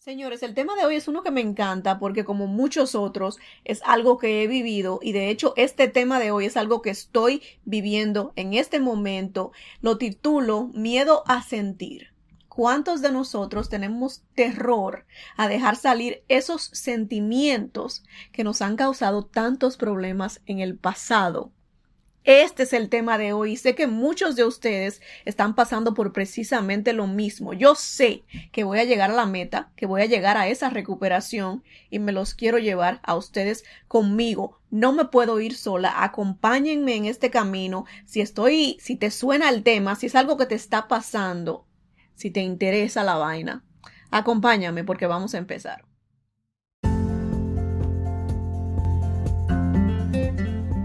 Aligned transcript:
Señores, 0.00 0.42
el 0.42 0.54
tema 0.54 0.76
de 0.76 0.86
hoy 0.86 0.96
es 0.96 1.08
uno 1.08 1.22
que 1.22 1.30
me 1.30 1.42
encanta 1.42 1.98
porque 1.98 2.24
como 2.24 2.46
muchos 2.46 2.94
otros 2.94 3.36
es 3.66 3.82
algo 3.84 4.16
que 4.16 4.42
he 4.42 4.46
vivido 4.46 4.98
y 5.02 5.12
de 5.12 5.28
hecho 5.28 5.52
este 5.58 5.88
tema 5.88 6.18
de 6.18 6.30
hoy 6.30 6.46
es 6.46 6.56
algo 6.56 6.80
que 6.80 6.88
estoy 6.88 7.42
viviendo 7.66 8.32
en 8.34 8.54
este 8.54 8.80
momento. 8.80 9.52
Lo 9.82 9.98
titulo 9.98 10.70
Miedo 10.72 11.22
a 11.26 11.42
sentir. 11.42 12.14
¿Cuántos 12.48 13.02
de 13.02 13.12
nosotros 13.12 13.68
tenemos 13.68 14.22
terror 14.34 15.04
a 15.36 15.48
dejar 15.48 15.76
salir 15.76 16.24
esos 16.28 16.62
sentimientos 16.72 18.02
que 18.32 18.42
nos 18.42 18.62
han 18.62 18.76
causado 18.76 19.26
tantos 19.26 19.76
problemas 19.76 20.40
en 20.46 20.60
el 20.60 20.78
pasado? 20.78 21.52
Este 22.32 22.62
es 22.62 22.72
el 22.72 22.90
tema 22.90 23.18
de 23.18 23.32
hoy. 23.32 23.56
Sé 23.56 23.74
que 23.74 23.88
muchos 23.88 24.36
de 24.36 24.44
ustedes 24.44 25.02
están 25.24 25.56
pasando 25.56 25.94
por 25.94 26.12
precisamente 26.12 26.92
lo 26.92 27.08
mismo. 27.08 27.54
Yo 27.54 27.74
sé 27.74 28.22
que 28.52 28.62
voy 28.62 28.78
a 28.78 28.84
llegar 28.84 29.10
a 29.10 29.14
la 29.14 29.26
meta, 29.26 29.72
que 29.74 29.84
voy 29.84 30.02
a 30.02 30.06
llegar 30.06 30.36
a 30.36 30.46
esa 30.46 30.70
recuperación 30.70 31.64
y 31.90 31.98
me 31.98 32.12
los 32.12 32.34
quiero 32.34 32.58
llevar 32.58 33.00
a 33.02 33.16
ustedes 33.16 33.64
conmigo. 33.88 34.60
No 34.70 34.92
me 34.92 35.06
puedo 35.06 35.40
ir 35.40 35.56
sola. 35.56 36.04
Acompáñenme 36.04 36.94
en 36.94 37.06
este 37.06 37.30
camino. 37.30 37.84
Si 38.06 38.20
estoy, 38.20 38.76
si 38.78 38.94
te 38.94 39.10
suena 39.10 39.48
el 39.48 39.64
tema, 39.64 39.96
si 39.96 40.06
es 40.06 40.14
algo 40.14 40.36
que 40.36 40.46
te 40.46 40.54
está 40.54 40.86
pasando, 40.86 41.66
si 42.14 42.30
te 42.30 42.42
interesa 42.42 43.02
la 43.02 43.16
vaina, 43.16 43.64
acompáñame 44.12 44.84
porque 44.84 45.08
vamos 45.08 45.34
a 45.34 45.38
empezar. 45.38 45.89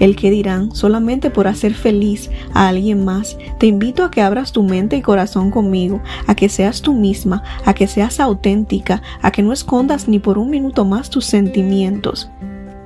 el 0.00 0.16
que 0.16 0.30
dirán 0.30 0.74
solamente 0.74 1.30
por 1.30 1.46
hacer 1.48 1.74
feliz 1.74 2.30
a 2.54 2.68
alguien 2.68 3.04
más. 3.04 3.36
Te 3.58 3.66
invito 3.66 4.04
a 4.04 4.10
que 4.10 4.22
abras 4.22 4.52
tu 4.52 4.62
mente 4.62 4.96
y 4.96 5.02
corazón 5.02 5.50
conmigo, 5.50 6.00
a 6.26 6.34
que 6.34 6.48
seas 6.48 6.82
tú 6.82 6.94
misma, 6.94 7.42
a 7.64 7.74
que 7.74 7.86
seas 7.86 8.20
auténtica, 8.20 9.02
a 9.22 9.30
que 9.30 9.42
no 9.42 9.52
escondas 9.52 10.08
ni 10.08 10.18
por 10.18 10.38
un 10.38 10.50
minuto 10.50 10.84
más 10.84 11.10
tus 11.10 11.24
sentimientos, 11.24 12.28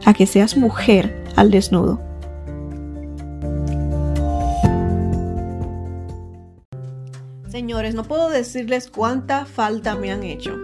a 0.05 0.15
que 0.15 0.27
seas 0.27 0.57
mujer 0.57 1.25
al 1.37 1.51
desnudo. 1.51 2.01
Señores, 7.49 7.95
no 7.95 8.05
puedo 8.05 8.31
decirles 8.31 8.91
cuánta 8.91 9.45
falta 9.45 9.95
me 9.95 10.11
han 10.11 10.23
hecho. 10.23 10.57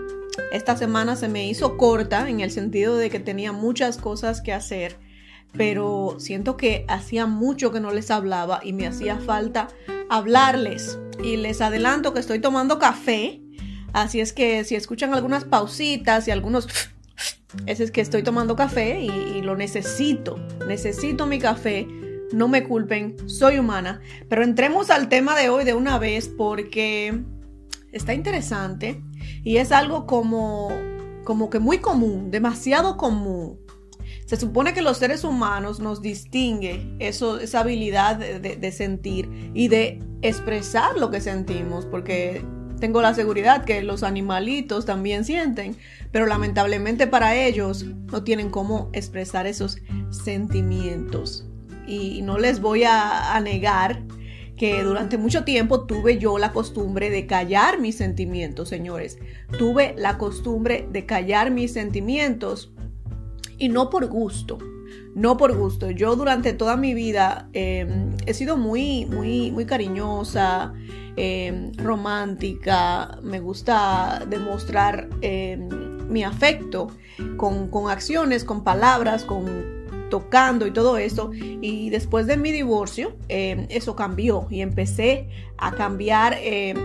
Esta 0.52 0.76
semana 0.76 1.16
se 1.16 1.28
me 1.28 1.46
hizo 1.46 1.76
corta 1.76 2.28
en 2.30 2.40
el 2.40 2.50
sentido 2.50 2.96
de 2.96 3.10
que 3.10 3.20
tenía 3.20 3.52
muchas 3.52 3.98
cosas 3.98 4.40
que 4.40 4.54
hacer 4.54 4.96
pero 5.56 6.16
siento 6.18 6.56
que 6.56 6.84
hacía 6.88 7.26
mucho 7.26 7.72
que 7.72 7.80
no 7.80 7.92
les 7.92 8.10
hablaba 8.10 8.60
y 8.62 8.72
me 8.72 8.86
hacía 8.86 9.18
falta 9.18 9.68
hablarles. 10.08 10.98
Y 11.22 11.36
les 11.36 11.60
adelanto 11.60 12.14
que 12.14 12.20
estoy 12.20 12.38
tomando 12.38 12.78
café, 12.78 13.42
así 13.92 14.20
es 14.20 14.32
que 14.32 14.64
si 14.64 14.76
escuchan 14.76 15.14
algunas 15.14 15.44
pausitas 15.44 16.28
y 16.28 16.30
algunos... 16.30 16.68
Ese 17.66 17.82
es 17.82 17.90
que 17.90 18.02
estoy 18.02 18.22
tomando 18.22 18.56
café 18.56 19.00
y, 19.00 19.40
lo 19.40 19.56
necesito, 19.56 20.38
necesito 20.66 21.26
mi 21.26 21.38
café. 21.38 21.88
No 22.30 22.46
me 22.46 22.62
culpen, 22.62 23.16
soy 23.26 23.58
humana. 23.58 24.02
Pero 24.28 24.44
entremos 24.44 24.90
al 24.90 25.08
tema 25.08 25.34
de 25.34 25.48
hoy 25.48 25.64
de 25.64 25.72
una 25.72 25.98
vez 25.98 26.28
porque 26.28 27.22
está 27.90 28.12
interesante 28.12 29.02
y 29.44 29.56
es 29.56 29.72
algo 29.72 30.06
como, 30.06 30.70
como 31.24 31.48
que 31.48 31.58
muy 31.58 31.78
común, 31.78 32.30
demasiado 32.30 32.98
común 32.98 33.58
se 34.28 34.36
supone 34.36 34.74
que 34.74 34.82
los 34.82 34.98
seres 34.98 35.24
humanos 35.24 35.80
nos 35.80 36.02
distingue 36.02 36.94
esa 36.98 37.60
habilidad 37.60 38.18
de, 38.18 38.72
sentir 38.72 39.50
y 39.54 39.68
de 39.68 40.02
expresar 40.20 40.98
lo 40.98 41.10
que 41.10 41.22
sentimos, 41.22 41.86
porque 41.86 42.44
tengo 42.78 43.00
la 43.00 43.14
seguridad 43.14 43.64
que 43.64 43.80
los 43.80 44.02
animalitos 44.02 44.84
también 44.84 45.24
sienten, 45.24 45.78
pero 46.12 46.26
lamentablemente 46.26 47.06
para 47.06 47.36
ellos 47.36 47.86
no 47.86 48.22
tienen 48.22 48.50
cómo 48.50 48.90
expresar 48.92 49.46
esos 49.46 49.78
sentimientos. 50.10 51.46
Y 51.86 52.20
no 52.20 52.36
les 52.36 52.60
voy 52.60 52.84
a 52.84 53.40
negar 53.42 54.02
que 54.58 54.82
durante 54.82 55.16
mucho 55.16 55.44
tiempo 55.44 55.86
tuve 55.86 56.18
yo 56.18 56.36
la 56.36 56.52
costumbre 56.52 57.08
de 57.08 57.26
callar 57.26 57.80
mis 57.80 57.96
sentimientos, 57.96 58.68
señores. 58.68 59.18
Tuve 59.56 59.94
la 59.96 60.18
costumbre 60.18 60.86
de 60.92 61.06
callar 61.06 61.50
mis 61.50 61.72
sentimientos 61.72 62.74
y 63.58 63.68
no 63.68 63.90
por 63.90 64.06
gusto. 64.06 64.58
No 65.14 65.36
por 65.36 65.56
gusto. 65.56 65.90
Yo 65.90 66.16
durante 66.16 66.52
toda 66.52 66.76
mi 66.76 66.94
vida 66.94 67.48
em, 67.52 68.16
he 68.26 68.34
sido 68.34 68.56
muy, 68.56 69.06
muy, 69.06 69.50
muy 69.50 69.66
cariñosa, 69.66 70.72
em, 71.16 71.72
romántica. 71.74 73.18
Me 73.22 73.40
gusta 73.40 74.24
demostrar 74.28 75.08
em, 75.20 75.68
mi 76.08 76.22
afecto 76.24 76.88
con, 77.36 77.68
con 77.68 77.90
acciones, 77.90 78.44
con 78.44 78.64
palabras, 78.64 79.24
con 79.24 79.78
tocando 80.08 80.66
y 80.66 80.70
todo 80.70 80.96
eso. 80.96 81.32
Y 81.34 81.90
después 81.90 82.26
de 82.26 82.38
mi 82.38 82.50
divorcio, 82.50 83.16
eso 83.28 83.94
cambió 83.94 84.46
y 84.48 84.62
empecé 84.62 85.28
a 85.58 85.72
cambiar, 85.72 86.38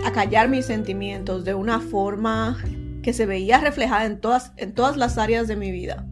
a 0.03 0.11
callar 0.11 0.49
mis 0.49 0.65
sentimientos 0.65 1.45
de 1.45 1.53
una 1.53 1.79
forma 1.79 2.57
que 3.01 3.13
se 3.13 3.25
veía 3.25 3.59
reflejada 3.61 4.05
en 4.05 4.19
todas, 4.19 4.51
en 4.57 4.73
todas 4.73 4.97
las 4.97 5.17
áreas 5.17 5.47
de 5.47 5.55
mi 5.55 5.71
vida 5.71 6.05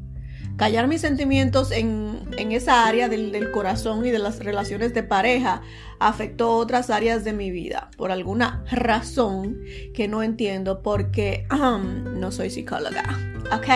callar 0.57 0.88
mis 0.88 1.01
sentimientos 1.01 1.72
en, 1.72 2.19
esa 2.38 2.88
área 2.88 3.09
del, 3.09 3.51
corazón 3.51 4.06
y 4.06 4.12
de 4.12 4.19
las 4.19 4.39
relaciones 4.39 4.94
de 4.94 5.03
pareja 5.03 5.62
afectó 6.00 6.56
otras 6.56 6.89
áreas 6.89 7.23
de 7.23 7.34
mi 7.34 7.51
vida 7.51 7.89
por 7.97 8.12
alguna 8.12 8.63
razón 8.72 9.59
que 9.94 10.07
no 10.07 10.23
entiendo 10.23 10.81
porque 10.81 11.45
no 11.50 12.31
soy 12.31 12.50
psicóloga. 12.50 13.03
¿Ok? 13.53 13.67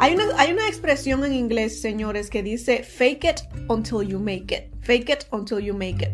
Hay 0.00 0.14
una, 0.14 0.24
hay 0.36 0.52
una 0.52 0.68
expresión 0.68 1.24
en 1.24 1.34
inglés, 1.34 1.80
señores, 1.80 2.30
que 2.30 2.42
dice 2.42 2.84
fake 2.84 3.24
it 3.24 3.40
until 3.68 4.02
you 4.06 4.20
make 4.20 4.54
it. 4.54 4.72
Fake 4.80 5.10
it 5.10 5.24
until 5.32 5.58
you 5.58 5.74
make 5.74 6.04
it. 6.04 6.12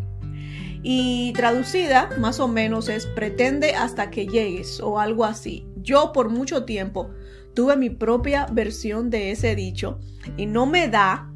Y 0.82 1.32
traducida, 1.32 2.10
más 2.18 2.40
o 2.40 2.46
menos, 2.46 2.90
es 2.90 3.06
pretende 3.06 3.74
hasta 3.74 4.10
que 4.10 4.26
llegues 4.26 4.80
o 4.80 5.00
algo 5.00 5.24
así. 5.24 5.66
Yo 5.76 6.12
por 6.12 6.28
mucho 6.28 6.64
tiempo 6.64 7.10
tuve 7.54 7.76
mi 7.76 7.90
propia 7.90 8.46
versión 8.50 9.10
de 9.10 9.30
ese 9.30 9.54
dicho 9.54 10.00
y 10.36 10.46
no 10.46 10.66
me 10.66 10.88
da, 10.88 11.30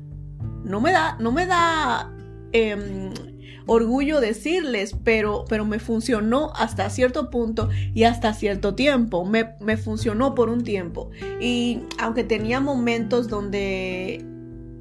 no 0.64 0.80
me 0.80 0.92
da, 0.92 1.16
no 1.20 1.32
me 1.32 1.46
da 1.46 2.12
em, 2.52 3.12
orgullo 3.66 4.20
decirles, 4.20 4.96
pero, 5.04 5.44
pero 5.48 5.64
me 5.64 5.78
funcionó 5.78 6.52
hasta 6.56 6.90
cierto 6.90 7.30
punto 7.30 7.68
y 7.94 8.04
hasta 8.04 8.32
cierto 8.34 8.74
tiempo. 8.74 9.24
Me, 9.24 9.54
me 9.60 9.76
funcionó 9.76 10.34
por 10.34 10.48
un 10.48 10.64
tiempo. 10.64 11.10
Y 11.40 11.82
aunque 11.98 12.24
tenía 12.24 12.60
momentos 12.60 13.28
donde 13.28 14.24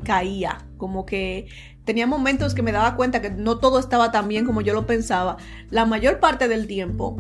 caía, 0.04 0.66
como 0.78 1.06
que 1.06 1.48
tenía 1.84 2.08
momentos 2.08 2.54
que 2.54 2.62
me 2.62 2.72
daba 2.72 2.96
cuenta 2.96 3.22
que 3.22 3.30
no 3.30 3.60
todo 3.60 3.80
estaba 3.80 4.12
tan 4.12 4.28
bien 4.28 4.46
como 4.46 4.62
yo 4.62 4.74
lo 4.74 4.86
pensaba, 4.86 5.38
la 5.70 5.86
mayor 5.86 6.20
parte 6.20 6.48
del 6.48 6.68
tiempo 6.68 7.18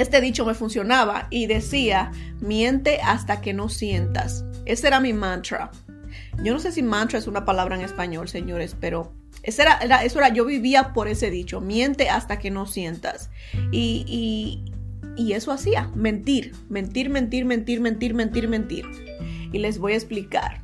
este 0.00 0.20
dicho 0.20 0.44
me 0.44 0.54
funcionaba 0.54 1.26
y 1.30 1.46
decía, 1.46 2.12
miente 2.40 3.00
hasta 3.02 3.40
que 3.40 3.52
no 3.52 3.68
sientas. 3.68 4.44
Ese 4.64 4.86
era 4.86 5.00
mi 5.00 5.12
mantra. 5.12 5.70
Yo 6.42 6.52
no 6.52 6.58
sé 6.58 6.72
si 6.72 6.82
mantra 6.82 7.18
es 7.18 7.26
una 7.26 7.44
palabra 7.44 7.76
en 7.76 7.82
español, 7.82 8.28
señores, 8.28 8.76
pero 8.78 9.12
ese 9.42 9.62
era, 9.62 10.04
eso 10.04 10.18
era, 10.18 10.28
yo 10.32 10.44
vivía 10.44 10.92
por 10.92 11.08
ese 11.08 11.30
dicho, 11.30 11.60
miente 11.60 12.08
hasta 12.08 12.38
que 12.38 12.50
no 12.50 12.66
sientas. 12.66 13.30
Y, 13.70 14.64
y 15.16 15.32
eso 15.32 15.52
hacía, 15.52 15.90
mentir, 15.94 16.52
mentir, 16.68 17.10
mentir, 17.10 17.44
mentir, 17.44 17.80
mentir, 17.80 18.14
mentir, 18.14 18.48
mentir. 18.48 18.86
Y 19.52 19.58
les 19.58 19.78
voy 19.78 19.92
a 19.92 19.96
explicar. 19.96 20.62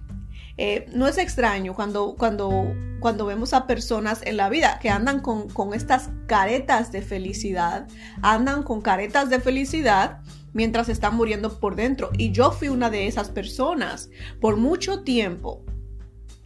Eh, 0.58 0.86
no 0.92 1.06
es 1.06 1.18
extraño 1.18 1.74
cuando, 1.74 2.14
cuando, 2.16 2.74
cuando 3.00 3.26
vemos 3.26 3.52
a 3.52 3.66
personas 3.66 4.20
en 4.24 4.38
la 4.38 4.48
vida 4.48 4.78
que 4.80 4.88
andan 4.88 5.20
con, 5.20 5.48
con 5.50 5.74
estas 5.74 6.10
caretas 6.26 6.92
de 6.92 7.02
felicidad, 7.02 7.86
andan 8.22 8.62
con 8.62 8.80
caretas 8.80 9.28
de 9.28 9.38
felicidad 9.38 10.20
mientras 10.54 10.88
están 10.88 11.14
muriendo 11.14 11.60
por 11.60 11.76
dentro. 11.76 12.10
Y 12.16 12.32
yo 12.32 12.50
fui 12.50 12.68
una 12.68 12.88
de 12.88 13.06
esas 13.06 13.28
personas 13.30 14.08
por 14.40 14.56
mucho 14.56 15.02
tiempo. 15.02 15.62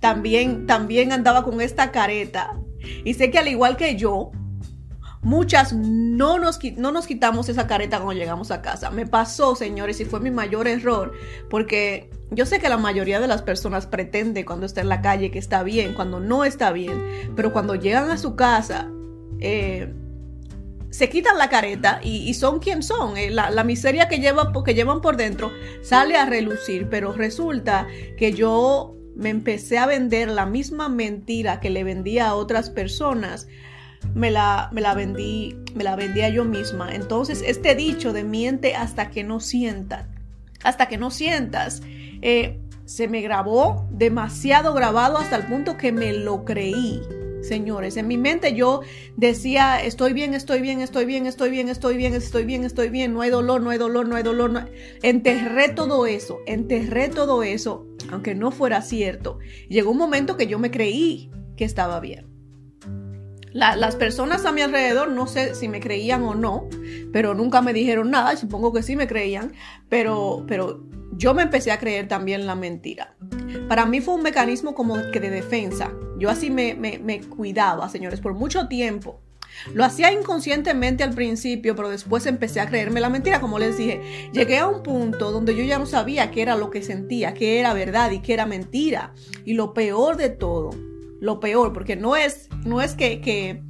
También, 0.00 0.66
también 0.66 1.12
andaba 1.12 1.44
con 1.44 1.60
esta 1.60 1.92
careta. 1.92 2.58
Y 3.04 3.14
sé 3.14 3.30
que 3.30 3.38
al 3.38 3.48
igual 3.48 3.76
que 3.76 3.96
yo, 3.96 4.32
muchas 5.22 5.72
no 5.72 6.38
nos, 6.38 6.58
no 6.76 6.93
nos 6.93 7.06
quitamos 7.06 7.49
esa 7.49 7.67
careta 7.67 7.99
cuando 7.99 8.19
llegamos 8.19 8.50
a 8.50 8.62
casa. 8.62 8.90
Me 8.90 9.06
pasó, 9.06 9.55
señores, 9.55 10.00
y 10.00 10.05
fue 10.05 10.20
mi 10.20 10.31
mayor 10.31 10.67
error, 10.69 11.12
porque 11.49 12.11
yo 12.31 12.46
sé 12.46 12.61
que 12.61 12.69
la 12.69 12.76
mayoría 12.76 13.20
de 13.20 13.28
las 13.28 13.43
personas 13.43 13.87
pretende 13.87 14.44
cuando 14.44 14.67
está 14.67 14.81
en 14.81 14.88
la 14.88 15.02
calle 15.02 15.31
que 15.31 15.38
está 15.38 15.62
bien, 15.62 15.94
cuando 15.94 16.20
no 16.20 16.44
está 16.44 16.72
bien, 16.72 17.32
pero 17.37 17.52
cuando 17.52 17.75
llegan 17.75 18.11
a 18.11 18.19
su 18.19 18.37
casa 18.37 18.88
eh, 19.40 19.93
se 20.90 21.08
quitan 21.08 21.38
la 21.38 21.49
careta 21.49 22.00
y, 22.02 22.34
son 22.34 22.58
quien 22.58 22.82
son. 22.82 23.16
Eh, 23.16 23.31
la, 23.31 23.64
miseria 23.64 24.08
que, 24.08 24.19
lleva, 24.19 24.52
que 24.64 24.75
llevan 24.75 25.00
por 25.00 25.16
dentro 25.16 25.52
sale 25.82 26.16
a 26.16 26.26
relucir, 26.26 26.88
pero 26.88 27.12
resulta 27.12 27.87
que 28.16 28.32
yo 28.32 28.96
me 29.14 29.31
empecé 29.31 29.78
a 29.78 29.87
vender 29.87 30.28
la 30.28 30.46
misma 30.46 30.88
mentira 30.88 31.61
que 31.61 31.70
le 31.70 31.84
vendía 31.84 32.28
a 32.28 32.34
otras 32.34 32.70
personas. 32.70 33.46
Me 34.14 34.31
la, 34.31 34.69
me 34.73 34.81
la 34.81 34.94
vendí, 34.94 35.56
me 35.75 35.85
la 35.85 35.97
vendía 35.97 36.29
yo 36.29 36.44
misma. 36.44 36.94
Entonces, 36.94 37.43
este 37.47 37.75
dicho 37.75 38.12
de 38.12 38.25
miente 38.25 38.75
hasta 38.75 39.11
que 39.11 39.25
no 39.25 39.41
sientas, 39.41 40.06
hasta 40.64 40.88
que 40.88 40.99
no 40.99 41.11
sientas, 41.11 41.82
eh, 42.23 42.58
se 42.85 43.08
me 43.08 43.20
grabó 43.20 43.88
demasiado 43.91 44.75
grabado 44.75 45.19
hasta 45.19 45.37
el 45.37 45.47
punto 45.47 45.76
que 45.76 45.93
me 45.93 46.12
lo 46.12 46.44
creí 46.44 47.00
señores. 47.43 47.97
En 47.97 48.06
mi 48.06 48.17
mente 48.17 48.55
yo 48.55 48.81
decía, 49.17 49.82
estoy 49.82 50.12
bien, 50.12 50.35
estoy 50.35 50.61
bien, 50.61 50.81
estoy 50.81 51.05
bien, 51.05 51.26
estoy 51.26 51.50
bien, 51.50 51.69
estoy 51.69 51.97
bien, 51.97 52.14
estoy 52.14 52.44
bien, 52.44 52.64
estoy 52.64 52.88
bien, 52.88 53.14
no 53.14 53.20
hay 53.23 53.31
dolor, 53.31 53.61
no 53.61 53.70
hay 53.70 53.79
dolor, 53.79 54.08
no 54.08 54.17
hay 54.17 54.23
dolor. 54.23 54.70
Enterré 55.02 55.69
todo 55.70 56.06
eso, 56.06 56.41
enterré 56.47 57.08
todo 57.08 57.43
eso, 57.43 57.87
aunque 58.11 58.35
no 58.35 58.50
fuera 58.50 58.82
cierto. 58.82 59.38
Llegó 59.69 59.91
un 59.91 59.99
momento 59.99 60.37
que 60.37 60.47
yo 60.47 60.58
me 60.58 60.70
creí 60.70 61.31
que 61.56 61.64
estaba 61.64 62.00
bien. 62.00 62.29
Las 63.52 63.97
personas 63.97 64.44
a 64.44 64.52
mi 64.52 64.61
alrededor, 64.61 65.11
no 65.11 65.26
sé 65.26 65.55
si 65.55 65.69
me 65.69 65.81
creían 65.81 66.23
o 66.23 66.35
no, 66.35 66.69
pero 67.12 67.35
nunca 67.35 67.61
me 67.62 67.73
dijeron 67.73 68.11
nada, 68.11 68.37
supongo 68.37 68.73
que 68.73 68.82
sí 68.82 68.97
me 68.97 69.06
creían, 69.06 69.52
pero, 69.88 70.44
pero 70.47 70.85
yo 71.12 71.35
me 71.35 71.43
empecé 71.43 71.70
a 71.73 71.79
creer 71.79 72.08
también 72.08 72.47
la 72.47 72.55
mentira. 72.55 73.14
Para 73.69 73.87
mí 73.87 74.00
fue 74.00 74.14
un 74.14 74.23
mecanismo 74.23 74.75
como 74.75 74.97
que 75.12 75.20
de 75.20 75.31
defensa. 75.31 75.93
Yo 76.19 76.31
así 76.31 76.50
me, 76.50 76.75
me, 76.75 77.20
cuidaba, 77.20 77.88
señores, 77.88 78.20
por 78.20 78.35
mucho 78.35 78.69
tiempo. 78.69 79.20
Lo 79.75 79.85
hacía 79.85 80.12
inconscientemente 80.12 81.02
al 81.02 81.12
principio, 81.12 81.75
pero 81.75 81.88
después 81.88 82.25
empecé 82.26 82.61
a 82.61 82.69
creerme 82.69 83.00
la 83.00 83.11
mentira, 83.11 83.41
como 83.41 83.58
les 83.58 83.76
dije. 83.76 84.00
Llegué 84.32 84.58
a 84.58 84.69
un 84.69 84.82
punto 84.82 85.32
donde 85.32 85.56
yo 85.56 85.64
ya 85.64 85.79
no 85.79 85.87
sabía 85.87 86.31
qué 86.31 86.43
era 86.43 86.56
lo 86.56 86.70
que 86.70 86.82
sentía, 86.82 87.35
qué 87.35 87.58
era 87.58 87.75
verdad 87.75 88.12
y 88.12 88.20
qué 88.20 88.32
era 88.32 88.47
mentira. 88.47 89.12
Y 89.44 89.55
lo 89.55 89.75
peor 89.75 90.17
de 90.17 90.31
todo, 90.31 90.70
lo 91.20 91.38
peor, 91.40 91.72
porque 91.72 91.96
no 91.96 92.17
es, 92.17 92.49
no 92.64 92.81
es 92.81 92.94
que, 92.94 93.20
que, 93.20 93.62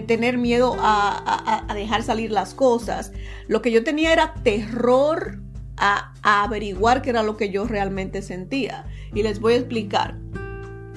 tener 0.00 0.38
miedo 0.38 0.74
a, 0.78 1.64
a, 1.68 1.74
dejar 1.74 2.02
salir 2.02 2.30
las 2.30 2.54
cosas. 2.54 3.12
Lo 3.46 3.60
que 3.60 3.70
yo 3.70 3.84
tenía 3.84 4.12
era 4.12 4.34
terror 4.42 5.42
a, 5.76 6.12
averiguar 6.22 7.02
qué 7.02 7.10
era 7.10 7.22
lo 7.22 7.36
que 7.36 7.50
yo 7.50 7.66
realmente 7.66 8.22
sentía. 8.22 8.86
Y 9.14 9.22
les 9.22 9.40
voy 9.40 9.54
a 9.54 9.56
explicar. 9.56 10.18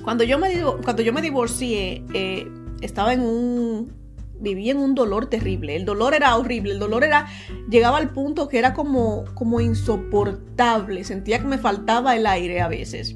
Cuando 0.03 0.23
yo 0.23 0.37
me, 0.37 0.49
cuando 0.83 1.01
yo 1.01 1.11
me 1.11 1.21
divorcié, 1.21 2.03
eh, 2.13 2.47
estaba 2.81 3.13
en 3.13 3.21
un... 3.21 4.05
Vivía 4.37 4.73
en 4.73 4.79
un 4.79 4.95
dolor 4.95 5.27
terrible. 5.27 5.75
El 5.75 5.85
dolor 5.85 6.13
era 6.13 6.35
horrible. 6.35 6.73
El 6.73 6.79
dolor 6.79 7.03
era... 7.03 7.27
Llegaba 7.69 7.97
al 7.97 8.11
punto 8.11 8.47
que 8.47 8.59
era 8.59 8.73
como, 8.73 9.25
como 9.33 9.61
insoportable. 9.61 11.03
Sentía 11.03 11.39
que 11.39 11.47
me 11.47 11.57
faltaba 11.57 12.15
el 12.15 12.27
aire 12.27 12.61
a 12.61 12.67
veces. 12.67 13.15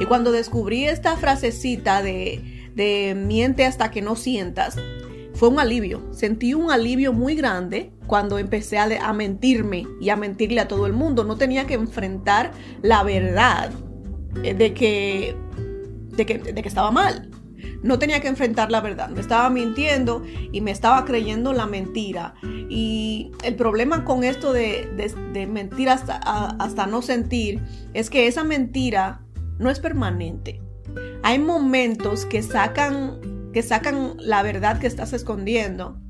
Y 0.00 0.06
cuando 0.06 0.32
descubrí 0.32 0.84
esta 0.84 1.16
frasecita 1.16 2.02
de, 2.02 2.70
de 2.74 3.14
miente 3.14 3.64
hasta 3.64 3.90
que 3.90 4.02
no 4.02 4.16
sientas, 4.16 4.76
fue 5.34 5.48
un 5.48 5.58
alivio. 5.58 6.02
Sentí 6.12 6.54
un 6.54 6.70
alivio 6.70 7.12
muy 7.12 7.34
grande 7.34 7.92
cuando 8.06 8.38
empecé 8.38 8.78
a, 8.78 9.12
mentirme 9.12 9.86
y 10.00 10.10
a 10.10 10.16
mentirle 10.16 10.60
a 10.60 10.68
todo 10.68 10.86
el 10.86 10.92
mundo. 10.92 11.24
No 11.24 11.36
tenía 11.36 11.66
que 11.66 11.74
enfrentar 11.74 12.52
la 12.82 13.02
verdad 13.02 13.70
eh, 14.42 14.54
de 14.54 14.74
que, 14.74 15.34
de 16.16 16.26
que, 16.26 16.38
de 16.38 16.62
que 16.62 16.68
estaba 16.68 16.90
mal. 16.90 17.30
No 17.82 17.98
tenía 17.98 18.20
que 18.20 18.28
enfrentar 18.28 18.70
la 18.70 18.80
verdad. 18.80 19.08
Me 19.08 19.20
estaba 19.20 19.50
mintiendo 19.50 20.22
y 20.52 20.60
me 20.60 20.70
estaba 20.70 21.04
creyendo 21.04 21.52
la 21.52 21.66
mentira. 21.66 22.34
Y 22.68 23.32
el 23.42 23.56
problema 23.56 24.04
con 24.04 24.24
esto 24.24 24.52
de, 24.52 24.88
de, 25.32 25.46
mentir 25.46 25.88
hasta, 25.88 26.16
hasta 26.16 26.86
no 26.86 27.02
sentir 27.02 27.60
es 27.94 28.10
que 28.10 28.28
esa 28.28 28.44
mentira 28.44 29.22
no 29.62 29.70
es 29.70 29.80
permanente. 29.80 30.60
Hay 31.22 31.38
momentos 31.38 32.26
que 32.26 32.42
sacan 32.42 33.20
que 33.52 33.62
sacan 33.62 34.16
la 34.18 34.42
verdad 34.42 34.78
que 34.78 34.86
estás 34.86 35.12
escondiendo. 35.12 36.00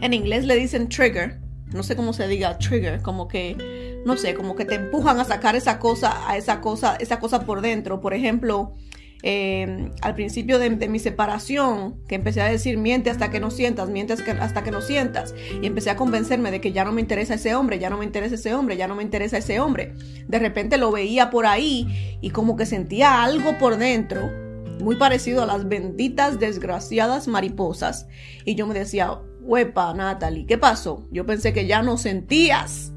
En 0.00 0.12
inglés 0.12 0.44
le 0.44 0.56
dicen 0.56 0.88
trigger, 0.88 1.40
no 1.72 1.82
sé 1.82 1.96
cómo 1.96 2.12
se 2.12 2.26
diga 2.28 2.58
trigger, 2.58 3.00
como 3.00 3.28
que, 3.28 4.02
no 4.04 4.16
sé, 4.16 4.34
como 4.34 4.56
que 4.56 4.64
te 4.64 4.74
empujan 4.74 5.18
a 5.20 5.24
sacar 5.24 5.56
esa 5.56 5.78
cosa, 5.78 6.28
a 6.28 6.36
esa 6.36 6.60
cosa, 6.60 6.96
esa 6.96 7.20
cosa 7.20 7.46
por 7.46 7.60
dentro. 7.60 8.00
Por 8.00 8.12
ejemplo, 8.12 8.74
em, 9.22 9.90
al 10.00 10.14
principio 10.14 10.58
de, 10.58 10.70
mi 10.88 10.98
separación, 10.98 12.02
que 12.06 12.14
empecé 12.14 12.40
a 12.40 12.48
decir 12.48 12.78
miente 12.78 13.10
hasta 13.10 13.30
que 13.30 13.40
no 13.40 13.50
sientas, 13.50 13.88
miente 13.88 14.14
hasta 14.14 14.62
que 14.62 14.70
no 14.70 14.80
sientas, 14.80 15.34
y 15.60 15.66
empecé 15.66 15.90
a 15.90 15.96
convencerme 15.96 16.50
de 16.50 16.60
que 16.60 16.72
ya 16.72 16.84
no 16.84 16.92
me 16.92 17.00
interesa 17.00 17.34
ese 17.34 17.54
hombre, 17.54 17.78
ya 17.78 17.90
no 17.90 17.98
me 17.98 18.04
interesa 18.04 18.36
ese 18.36 18.54
hombre, 18.54 18.76
ya 18.76 18.88
no 18.88 18.94
me 18.94 19.02
interesa 19.02 19.38
ese 19.38 19.60
hombre. 19.60 19.94
De 20.26 20.38
repente 20.38 20.78
lo 20.78 20.90
veía 20.90 21.30
por 21.30 21.46
ahí 21.46 22.18
y 22.20 22.30
como 22.30 22.56
que 22.56 22.66
sentía 22.66 23.22
algo 23.22 23.58
por 23.58 23.76
dentro 23.76 24.48
muy 24.80 24.96
parecido 24.96 25.42
a 25.42 25.46
las 25.46 25.68
benditas 25.68 26.38
desgraciadas 26.38 27.28
mariposas. 27.28 28.06
Y 28.44 28.54
yo 28.54 28.66
me 28.66 28.74
decía, 28.74 29.20
huepa, 29.40 29.92
Natalie, 29.94 30.46
¿qué 30.46 30.58
pasó? 30.58 31.06
Yo 31.10 31.26
pensé 31.26 31.52
que 31.52 31.66
ya 31.66 31.82
no 31.82 31.98
sentías, 31.98 32.92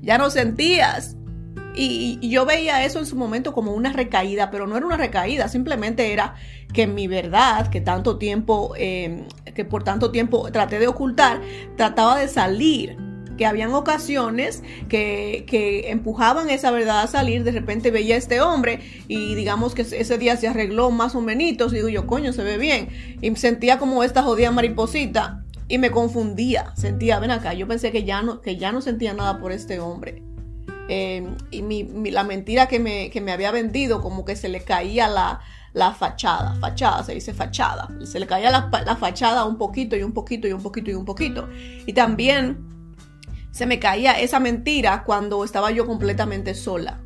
ya 0.00 0.18
no 0.18 0.30
sentías. 0.30 1.15
Y, 1.76 2.18
yo 2.28 2.46
veía 2.46 2.84
eso 2.84 2.98
en 2.98 3.06
su 3.06 3.16
momento 3.16 3.52
como 3.52 3.72
una 3.72 3.92
recaída, 3.92 4.50
pero 4.50 4.66
no 4.66 4.76
era 4.76 4.86
una 4.86 4.96
recaída, 4.96 5.48
simplemente 5.48 6.12
era 6.12 6.34
que 6.72 6.86
mi 6.86 7.06
verdad, 7.06 7.68
que 7.68 7.80
tanto 7.80 8.16
tiempo, 8.16 8.72
eh, 8.76 9.26
que 9.54 9.64
por 9.64 9.84
tanto 9.84 10.10
tiempo 10.10 10.50
traté 10.50 10.78
de 10.78 10.88
ocultar, 10.88 11.40
trataba 11.76 12.18
de 12.18 12.28
salir 12.28 12.96
que 13.36 13.44
habían 13.44 13.74
ocasiones 13.74 14.62
que, 14.88 15.44
que, 15.46 15.90
empujaban 15.90 16.48
esa 16.48 16.70
verdad 16.70 17.02
a 17.02 17.06
salir, 17.06 17.44
de 17.44 17.52
repente 17.52 17.90
veía 17.90 18.16
este 18.16 18.40
hombre 18.40 18.80
y 19.08 19.34
digamos 19.34 19.74
que 19.74 19.82
ese 19.82 20.18
día 20.18 20.36
se 20.38 20.48
arregló 20.48 20.90
más 20.90 21.14
o 21.14 21.20
menos, 21.20 21.72
digo 21.72 21.88
yo, 21.88 22.06
coño, 22.06 22.32
se 22.32 22.42
ve 22.42 22.56
bien, 22.56 22.88
y 23.20 23.34
sentía 23.36 23.78
como 23.78 24.02
esta 24.02 24.22
jodida 24.22 24.50
mariposita 24.50 25.44
y 25.68 25.78
me 25.78 25.90
confundía, 25.90 26.72
sentía, 26.76 27.18
ven 27.18 27.30
acá, 27.30 27.52
yo 27.52 27.68
pensé 27.68 27.92
que 27.92 28.04
ya 28.04 28.22
no, 28.22 28.40
que 28.40 28.56
ya 28.56 28.72
no 28.72 28.80
sentía 28.80 29.12
nada 29.12 29.38
por 29.38 29.52
este 29.52 29.80
hombre. 29.80 30.22
Eh, 30.88 31.28
y 31.50 32.10
la 32.10 32.24
mentira 32.24 32.68
que 32.68 32.78
me, 32.78 33.10
que 33.10 33.20
me 33.20 33.32
había 33.32 33.50
vendido, 33.50 34.00
como 34.00 34.24
que 34.24 34.36
se 34.36 34.48
le 34.48 34.62
caía 34.62 35.08
la, 35.08 35.40
la 35.72 35.92
fachada, 35.92 36.54
fachada, 36.60 37.02
se 37.02 37.14
dice 37.14 37.34
fachada, 37.34 37.88
se 38.04 38.20
le 38.20 38.26
caía 38.26 38.50
la, 38.50 38.70
la 38.84 38.96
fachada 38.96 39.44
un 39.44 39.58
poquito 39.58 39.96
y 39.96 40.02
un 40.02 40.12
poquito 40.12 40.48
y 40.48 40.52
un 40.52 40.62
poquito 40.62 40.90
y 40.90 40.94
un 40.94 41.04
poquito. 41.04 41.48
Y 41.86 41.92
también 41.92 42.58
se 43.50 43.66
me 43.66 43.78
caía 43.78 44.12
esa 44.20 44.38
mentira 44.38 45.02
cuando 45.04 45.44
estaba 45.44 45.70
yo 45.70 45.86
completamente 45.86 46.54
sola. 46.54 47.00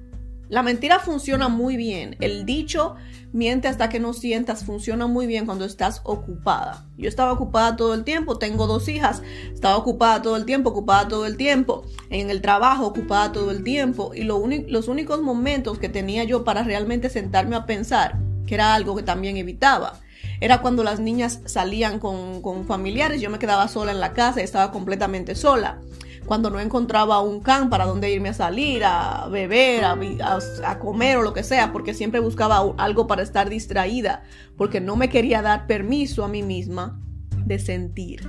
La 0.48 0.62
mentira 0.64 0.98
funciona 0.98 1.48
muy 1.48 1.76
bien. 1.76 2.16
El 2.20 2.44
dicho 2.44 2.96
miente 3.32 3.68
hasta 3.68 3.88
que 3.88 4.00
no 4.00 4.12
sientas. 4.12 4.64
Funciona 4.64 5.06
muy 5.06 5.26
bien 5.26 5.46
cuando 5.46 5.64
estás 5.64 6.00
ocupada. 6.04 6.84
Yo 6.96 7.08
estaba 7.08 7.32
ocupada 7.32 7.76
todo 7.76 7.94
el 7.94 8.04
tiempo, 8.04 8.38
tengo 8.38 8.66
dos 8.66 8.88
hijas, 8.88 9.22
estaba 9.52 9.76
ocupada 9.76 10.22
todo 10.22 10.36
el 10.36 10.44
tiempo, 10.44 10.70
ocupada 10.70 11.08
todo 11.08 11.26
el 11.26 11.36
tiempo, 11.36 11.84
en 12.10 12.30
el 12.30 12.40
trabajo 12.40 12.86
ocupada 12.86 13.32
todo 13.32 13.50
el 13.50 13.64
tiempo 13.64 14.12
y 14.14 14.22
los 14.22 14.88
únicos 14.88 15.22
momentos 15.22 15.78
que 15.78 15.88
tenía 15.88 16.24
yo 16.24 16.44
para 16.44 16.62
realmente 16.62 17.08
sentarme 17.08 17.56
a 17.56 17.66
pensar, 17.66 18.18
que 18.46 18.54
era 18.54 18.74
algo 18.74 18.96
que 18.96 19.02
también 19.02 19.36
evitaba, 19.36 20.00
era 20.40 20.60
cuando 20.60 20.84
las 20.84 21.00
niñas 21.00 21.40
salían 21.46 21.98
con, 21.98 22.42
con 22.42 22.66
familiares, 22.66 23.20
yo 23.20 23.30
me 23.30 23.38
quedaba 23.38 23.68
sola 23.68 23.92
en 23.92 24.00
la 24.00 24.12
casa 24.12 24.40
y 24.40 24.44
estaba 24.44 24.72
completamente 24.72 25.34
sola 25.34 25.80
cuando 26.26 26.50
no 26.50 26.60
encontraba 26.60 27.20
un 27.20 27.40
can 27.40 27.70
para 27.70 27.86
donde 27.86 28.10
irme 28.10 28.28
a 28.28 28.34
salir, 28.34 28.84
a 28.84 29.28
beber, 29.28 29.84
a, 29.84 30.78
comer 30.78 31.16
o 31.16 31.22
lo 31.22 31.32
que 31.32 31.42
sea, 31.42 31.72
porque 31.72 31.94
siempre 31.94 32.20
buscaba 32.20 32.74
algo 32.78 33.06
para 33.06 33.22
estar 33.22 33.50
distraída, 33.50 34.22
porque 34.56 34.80
no 34.80 34.96
me 34.96 35.08
quería 35.08 35.42
dar 35.42 35.66
permiso 35.66 36.24
a 36.24 36.28
mí 36.28 36.42
misma 36.42 37.00
de 37.44 37.58
sentir. 37.58 38.28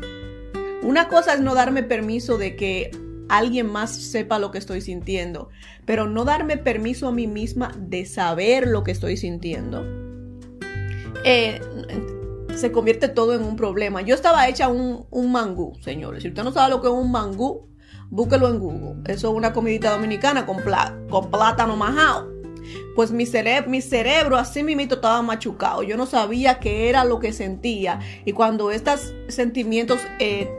Una 0.83 1.07
cosa 1.07 1.33
es 1.35 1.41
no 1.41 1.53
darme 1.53 1.83
permiso 1.83 2.37
de 2.37 2.55
que 2.55 2.91
alguien 3.29 3.67
más 3.67 3.91
sepa 3.91 4.39
lo 4.39 4.51
que 4.51 4.57
estoy 4.57 4.81
sintiendo, 4.81 5.49
pero 5.85 6.07
no 6.07 6.25
darme 6.25 6.57
permiso 6.57 7.07
a 7.07 7.11
mí 7.11 7.27
misma 7.27 7.71
de 7.77 8.05
saber 8.05 8.67
lo 8.67 8.83
que 8.83 8.91
estoy 8.91 9.15
sintiendo. 9.15 9.85
Eh, 11.23 11.61
se 12.55 12.71
convierte 12.71 13.07
todo 13.07 13.35
en 13.35 13.43
un 13.43 13.55
problema. 13.55 14.01
Yo 14.01 14.15
estaba 14.15 14.47
hecha 14.47 14.67
un, 14.67 15.05
un 15.09 15.31
mangú, 15.31 15.75
señores. 15.81 16.23
Si 16.23 16.29
usted 16.29 16.43
no 16.43 16.51
sabe 16.51 16.71
lo 16.71 16.81
que 16.81 16.87
es 16.87 16.93
un 16.93 17.11
mangú, 17.11 17.70
búsquelo 18.11 18.49
en 18.49 18.59
Google. 18.59 19.11
Eso 19.11 19.31
es 19.31 19.35
una 19.35 19.53
comidita 19.53 19.91
dominicana 19.91 20.45
con, 20.45 20.57
con 21.09 21.31
plátano 21.31 21.75
majado. 21.75 22.29
Pues 22.95 23.11
mi, 23.11 23.25
mi 23.67 23.81
cerebro 23.81 24.37
así 24.37 24.63
mismo 24.63 24.81
estaba 24.81 25.21
machucado. 25.23 25.81
Yo 25.81 25.97
no 25.97 26.05
sabía 26.05 26.59
qué 26.59 26.89
era 26.89 27.03
lo 27.05 27.19
que 27.19 27.33
sentía. 27.33 27.99
Y 28.25 28.33
cuando 28.33 28.69
estos 28.69 29.13
sentimientos 29.29 29.99
eh, 30.19 30.49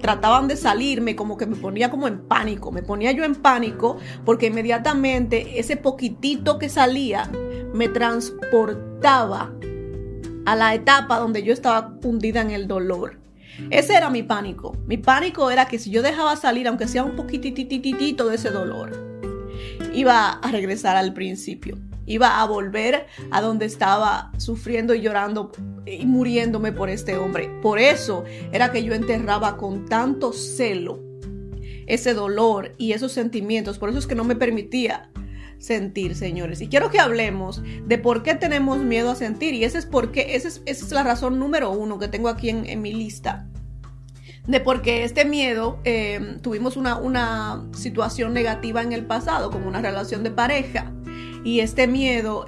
trataban 0.00 0.48
de 0.48 0.56
salirme, 0.56 1.14
como 1.14 1.36
que 1.36 1.46
me 1.46 1.56
ponía 1.56 1.90
como 1.90 2.08
en 2.08 2.20
pánico. 2.20 2.72
Me 2.72 2.82
ponía 2.82 3.12
yo 3.12 3.24
en 3.24 3.34
pánico 3.34 3.98
porque 4.24 4.46
inmediatamente 4.46 5.58
ese 5.58 5.76
poquitito 5.76 6.58
que 6.58 6.68
salía 6.68 7.30
me 7.74 7.88
transportaba 7.88 9.52
a 10.44 10.56
la 10.56 10.74
etapa 10.74 11.18
donde 11.18 11.42
yo 11.42 11.52
estaba 11.52 11.98
hundida 12.02 12.40
en 12.40 12.52
el 12.52 12.66
dolor. 12.66 13.21
Ese 13.70 13.94
era 13.94 14.10
mi 14.10 14.22
pánico. 14.22 14.76
Mi 14.86 14.96
pánico 14.96 15.50
era 15.50 15.66
que 15.66 15.78
si 15.78 15.90
yo 15.90 16.02
dejaba 16.02 16.36
salir, 16.36 16.68
aunque 16.68 16.88
sea 16.88 17.04
un 17.04 17.16
poquitititito 17.16 18.28
de 18.28 18.36
ese 18.36 18.50
dolor, 18.50 18.92
iba 19.94 20.30
a 20.30 20.50
regresar 20.50 20.96
al 20.96 21.12
principio. 21.12 21.78
Iba 22.04 22.40
a 22.40 22.46
volver 22.46 23.06
a 23.30 23.40
donde 23.40 23.66
estaba 23.66 24.32
sufriendo 24.36 24.94
y 24.94 25.00
llorando 25.00 25.52
y 25.86 26.04
muriéndome 26.04 26.72
por 26.72 26.90
este 26.90 27.16
hombre. 27.16 27.48
Por 27.62 27.78
eso 27.78 28.24
era 28.52 28.72
que 28.72 28.82
yo 28.82 28.92
enterraba 28.92 29.56
con 29.56 29.86
tanto 29.86 30.32
celo 30.32 31.00
ese 31.86 32.14
dolor 32.14 32.72
y 32.76 32.92
esos 32.92 33.12
sentimientos. 33.12 33.78
Por 33.78 33.88
eso 33.88 33.98
es 33.98 34.06
que 34.06 34.14
no 34.14 34.24
me 34.24 34.34
permitía 34.34 35.10
sentir, 35.62 36.16
señores. 36.16 36.60
Y 36.60 36.68
quiero 36.68 36.90
que 36.90 36.98
hablemos 36.98 37.62
de 37.86 37.98
por 37.98 38.22
qué 38.22 38.34
tenemos 38.34 38.78
miedo 38.78 39.10
a 39.10 39.14
sentir. 39.14 39.54
Y 39.54 39.64
ese 39.64 39.78
es 39.78 39.86
porque, 39.86 40.34
es, 40.34 40.44
esa 40.44 40.60
es 40.66 40.92
la 40.92 41.02
razón 41.02 41.38
número 41.38 41.70
uno 41.70 41.98
que 41.98 42.08
tengo 42.08 42.28
aquí 42.28 42.50
en, 42.50 42.82
mi 42.82 42.92
lista. 42.92 43.46
De 44.46 44.58
por 44.58 44.82
qué 44.82 45.04
este 45.04 45.24
miedo, 45.24 45.78
eh, 45.84 46.38
tuvimos 46.42 46.76
una, 46.76 46.98
una 46.98 47.64
situación 47.72 48.34
negativa 48.34 48.82
en 48.82 48.92
el 48.92 49.06
pasado, 49.06 49.50
como 49.50 49.68
una 49.68 49.80
relación 49.80 50.24
de 50.24 50.32
pareja. 50.32 50.92
Y 51.44 51.60
este 51.60 51.86
miedo 51.86 52.44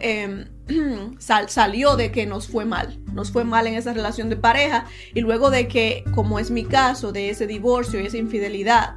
salió 1.18 1.96
de 1.96 2.10
que 2.10 2.26
nos 2.26 2.48
fue 2.48 2.64
mal, 2.64 2.98
nos 3.12 3.30
fue 3.30 3.44
mal 3.44 3.66
en 3.66 3.74
esa 3.74 3.92
relación 3.92 4.30
de 4.30 4.36
pareja 4.36 4.86
y 5.14 5.20
luego 5.20 5.50
de 5.50 5.68
que, 5.68 6.04
como 6.14 6.38
es 6.38 6.50
mi 6.50 6.64
caso, 6.64 7.12
de 7.12 7.30
ese 7.30 7.46
divorcio 7.46 8.00
y 8.00 8.06
esa 8.06 8.18
infidelidad, 8.18 8.96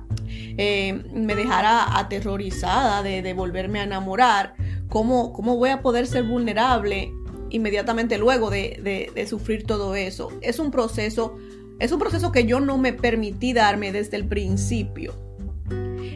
eh, 0.58 1.04
me 1.14 1.36
dejara 1.36 1.98
aterrorizada 1.98 3.04
de, 3.04 3.34
volverme 3.34 3.80
a 3.80 3.84
enamorar, 3.84 4.56
¿cómo, 4.90 5.34
¿cómo 5.34 5.58
voy 5.58 5.70
a 5.70 5.82
poder 5.82 6.08
ser 6.08 6.24
vulnerable 6.24 7.14
inmediatamente 7.50 8.18
luego 8.18 8.50
de, 8.50 9.12
de, 9.14 9.28
sufrir 9.28 9.66
todo 9.66 9.96
eso? 9.96 10.32
Es 10.42 10.60
un 10.60 10.72
proceso, 10.72 11.38
es 11.80 11.92
un 11.92 12.00
proceso 12.00 12.32
que 12.32 12.46
yo 12.46 12.60
no 12.60 12.78
me 12.78 12.94
permití 12.94 13.54
darme 13.54 13.92
desde 13.92 14.18
el 14.18 14.28
principio. 14.28 15.27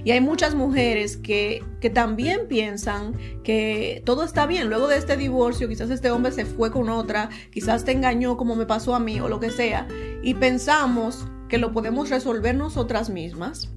Y 0.04 0.12
hay 0.12 0.22
muchas 0.22 0.56
mujeres 0.56 1.18
que, 1.18 1.64
que, 1.80 1.90
también 1.90 2.48
piensan 2.48 3.16
que 3.44 4.02
todo 4.06 4.24
está 4.24 4.46
bien. 4.46 4.70
Luego 4.70 4.88
de 4.88 4.98
este 4.98 5.18
divorcio, 5.18 5.68
quizás 5.68 5.90
este 5.90 6.12
hombre 6.12 6.32
se 6.32 6.46
fue 6.46 6.72
con 6.72 6.90
otra, 6.90 7.30
quizás 7.52 7.86
te 7.86 7.92
engañó 7.92 8.38
como 8.38 8.56
me 8.56 8.66
pasó 8.66 8.96
a 8.96 9.00
mí 9.00 9.20
o 9.20 9.28
lo 9.28 9.40
que 9.40 9.52
sea. 9.52 9.88
Y 10.24 10.34
pensamos 10.34 11.28
que 11.50 11.58
lo 11.58 11.72
podemos 11.72 12.10
resolver 12.10 12.56
nosotras 12.56 13.10
mismas 13.10 13.70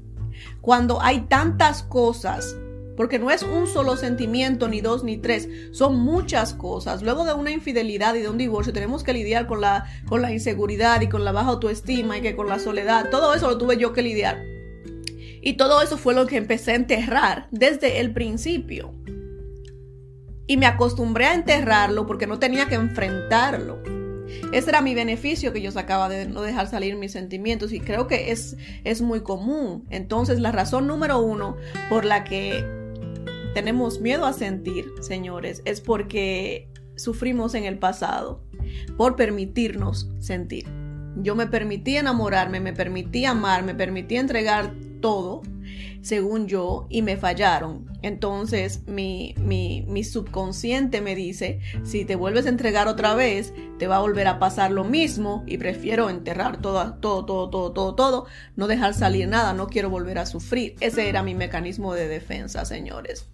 cuando 0.60 1.00
hay 1.02 1.22
tantas 1.22 1.82
cosas, 1.82 2.56
porque 2.96 3.18
no 3.18 3.30
es 3.30 3.42
un 3.42 3.66
solo 3.66 3.96
sentimiento, 3.96 4.68
ni 4.68 4.80
dos, 4.80 5.04
ni 5.04 5.16
tres, 5.16 5.48
son 5.72 5.98
muchas 5.98 6.54
cosas. 6.54 7.02
Luego 7.02 7.24
de 7.24 7.34
una 7.34 7.50
infidelidad 7.50 8.14
y 8.14 8.20
de 8.20 8.28
un 8.28 8.38
divorcio 8.38 8.72
tenemos 8.72 9.02
que 9.02 9.12
lidiar 9.12 9.46
con 9.46 9.60
la, 9.60 9.86
con 10.08 10.22
la 10.22 10.32
inseguridad 10.32 11.00
y 11.00 11.08
con 11.08 11.24
la 11.24 11.32
baja 11.32 11.50
autoestima 11.50 12.18
y 12.18 12.22
que 12.22 12.36
con 12.36 12.48
la 12.48 12.58
soledad. 12.58 13.10
Todo 13.10 13.34
eso 13.34 13.48
lo 13.48 13.58
tuve 13.58 13.76
yo 13.76 13.92
que 13.92 14.02
lidiar. 14.02 14.53
Y 15.46 15.54
todo 15.54 15.82
eso 15.82 15.98
fue 15.98 16.14
lo 16.14 16.26
que 16.26 16.38
empecé 16.38 16.72
a 16.72 16.76
enterrar 16.76 17.48
desde 17.50 18.00
el 18.00 18.14
principio. 18.14 18.94
Y 20.46 20.56
me 20.56 20.64
acostumbré 20.64 21.26
a 21.26 21.34
enterrarlo 21.34 22.06
porque 22.06 22.26
no 22.26 22.38
tenía 22.38 22.66
que 22.66 22.76
enfrentarlo. 22.76 23.82
Ese 24.54 24.70
era 24.70 24.80
mi 24.80 24.94
beneficio 24.94 25.52
que 25.52 25.60
yo 25.60 25.70
sacaba 25.70 26.08
de 26.08 26.26
no 26.26 26.40
dejar 26.40 26.66
salir 26.66 26.96
mis 26.96 27.12
sentimientos 27.12 27.72
y 27.72 27.80
creo 27.80 28.06
que 28.06 28.32
es, 28.32 28.56
es 28.84 29.02
muy 29.02 29.20
común. 29.20 29.84
Entonces 29.90 30.40
la 30.40 30.50
razón 30.50 30.86
número 30.86 31.18
uno 31.18 31.56
por 31.90 32.06
la 32.06 32.24
que 32.24 32.64
tenemos 33.52 34.00
miedo 34.00 34.24
a 34.24 34.32
sentir, 34.32 34.86
señores, 35.02 35.60
es 35.66 35.82
porque 35.82 36.70
sufrimos 36.96 37.54
en 37.54 37.64
el 37.64 37.78
pasado 37.78 38.42
por 38.96 39.14
permitirnos 39.14 40.08
sentir. 40.20 40.64
Yo 41.16 41.36
me 41.36 41.46
permití 41.46 41.98
enamorarme, 41.98 42.60
me 42.60 42.72
permití 42.72 43.26
amar, 43.26 43.62
me 43.62 43.74
permití 43.74 44.16
entregar 44.16 44.72
todo 45.04 45.42
según 46.04 46.49
yo, 46.49 46.87
y 46.90 47.00
me 47.00 47.16
fallaron. 47.16 47.87
Entonces 48.02 48.87
mi, 48.87 49.34
mi, 49.38 50.04
subconsciente 50.04 51.00
me 51.00 51.14
dice, 51.14 51.61
si 51.82 52.04
te 52.04 52.14
vuelves 52.14 52.44
a 52.44 52.50
entregar 52.50 52.88
otra 52.88 53.14
vez, 53.14 53.54
te 53.78 53.87
va 53.87 53.96
a 53.96 54.00
volver 54.00 54.26
a 54.26 54.38
pasar 54.38 54.70
lo 54.70 54.84
mismo 54.84 55.42
y 55.46 55.56
prefiero 55.56 56.11
enterrar 56.11 56.61
todo, 56.61 56.96
todo, 56.96 57.25
todo, 57.25 57.49
todo, 57.49 57.73
todo, 57.73 57.94
todo, 57.94 58.26
no 58.54 58.66
dejar 58.66 58.92
salir 58.92 59.26
nada, 59.26 59.54
no 59.54 59.66
quiero 59.68 59.88
volver 59.88 60.18
a 60.18 60.26
sufrir. 60.26 60.76
Ese 60.80 61.08
era 61.08 61.23
mi 61.23 61.34
mecanismo 61.34 61.94
de 61.94 62.06
defensa, 62.06 62.66
señores. 62.66 63.26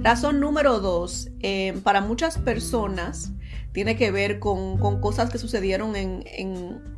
Razón 0.00 0.38
número 0.38 0.78
dos, 0.78 1.28
eh, 1.40 1.74
para 1.82 2.00
muchas 2.00 2.38
personas 2.38 3.32
tiene 3.72 3.96
que 3.96 4.12
ver 4.12 4.38
con, 4.38 4.78
cosas 5.00 5.30
que 5.30 5.38
sucedieron 5.38 5.96
en, 5.96 6.22
en 6.26 6.91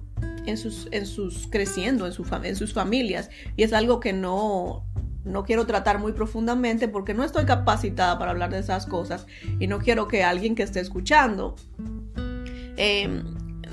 sus, 0.57 0.89
en 0.91 1.07
sus 1.07 1.47
creciendo, 1.49 2.07
en, 2.07 2.13
su, 2.13 2.25
en 2.43 2.57
sus 2.57 2.73
familias. 2.73 3.31
Y 3.57 3.63
es 3.63 3.73
algo 3.73 4.01
que 4.01 4.13
no, 4.13 4.85
no 5.25 5.45
quiero 5.45 5.67
tratar 5.67 5.99
muy 5.99 6.13
profundamente 6.13 6.89
porque 6.89 7.15
no 7.15 7.25
estoy 7.25 7.45
capacitada 7.45 8.19
para 8.19 8.31
hablar 8.31 8.51
de 8.51 8.59
esas 8.59 8.87
cosas 8.87 9.27
y 9.59 9.67
no 9.67 9.79
quiero 9.79 10.09
que 10.09 10.23
alguien 10.23 10.55
que 10.55 10.63
esté 10.63 10.81
escuchando 10.81 11.57
em, 12.77 13.25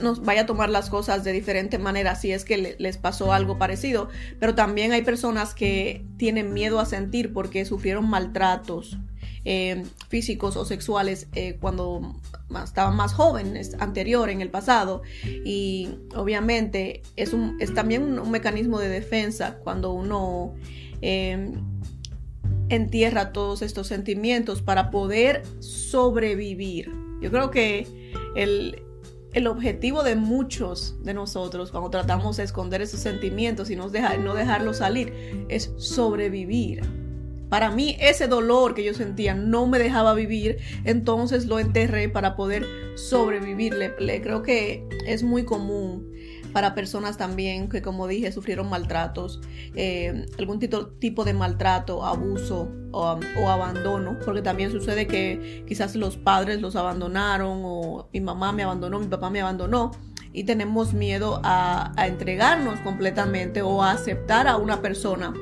nos 0.02 0.24
vaya 0.24 0.42
a 0.42 0.46
tomar 0.46 0.70
las 0.70 0.90
cosas 0.90 1.24
de 1.24 1.32
diferente 1.32 1.78
manera 1.78 2.16
si 2.16 2.32
es 2.32 2.46
que 2.46 2.76
les 2.78 2.98
pasó 2.98 3.34
algo 3.34 3.58
parecido. 3.58 4.10
Pero 4.40 4.56
también 4.56 4.92
hay 4.94 5.04
personas 5.04 5.54
que 5.54 6.06
tienen 6.18 6.54
miedo 6.54 6.80
a 6.80 6.86
sentir 6.86 7.34
porque 7.34 7.66
sufrieron 7.66 8.10
maltratos 8.10 8.98
em, 9.46 9.84
físicos 10.10 10.56
o 10.56 10.66
sexuales 10.66 11.28
eh, 11.34 11.58
cuando 11.60 12.16
estaban 12.64 12.96
más 12.96 13.14
jóvenes, 13.14 13.76
anterior, 13.80 14.30
en 14.30 14.42
el 14.42 14.50
pasado. 14.50 15.02
Y 15.46 15.90
obviamente 16.16 17.02
es, 17.16 17.34
un, 17.34 17.58
es 17.60 17.74
también 17.74 18.20
un 18.20 18.32
mecanismo 18.32 18.80
de 18.80 18.90
defensa 18.90 19.60
cuando 19.64 19.92
uno 19.94 20.56
Em, 21.02 21.54
entierra 22.70 23.34
todos 23.34 23.64
estos 23.64 23.88
sentimientos 23.88 24.62
para 24.62 24.92
poder 24.92 25.44
sobrevivir. 25.60 26.90
Yo 27.22 27.30
creo 27.30 27.52
que 27.52 27.86
el, 28.36 28.82
objetivo 29.48 30.04
de 30.04 30.16
muchos 30.16 30.96
de 31.04 31.14
nosotros 31.14 31.72
cuando 31.72 31.90
tratamos 31.90 32.38
de 32.38 32.44
esconder 32.44 32.82
esos 32.82 33.00
sentimientos 33.02 33.70
y 33.72 33.76
no, 33.76 33.90
no 33.90 34.36
dejarlos 34.36 34.78
salir 34.78 35.46
es 35.50 35.74
sobrevivir. 35.78 37.01
Para 37.52 37.70
mí 37.70 37.98
ese 38.00 38.28
dolor 38.28 38.74
que 38.74 38.84
yo 38.84 38.94
sentía 38.94 39.36
no 39.36 39.68
me 39.68 39.78
dejaba 39.78 40.14
vivir, 40.14 40.60
entonces 40.86 41.48
lo 41.48 41.60
enterré 41.60 42.08
para 42.08 42.38
poder 42.38 42.66
sobrevivir. 42.96 43.76
le 43.76 44.22
creo 44.22 44.42
que 44.42 44.88
es 45.06 45.22
muy 45.22 45.44
común 45.44 46.10
para 46.54 46.76
personas 46.76 47.18
también 47.18 47.68
que, 47.68 47.82
como 47.82 48.08
dije, 48.08 48.32
sufrieron 48.32 48.70
maltratos, 48.70 49.42
eh, 49.76 50.26
algún 50.38 50.60
tipo, 50.60 51.26
de 51.26 51.34
maltrato, 51.34 52.06
abuso 52.06 52.72
o, 52.92 53.18
abandono, 53.50 54.18
porque 54.24 54.42
también 54.42 54.72
sucede 54.72 55.08
que 55.08 55.66
quizás 55.68 55.96
los 55.96 56.16
padres 56.16 56.62
los 56.62 56.78
abandonaron 56.78 57.62
o 57.64 58.10
mi 58.14 58.22
mamá 58.22 58.52
me 58.52 58.64
abandonó, 58.64 58.98
mi 59.00 59.08
papá 59.08 59.30
me 59.30 59.42
abandonó 59.42 59.92
y 60.34 60.46
tenemos 60.46 60.94
miedo 60.94 61.42
a, 61.44 61.92
a 62.00 62.08
entregarnos 62.08 62.80
completamente 62.80 63.62
o 63.62 63.84
a 63.84 63.92
aceptar 63.92 64.48
a 64.48 64.56
una 64.56 64.82
persona 64.82 65.34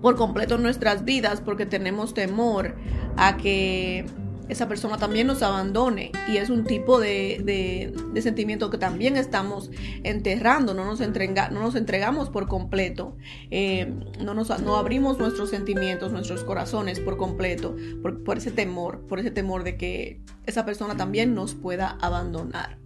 por 0.00 0.16
completo 0.16 0.58
nuestras 0.58 1.04
vidas 1.04 1.40
porque 1.40 1.66
tenemos 1.66 2.14
temor 2.14 2.74
a 3.16 3.36
que 3.36 4.06
esa 4.48 4.68
persona 4.68 4.98
también 4.98 5.26
nos 5.26 5.42
abandone. 5.42 6.12
Y 6.28 6.36
es 6.36 6.50
un 6.50 6.64
tipo 6.64 7.00
de, 7.00 7.92
sentimiento 8.20 8.70
que 8.70 8.78
también 8.78 9.16
estamos 9.16 9.70
enterrando, 10.02 10.74
no 10.74 10.84
nos, 10.84 11.00
no 11.00 11.60
nos 11.60 11.74
entregamos 11.74 12.30
por 12.30 12.48
completo, 12.48 13.16
eh, 13.50 13.92
no, 14.22 14.34
nos, 14.34 14.48
no 14.62 14.76
abrimos 14.76 15.18
nuestros 15.18 15.50
sentimientos, 15.50 16.12
nuestros 16.12 16.44
corazones 16.44 17.00
por 17.00 17.16
completo, 17.16 17.76
por, 18.24 18.38
ese 18.38 18.50
temor, 18.50 19.06
por 19.06 19.18
ese 19.18 19.30
temor 19.30 19.64
de 19.64 19.76
que 19.76 20.20
esa 20.46 20.64
persona 20.64 20.96
también 20.96 21.34
nos 21.34 21.54
pueda 21.54 21.98
abandonar. 22.00 22.78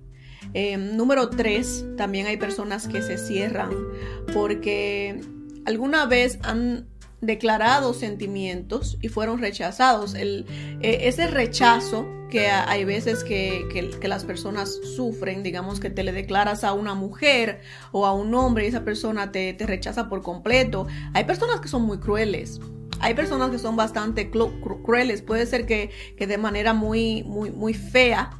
Eh, 0.54 0.76
número 0.78 1.30
tres, 1.30 1.84
también 1.96 2.26
hay 2.26 2.36
personas 2.36 2.88
que 2.88 3.02
se 3.02 3.18
cierran 3.18 3.70
porque 4.32 5.20
alguna 5.70 6.06
vez 6.06 6.38
han 6.42 6.86
declarados 7.20 7.98
sentimientos 7.98 8.98
y 9.00 9.08
fueron 9.08 9.38
rechazados. 9.38 10.14
El, 10.14 10.46
eh, 10.80 11.00
ese 11.02 11.26
rechazo 11.26 12.06
que 12.30 12.48
hay 12.48 12.84
veces 12.84 13.24
que, 13.24 13.66
que, 13.72 14.08
las 14.08 14.24
personas 14.24 14.78
sufren, 14.94 15.42
digamos 15.42 15.80
que 15.80 15.90
te 15.90 16.04
le 16.04 16.12
declaras 16.12 16.62
a 16.62 16.72
una 16.72 16.94
mujer 16.94 17.60
o 17.90 18.06
a 18.06 18.12
un 18.12 18.32
hombre 18.34 18.64
y 18.64 18.68
esa 18.68 18.84
persona 18.84 19.32
te, 19.32 19.52
te 19.52 19.66
rechaza 19.66 20.08
por 20.08 20.22
completo. 20.22 20.86
Hay 21.12 21.24
personas 21.24 21.60
que 21.60 21.68
son 21.68 21.82
muy 21.82 21.98
crueles. 21.98 22.60
Hay 23.00 23.14
personas 23.14 23.50
que 23.50 23.58
son 23.58 23.76
bastante 23.76 24.30
crueles. 24.30 25.22
Puede 25.22 25.46
ser 25.46 25.66
que, 25.66 25.90
que 26.16 26.26
de 26.26 26.38
manera 26.38 26.72
muy, 26.72 27.24
muy, 27.24 27.50
muy 27.50 27.74
fea 27.74 28.30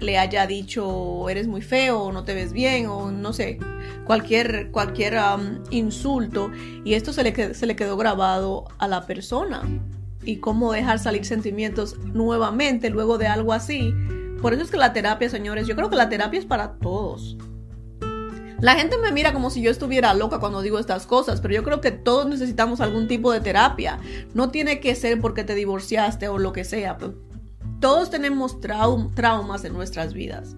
le 0.00 0.18
haya 0.18 0.46
dicho 0.46 1.28
eres 1.28 1.46
muy 1.46 1.62
feo 1.62 2.04
o 2.04 2.12
no 2.12 2.24
te 2.24 2.34
ves 2.34 2.52
bien 2.52 2.86
o 2.86 3.10
no 3.10 3.32
sé, 3.32 3.58
cualquier, 4.04 4.70
cualquier 4.70 5.18
insulto 5.70 6.50
y 6.84 6.94
esto 6.94 7.12
se 7.12 7.22
le, 7.22 7.54
se 7.54 7.66
le 7.66 7.76
quedó 7.76 7.96
grabado 7.96 8.66
a 8.78 8.88
la 8.88 9.06
persona. 9.06 9.62
Y 10.24 10.38
cómo 10.38 10.72
dejar 10.72 10.98
salir 10.98 11.24
sentimientos 11.24 11.96
nuevamente 12.00 12.90
luego 12.90 13.16
de 13.18 13.28
algo 13.28 13.52
así, 13.52 13.94
Por 14.42 14.52
eso 14.52 14.62
es 14.62 14.70
que 14.70 14.76
la 14.76 14.92
terapia, 14.92 15.28
señores, 15.30 15.66
yo 15.66 15.74
creo 15.74 15.88
que 15.90 15.96
la 15.96 16.08
terapia 16.08 16.38
es 16.38 16.46
para 16.46 16.74
todos. 16.78 17.36
La 18.60 18.74
gente 18.74 18.98
me 18.98 19.12
mira 19.12 19.32
como 19.32 19.50
si 19.50 19.62
yo 19.62 19.70
estuviera 19.70 20.14
loca 20.14 20.40
cuando 20.40 20.62
digo 20.62 20.80
estas 20.80 21.06
cosas, 21.06 21.40
pero 21.40 21.54
yo 21.54 21.62
creo 21.62 21.80
que 21.80 21.92
todos 21.92 22.26
necesitamos 22.26 22.80
algún 22.80 23.06
tipo 23.06 23.30
de 23.32 23.40
terapia. 23.40 24.00
No 24.34 24.50
tiene 24.50 24.80
que 24.80 24.96
ser 24.96 25.20
porque 25.20 25.44
te 25.44 25.54
divorciaste 25.54 26.28
o 26.28 26.38
lo 26.38 26.52
que 26.52 26.64
sea. 26.64 26.98
Todos 27.80 28.10
tenemos 28.10 28.60
traumas 28.60 29.64
en 29.64 29.72
nuestras 29.72 30.12
vidas. 30.12 30.56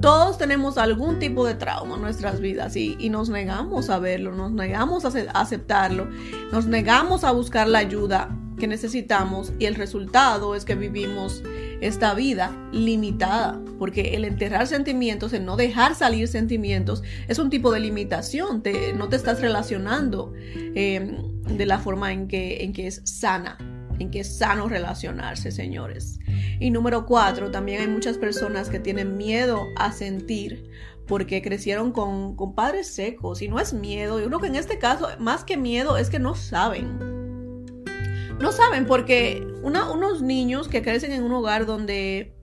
Todos 0.00 0.36
tenemos 0.36 0.78
algún 0.78 1.18
tipo 1.18 1.46
de 1.46 1.54
trauma 1.54 1.94
en 1.94 2.02
nuestras 2.02 2.40
vidas 2.40 2.76
y, 2.76 2.96
nos 3.08 3.28
negamos 3.28 3.88
a 3.88 3.98
verlo, 3.98 4.32
nos 4.32 4.52
negamos 4.52 5.04
a 5.04 5.12
aceptarlo, 5.34 6.08
nos 6.52 6.66
negamos 6.66 7.24
a 7.24 7.30
buscar 7.30 7.68
la 7.68 7.78
ayuda 7.78 8.36
que 8.58 8.66
necesitamos 8.66 9.52
y 9.58 9.66
el 9.66 9.74
resultado 9.74 10.54
es 10.54 10.64
que 10.64 10.74
vivimos 10.74 11.42
esta 11.80 12.14
vida 12.14 12.52
limitada, 12.72 13.60
porque 13.78 14.16
el 14.16 14.24
enterrar 14.24 14.66
sentimientos, 14.66 15.32
el 15.32 15.44
no 15.44 15.56
dejar 15.56 15.94
salir 15.94 16.26
sentimientos, 16.26 17.02
es 17.28 17.38
un 17.38 17.50
tipo 17.50 17.70
de 17.70 17.80
limitación, 17.80 18.62
no 18.96 19.08
te 19.08 19.16
estás 19.16 19.40
relacionando 19.40 20.32
em, 20.74 21.42
de 21.44 21.66
la 21.66 21.78
forma 21.78 22.12
en 22.12 22.28
que, 22.28 22.64
en 22.64 22.72
que 22.72 22.86
es 22.86 23.02
sana, 23.04 23.58
en 23.98 24.10
que 24.10 24.20
es 24.20 24.38
sano 24.38 24.68
relacionarse, 24.68 25.50
señores. 25.50 26.18
Y 26.60 26.70
número 26.70 27.06
cuatro, 27.06 27.50
también 27.50 27.80
hay 27.80 27.88
muchas 27.88 28.18
personas 28.18 28.68
que 28.68 28.78
tienen 28.78 29.16
miedo 29.16 29.66
a 29.76 29.92
sentir 29.92 30.70
porque 31.06 31.40
crecieron 31.42 31.92
con, 31.92 32.36
padres 32.54 32.88
secos 32.88 33.42
y 33.42 33.48
no 33.48 33.60
es 33.60 33.72
miedo, 33.72 34.18
yo 34.18 34.26
creo 34.26 34.40
que 34.40 34.48
en 34.48 34.56
este 34.56 34.78
caso, 34.78 35.08
más 35.18 35.44
que 35.44 35.56
miedo, 35.56 35.96
es 35.96 36.10
que 36.10 36.18
no 36.18 36.34
saben 36.34 36.98
no 38.40 38.52
saben 38.52 38.84
porque 38.84 39.46
unos 39.62 40.20
niños 40.20 40.68
que 40.68 40.82
crecen 40.82 41.12
en 41.12 41.22
un 41.22 41.32
hogar 41.32 41.64
donde 41.64 42.36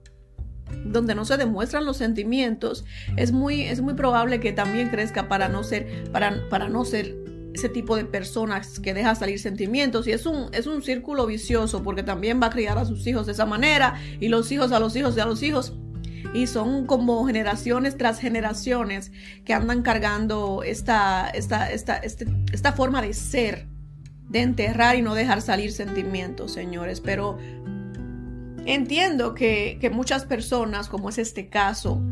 donde 0.84 1.14
no 1.14 1.24
se 1.24 1.36
demuestran 1.36 1.84
los 1.84 1.96
sentimientos, 1.96 2.84
es 3.16 3.32
muy, 3.32 3.62
es 3.62 3.80
muy 3.80 3.94
probable 3.94 4.40
que 4.40 4.52
también 4.52 4.88
crezca 4.88 5.28
para 5.28 5.48
no 5.48 5.62
ser, 5.62 6.10
para, 6.10 6.48
para 6.48 6.68
no 6.68 6.84
ser 6.84 7.16
ese 7.54 7.68
tipo 7.68 7.96
de 7.96 8.04
personas 8.04 8.80
que 8.80 8.92
deja 8.92 9.14
salir 9.14 9.38
sentimientos 9.38 10.06
y 10.06 10.12
es 10.12 10.26
un, 10.26 10.48
es 10.52 10.66
un 10.66 10.82
círculo 10.82 11.24
vicioso 11.26 11.82
porque 11.82 12.02
también 12.02 12.40
va 12.42 12.46
a 12.46 12.50
criar 12.50 12.76
a 12.78 12.84
sus 12.84 13.06
hijos 13.06 13.26
de 13.26 13.32
esa 13.32 13.46
manera 13.46 13.94
y 14.20 14.28
los 14.28 14.50
hijos 14.50 14.72
a 14.72 14.80
los 14.80 14.96
hijos 14.96 15.16
y 15.16 15.20
a 15.20 15.24
los 15.24 15.42
hijos 15.42 15.74
y 16.34 16.48
son 16.48 16.84
como 16.86 17.24
generaciones 17.26 17.96
tras 17.96 18.18
generaciones 18.18 19.12
que 19.44 19.54
andan 19.54 19.82
cargando 19.82 20.62
esta, 20.64 21.30
esta, 21.30 21.70
esta, 21.70 21.96
este, 21.98 22.26
esta 22.52 22.72
forma 22.72 23.00
de 23.00 23.14
ser 23.14 23.68
de 24.28 24.40
enterrar 24.40 24.96
y 24.96 25.02
no 25.02 25.14
dejar 25.14 25.42
salir 25.42 25.70
sentimientos, 25.70 26.52
señores. 26.52 27.00
Pero 27.00 27.38
entiendo 28.66 29.34
que, 29.34 29.90
muchas 29.92 30.24
personas, 30.24 30.88
como 30.88 31.08
es 31.08 31.18
este 31.18 31.48
caso, 31.48 32.02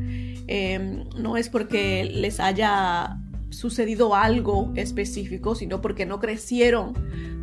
em, 0.46 1.04
no 1.16 1.36
es 1.36 1.48
porque 1.48 2.04
les 2.04 2.38
haya 2.38 3.18
sucedido 3.52 4.14
algo 4.14 4.72
específico, 4.74 5.54
sino 5.54 5.80
porque 5.80 6.06
no 6.06 6.20
crecieron 6.20 6.94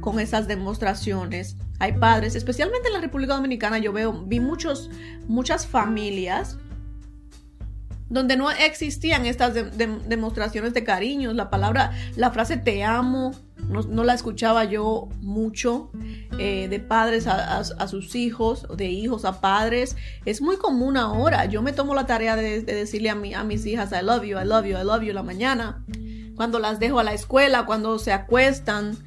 con 0.01 0.19
esas 0.19 0.47
demostraciones. 0.47 1.55
Hay 1.79 1.93
padres, 1.93 2.35
especialmente 2.35 2.87
en 2.87 2.93
la 2.93 3.01
República 3.01 3.35
Dominicana, 3.35 3.77
yo 3.77 3.93
veo, 3.93 4.25
vi 4.25 4.39
muchos, 4.39 4.89
muchas 5.27 5.65
familias 5.65 6.57
donde 8.09 8.35
no 8.35 8.49
existían 8.49 9.25
estas 9.25 9.53
demostraciones 9.53 10.73
de 10.73 10.83
cariño, 10.83 11.31
la 11.31 11.49
palabra, 11.49 11.91
la 12.15 12.31
frase 12.31 12.57
te 12.57 12.83
amo, 12.83 13.31
no, 13.69 14.03
la 14.03 14.13
escuchaba 14.15 14.63
yo 14.65 15.09
mucho 15.21 15.91
eh, 16.39 16.67
de 16.69 16.79
padres 16.79 17.27
a, 17.27 17.87
sus 17.87 18.15
hijos, 18.15 18.65
de 18.75 18.87
hijos 18.87 19.25
a 19.25 19.39
padres. 19.39 19.95
Es 20.25 20.41
muy 20.41 20.57
común 20.57 20.97
ahora. 20.97 21.45
Yo 21.45 21.61
me 21.61 21.71
tomo 21.71 21.93
la 21.93 22.05
tarea 22.05 22.35
de, 22.35 22.61
decirle 22.61 23.09
a, 23.09 23.15
mi, 23.15 23.33
a 23.33 23.43
mis 23.43 23.65
hijas, 23.65 23.91
I 23.91 24.03
love 24.03 24.23
you, 24.23 24.39
I 24.39 24.45
love 24.45 24.65
you, 24.65 24.77
I 24.77 24.83
love 24.83 25.03
you 25.03 25.13
la 25.13 25.23
mañana. 25.23 25.85
Cuando 26.35 26.57
las 26.57 26.79
dejo 26.79 26.99
a 26.99 27.03
la 27.03 27.13
escuela, 27.13 27.65
cuando 27.65 27.99
se 27.99 28.11
acuestan, 28.11 28.97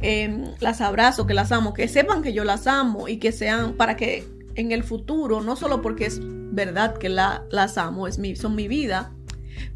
em, 0.00 0.44
las 0.60 0.80
abrazo, 0.80 1.26
que 1.26 1.34
las 1.34 1.52
amo, 1.52 1.74
que 1.74 1.86
sepan 1.86 2.22
que 2.22 2.32
yo 2.32 2.44
las 2.44 2.66
amo 2.66 3.08
y 3.08 3.18
que 3.18 3.32
sean 3.32 3.74
para 3.74 3.96
que 3.96 4.26
en 4.54 4.72
el 4.72 4.82
futuro, 4.82 5.42
no 5.42 5.56
solo 5.56 5.82
porque 5.82 6.06
es 6.06 6.20
verdad 6.22 6.96
que 6.96 7.10
la, 7.10 7.44
las 7.50 7.76
amo, 7.76 8.08
es 8.08 8.18
mi, 8.18 8.34
son 8.34 8.54
mi 8.54 8.66
vida, 8.68 9.12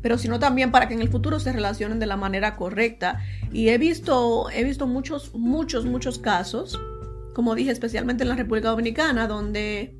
pero 0.03 0.19
sino 0.19 0.39
también 0.39 0.71
para 0.71 0.89
que 0.89 0.95
en 0.95 1.03
el 1.03 1.09
futuro 1.09 1.41
se 1.41 1.53
relacionen 1.53 1.99
de 1.99 2.07
la 2.07 2.17
manera 2.17 2.57
correcta. 2.57 3.21
Y 3.53 3.69
he 3.69 3.79
visto, 3.79 4.51
he 4.51 4.65
visto 4.65 4.87
muchos, 4.87 5.35
muchos, 5.35 5.85
muchos 5.85 6.19
casos, 6.19 6.81
como 7.35 7.55
dije, 7.55 7.71
especialmente 7.71 8.25
en 8.25 8.29
la 8.29 8.37
República 8.37 8.71
Dominicana, 8.71 9.27
donde 9.27 9.97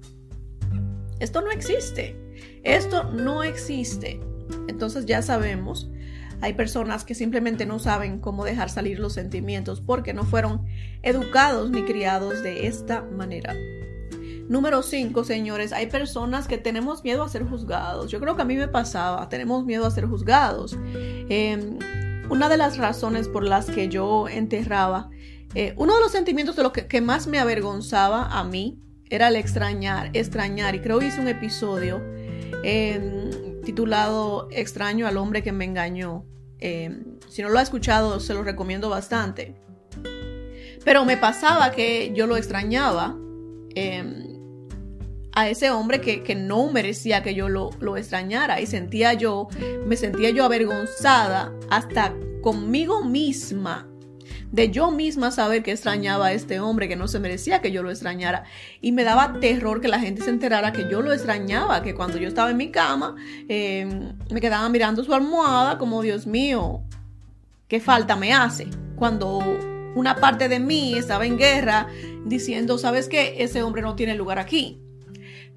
esto 1.19 1.43
no 1.43 1.51
existe. 1.51 2.17
Esto 2.63 3.05
no 3.05 3.43
existe. 3.43 4.21
Entonces 4.69 5.07
ya 5.07 5.23
sabemos, 5.23 5.91
hay 6.41 6.55
personas 6.55 7.05
que 7.05 7.15
simplemente 7.15 7.67
no 7.67 7.79
saben 7.79 8.19
cómo 8.19 8.45
dejar 8.45 8.71
salir 8.71 8.99
los 8.99 9.13
sentimientos 9.13 9.81
porque 9.81 10.15
no 10.15 10.25
fueron 10.25 10.65
educados 11.03 11.71
ni 11.71 11.83
criados 11.83 12.43
de 12.43 12.67
esta 12.67 13.03
manera. 13.03 13.55
Número 14.51 14.83
5, 14.83 15.23
señores, 15.23 15.73
hay 15.73 15.87
personas 15.87 16.49
que 16.49 16.59
tenemos 16.59 17.05
miedo 17.05 17.23
a 17.23 17.29
ser 17.29 17.45
juzgados. 17.45 18.11
Yo 18.11 18.19
creo 18.19 18.35
que 18.35 18.43
a 18.43 18.45
mí 18.45 18.57
me 18.57 18.67
pasaba, 18.67 19.29
tenemos 19.29 19.65
miedo 19.65 19.87
a 19.87 19.93
ser 19.93 20.07
juzgados. 20.07 20.77
Em, 20.93 21.79
una 22.29 22.49
de 22.49 22.57
las 22.57 22.77
razones 22.77 23.29
por 23.29 23.45
las 23.45 23.67
que 23.71 23.87
yo 23.87 24.29
enterraba, 24.29 25.09
eh, 25.55 25.73
uno 25.77 25.95
de 25.95 26.01
los 26.01 26.11
sentimientos 26.11 26.57
de 26.57 26.65
lo 26.65 26.73
que, 26.73 27.01
más 27.01 27.29
me 27.29 27.39
avergonzaba 27.39 28.25
a 28.25 28.43
mí 28.43 28.81
era 29.09 29.29
el 29.29 29.37
extrañar, 29.37 30.11
extrañar. 30.15 30.75
Y 30.75 30.81
creo 30.81 30.99
que 30.99 31.07
hice 31.07 31.21
un 31.21 31.29
episodio 31.29 32.03
em, 32.65 33.61
titulado 33.63 34.49
Extraño 34.51 35.07
al 35.07 35.17
hombre 35.17 35.45
que 35.45 35.53
me 35.53 35.65
engañó. 35.65 36.25
Em, 36.59 37.21
si 37.29 37.43
no 37.43 37.51
lo 37.51 37.61
ha 37.61 37.63
escuchado, 37.63 38.19
se 38.19 38.35
lo 38.35 38.43
recomiendo 38.43 38.89
bastante. 38.89 39.55
Pero 40.85 41.05
me 41.05 41.17
pasaba 41.17 41.71
que 41.71 42.13
yo 42.17 42.27
lo 42.27 42.37
extrañaba 42.37 43.17
a 45.33 45.49
ese 45.49 45.71
hombre 45.71 46.01
que, 46.01 46.35
no 46.35 46.71
merecía 46.71 47.23
que 47.23 47.35
yo 47.35 47.49
lo, 47.49 47.71
lo, 47.81 47.97
extrañara. 47.97 48.61
Y 48.61 48.67
sentía 48.67 49.13
yo, 49.15 49.49
me 49.87 49.97
sentía 49.97 50.31
yo 50.31 50.45
avergonzada 50.45 51.53
hasta 51.71 52.15
conmigo 52.43 53.05
misma 53.05 53.87
de 54.53 54.71
yo 54.71 54.91
misma 54.91 55.31
saber 55.31 55.63
que 55.63 55.71
extrañaba 55.71 56.27
a 56.27 56.33
este 56.33 56.59
hombre 56.59 56.89
que 56.89 56.97
no 56.97 57.07
se 57.07 57.21
merecía 57.21 57.61
que 57.61 57.71
yo 57.71 57.83
lo 57.83 57.91
extrañara. 57.91 58.45
Y 58.81 58.93
me 58.93 59.05
daba 59.05 59.39
terror 59.41 59.81
que 59.81 59.89
la 59.89 60.01
gente 60.01 60.23
se 60.23 60.31
enterara 60.31 60.73
que 60.73 60.89
yo 60.91 61.03
lo 61.03 61.13
extrañaba, 61.13 61.83
que 61.83 61.95
cuando 61.95 62.19
yo 62.19 62.29
estaba 62.29 62.51
en 62.51 62.57
mi 62.57 62.71
cama 62.71 63.15
em, 63.49 64.13
me 64.31 64.41
quedaba 64.41 64.69
mirando 64.69 65.05
su 65.05 65.15
almohada 65.15 65.79
como 65.79 66.03
Dios 66.03 66.27
mío, 66.27 66.83
qué 67.69 67.81
falta 67.81 68.17
me 68.17 68.33
hace 68.33 68.67
cuando 68.97 69.39
una 69.95 70.17
parte 70.17 70.49
de 70.49 70.59
mí 70.59 70.95
estaba 70.95 71.27
en 71.27 71.39
guerra 71.39 71.87
diciendo, 72.25 72.77
¿sabes 72.77 73.09
qué? 73.09 73.37
Ese 73.39 73.63
hombre 73.63 73.83
no 73.83 73.95
tiene 73.95 74.15
lugar 74.15 74.39
aquí 74.39 74.81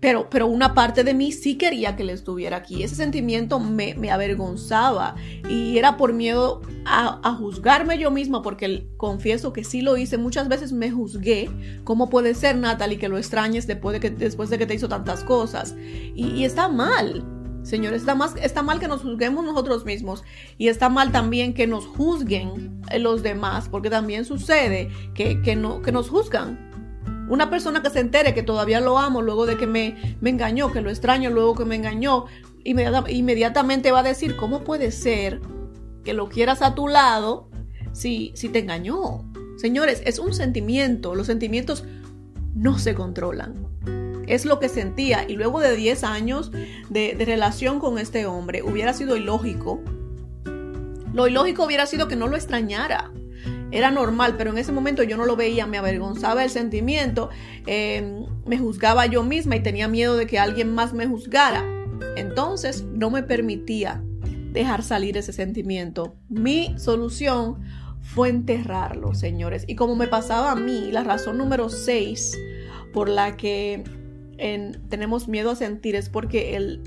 pero, 0.03 0.29
pero 0.29 0.47
una 0.47 0.73
parte 0.73 1.05
de 1.05 1.13
mí 1.13 1.31
sí 1.31 1.55
quería 1.55 1.95
que 1.95 2.03
él 2.03 2.09
estuviera 2.09 2.57
aquí. 2.57 2.83
Ese 2.83 2.93
sentimiento 2.93 3.61
me, 3.61 3.95
avergonzaba 4.11 5.15
y 5.47 5.77
era 5.77 5.95
por 5.95 6.11
miedo 6.11 6.61
a, 6.85 7.33
juzgarme 7.39 7.97
yo 7.97 8.11
misma, 8.11 8.41
porque 8.41 8.85
confieso 8.97 9.53
que 9.53 9.63
sí 9.63 9.81
lo 9.81 9.95
hice. 9.95 10.17
Muchas 10.17 10.49
veces 10.49 10.73
me 10.73 10.91
juzgué. 10.91 11.49
¿Cómo 11.85 12.09
puede 12.09 12.35
ser, 12.35 12.57
Natalie, 12.57 12.99
que 12.99 13.07
lo 13.07 13.17
extrañes 13.17 13.65
después 13.65 13.93
de 13.93 14.01
que, 14.01 14.09
después 14.09 14.49
de 14.49 14.57
que 14.57 14.65
te 14.65 14.73
hizo 14.73 14.89
tantas 14.89 15.23
cosas? 15.23 15.73
Y, 16.13 16.43
está 16.43 16.67
mal. 16.67 17.23
Señores, 17.61 18.01
está, 18.01 18.13
más, 18.13 18.35
está 18.41 18.61
mal 18.61 18.81
que 18.81 18.89
nos 18.89 19.03
juzguemos 19.03 19.45
nosotros 19.45 19.85
mismos 19.85 20.25
y 20.57 20.67
está 20.67 20.89
mal 20.89 21.13
también 21.13 21.53
que 21.53 21.65
nos 21.65 21.87
juzguen 21.87 22.81
los 22.99 23.23
demás, 23.23 23.69
porque 23.69 23.89
también 23.89 24.25
sucede 24.25 24.89
que, 25.13 25.41
que, 25.41 25.55
no, 25.55 25.81
que 25.81 25.93
nos 25.93 26.09
juzgan 26.09 26.72
una 27.29 27.49
persona 27.49 27.81
que 27.81 27.89
se 27.89 27.99
entere 27.99 28.33
que 28.33 28.43
todavía 28.43 28.79
lo 28.79 28.97
amo 28.97 29.21
luego 29.21 29.45
de 29.45 29.57
que 29.57 29.67
me, 29.67 30.17
me 30.21 30.29
engañó, 30.29 30.71
que 30.71 30.81
lo 30.81 30.89
extraño 30.89 31.29
luego 31.29 31.55
que 31.55 31.65
me 31.65 31.75
engañó, 31.75 32.25
inmediatamente 32.63 33.91
va 33.91 33.99
a 33.99 34.03
decir, 34.03 34.35
¿cómo 34.35 34.63
puede 34.63 34.91
ser 34.91 35.41
que 36.03 36.13
lo 36.13 36.29
quieras 36.29 36.61
a 36.61 36.75
tu 36.75 36.87
lado 36.87 37.49
si, 37.91 38.31
si 38.35 38.49
te 38.49 38.59
engañó? 38.59 39.23
Señores, 39.57 40.01
es 40.05 40.19
un 40.19 40.33
sentimiento, 40.33 41.15
los 41.15 41.27
sentimientos 41.27 41.85
no 42.53 42.77
se 42.77 42.93
controlan. 42.93 43.67
Es 44.27 44.45
lo 44.45 44.59
que 44.59 44.69
sentía 44.69 45.25
y 45.27 45.35
luego 45.35 45.59
de 45.59 45.75
10 45.75 46.03
años 46.03 46.51
de, 46.89 47.15
de 47.17 47.25
relación 47.25 47.79
con 47.79 47.97
este 47.97 48.25
hombre 48.25 48.63
hubiera 48.63 48.93
sido 48.93 49.15
ilógico. 49.15 49.81
Lo 51.13 51.27
ilógico 51.27 51.65
hubiera 51.65 51.85
sido 51.85 52.07
que 52.07 52.15
no 52.15 52.27
lo 52.27 52.35
extrañara 52.35 53.11
era 53.73 53.89
normal, 53.89 54.35
pero 54.37 54.51
en 54.51 54.59
ese 54.59 54.71
momento 54.71 55.01
yo 55.01 55.17
no 55.17 55.25
lo 55.25 55.35
veía, 55.35 55.65
me 55.65 55.79
avergonzaba 55.79 56.43
el 56.43 56.51
sentimiento, 56.51 57.31
em, 57.65 58.27
me 58.45 58.59
juzgaba 58.59 59.07
yo 59.07 59.23
misma 59.23 59.55
y 59.55 59.61
tenía 59.61 59.87
miedo 59.87 60.15
de 60.15 60.27
que 60.27 60.37
alguien 60.37 60.73
más 60.75 60.93
me 60.93 61.07
juzgara. 61.07 61.65
Entonces 62.15 62.83
no 62.83 63.09
me 63.09 63.23
permitía 63.23 64.03
dejar 64.51 64.83
salir 64.83 65.17
ese 65.17 65.33
sentimiento. 65.33 66.15
Mi 66.29 66.75
solución 66.77 67.63
fue 68.01 68.29
enterrarlo, 68.29 69.15
señores. 69.15 69.63
Y 69.67 69.75
como 69.75 69.95
me 69.95 70.07
pasaba 70.07 70.51
a 70.51 70.55
mí, 70.55 70.91
la 70.91 71.03
razón 71.03 71.39
número 71.39 71.69
6 71.69 72.37
por 72.93 73.09
la 73.09 73.35
que 73.37 73.83
tenemos 74.89 75.27
miedo 75.27 75.49
a 75.49 75.55
sentir 75.55 75.95
es 75.95 76.09
porque 76.09 76.79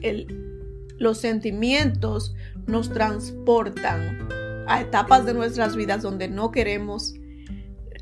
los 0.98 1.18
sentimientos 1.18 2.36
nos 2.66 2.92
transportan 2.92 4.45
a 4.66 4.80
etapas 4.80 5.24
de 5.24 5.34
nuestras 5.34 5.76
vidas 5.76 6.02
donde 6.02 6.28
no 6.28 6.50
queremos, 6.50 7.14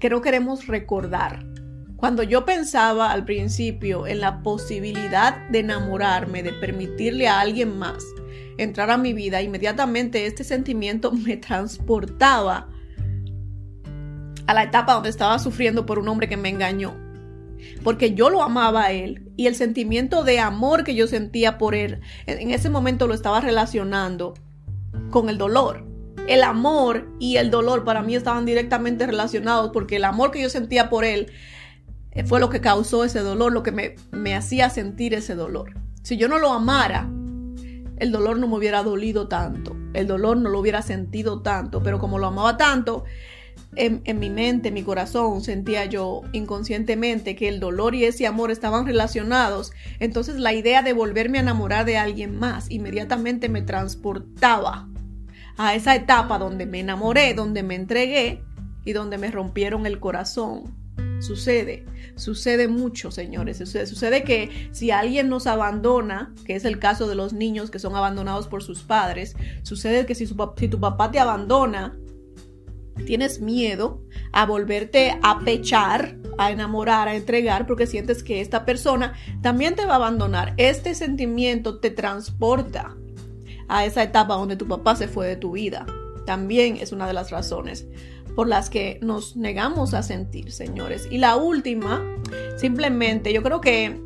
que 0.00 0.10
no 0.10 0.20
queremos 0.20 0.66
recordar. 0.66 1.44
Cuando 1.96 2.22
yo 2.22 2.44
pensaba 2.44 3.12
al 3.12 3.24
principio 3.24 4.06
en 4.06 4.20
la 4.20 4.42
posibilidad 4.42 5.48
de 5.48 5.60
enamorarme, 5.60 6.42
de 6.42 6.52
permitirle 6.52 7.28
a 7.28 7.40
alguien 7.40 7.78
más 7.78 8.04
entrar 8.58 8.90
a 8.90 8.98
mi 8.98 9.12
vida, 9.12 9.42
inmediatamente 9.42 10.26
este 10.26 10.44
sentimiento 10.44 11.12
me 11.12 11.36
transportaba 11.36 12.68
a 14.46 14.54
la 14.54 14.64
etapa 14.64 14.94
donde 14.94 15.08
estaba 15.08 15.38
sufriendo 15.38 15.86
por 15.86 15.98
un 15.98 16.08
hombre 16.08 16.28
que 16.28 16.36
me 16.36 16.50
engañó. 16.50 16.94
Porque 17.82 18.14
yo 18.14 18.28
lo 18.28 18.42
amaba 18.42 18.84
a 18.84 18.92
él 18.92 19.32
y 19.36 19.46
el 19.46 19.54
sentimiento 19.54 20.22
de 20.22 20.38
amor 20.38 20.84
que 20.84 20.94
yo 20.94 21.06
sentía 21.06 21.56
por 21.56 21.74
él, 21.74 22.00
en 22.26 22.50
ese 22.50 22.68
momento 22.68 23.06
lo 23.06 23.14
estaba 23.14 23.40
relacionando 23.40 24.34
con 25.10 25.30
el 25.30 25.38
dolor. 25.38 25.93
El 26.26 26.42
amor 26.42 27.08
y 27.18 27.36
el 27.36 27.50
dolor 27.50 27.84
para 27.84 28.02
mí 28.02 28.16
estaban 28.16 28.46
directamente 28.46 29.06
relacionados 29.06 29.70
porque 29.72 29.96
el 29.96 30.04
amor 30.04 30.30
que 30.30 30.40
yo 30.40 30.48
sentía 30.48 30.88
por 30.88 31.04
él 31.04 31.30
eh, 32.12 32.24
fue 32.24 32.40
lo 32.40 32.48
que 32.48 32.60
causó 32.60 33.04
ese 33.04 33.20
dolor, 33.20 33.52
lo 33.52 33.62
que 33.62 33.72
me, 33.72 33.96
me 34.10 34.34
hacía 34.34 34.70
sentir 34.70 35.12
ese 35.14 35.34
dolor. 35.34 35.74
Si 36.02 36.16
yo 36.16 36.28
no 36.28 36.38
lo 36.38 36.52
amara, 36.52 37.08
el 37.98 38.10
dolor 38.10 38.38
no 38.38 38.48
me 38.48 38.56
hubiera 38.56 38.82
dolido 38.82 39.28
tanto, 39.28 39.76
el 39.92 40.06
dolor 40.06 40.36
no 40.36 40.48
lo 40.48 40.60
hubiera 40.60 40.82
sentido 40.82 41.42
tanto, 41.42 41.82
pero 41.82 41.98
como 41.98 42.18
lo 42.18 42.26
amaba 42.26 42.56
tanto, 42.56 43.04
en, 43.76 44.18
mi 44.18 44.30
mente, 44.30 44.68
en 44.68 44.74
mi 44.74 44.82
corazón, 44.82 45.42
sentía 45.42 45.84
yo 45.84 46.22
inconscientemente 46.32 47.36
que 47.36 47.48
el 47.48 47.60
dolor 47.60 47.94
y 47.94 48.04
ese 48.04 48.26
amor 48.26 48.50
estaban 48.50 48.86
relacionados. 48.86 49.72
Entonces 49.98 50.36
la 50.36 50.52
idea 50.52 50.82
de 50.82 50.92
volverme 50.92 51.38
a 51.38 51.42
enamorar 51.42 51.84
de 51.84 51.96
alguien 51.96 52.38
más 52.38 52.70
inmediatamente 52.70 53.48
me 53.48 53.62
transportaba 53.62 54.88
a 55.56 55.74
esa 55.74 55.94
etapa 55.94 56.38
donde 56.38 56.66
me 56.66 56.80
enamoré, 56.80 57.34
donde 57.34 57.62
me 57.62 57.74
entregué 57.74 58.42
y 58.84 58.92
donde 58.92 59.18
me 59.18 59.30
rompieron 59.30 59.86
el 59.86 60.00
corazón. 60.00 60.74
Sucede, 61.20 61.86
sucede 62.16 62.68
mucho, 62.68 63.10
señores. 63.10 63.58
Sucede, 63.58 63.86
sucede 63.86 64.24
que 64.24 64.68
si 64.72 64.90
alguien 64.90 65.28
nos 65.28 65.46
abandona, 65.46 66.34
que 66.44 66.54
es 66.54 66.64
el 66.64 66.78
caso 66.78 67.08
de 67.08 67.14
los 67.14 67.32
niños 67.32 67.70
que 67.70 67.78
son 67.78 67.96
abandonados 67.96 68.48
por 68.48 68.62
sus 68.62 68.82
padres, 68.82 69.36
sucede 69.62 70.06
que 70.06 70.14
si, 70.14 70.26
si 70.26 70.68
tu 70.68 70.80
papá 70.80 71.10
te 71.10 71.20
abandona, 71.20 71.96
tienes 73.06 73.40
miedo 73.40 74.02
a 74.32 74.46
volverte 74.46 75.18
a 75.22 75.40
pechar, 75.40 76.16
a 76.38 76.50
enamorar, 76.50 77.08
a 77.08 77.16
entregar, 77.16 77.66
porque 77.66 77.86
sientes 77.86 78.22
que 78.22 78.40
esta 78.40 78.64
persona 78.64 79.14
también 79.40 79.74
te 79.74 79.86
va 79.86 79.94
a 79.94 79.96
abandonar. 79.96 80.54
Este 80.56 80.94
sentimiento 80.94 81.80
te 81.80 81.90
transporta 81.90 82.96
a 83.68 83.84
esa 83.84 84.02
etapa 84.02 84.34
donde 84.34 84.56
tu 84.56 84.66
papá 84.66 84.96
se 84.96 85.08
fue 85.08 85.26
de 85.26 85.36
tu 85.36 85.52
vida. 85.52 85.86
También 86.26 86.76
es 86.76 86.92
una 86.92 87.06
de 87.06 87.12
las 87.12 87.30
razones 87.30 87.86
por 88.34 88.48
las 88.48 88.70
que 88.70 88.98
nos 89.02 89.36
negamos 89.36 89.94
a 89.94 90.02
sentir, 90.02 90.50
señores. 90.50 91.06
Y 91.10 91.18
la 91.18 91.36
última, 91.36 92.02
simplemente, 92.56 93.32
yo 93.32 93.42
creo 93.42 93.60
que 93.60 94.00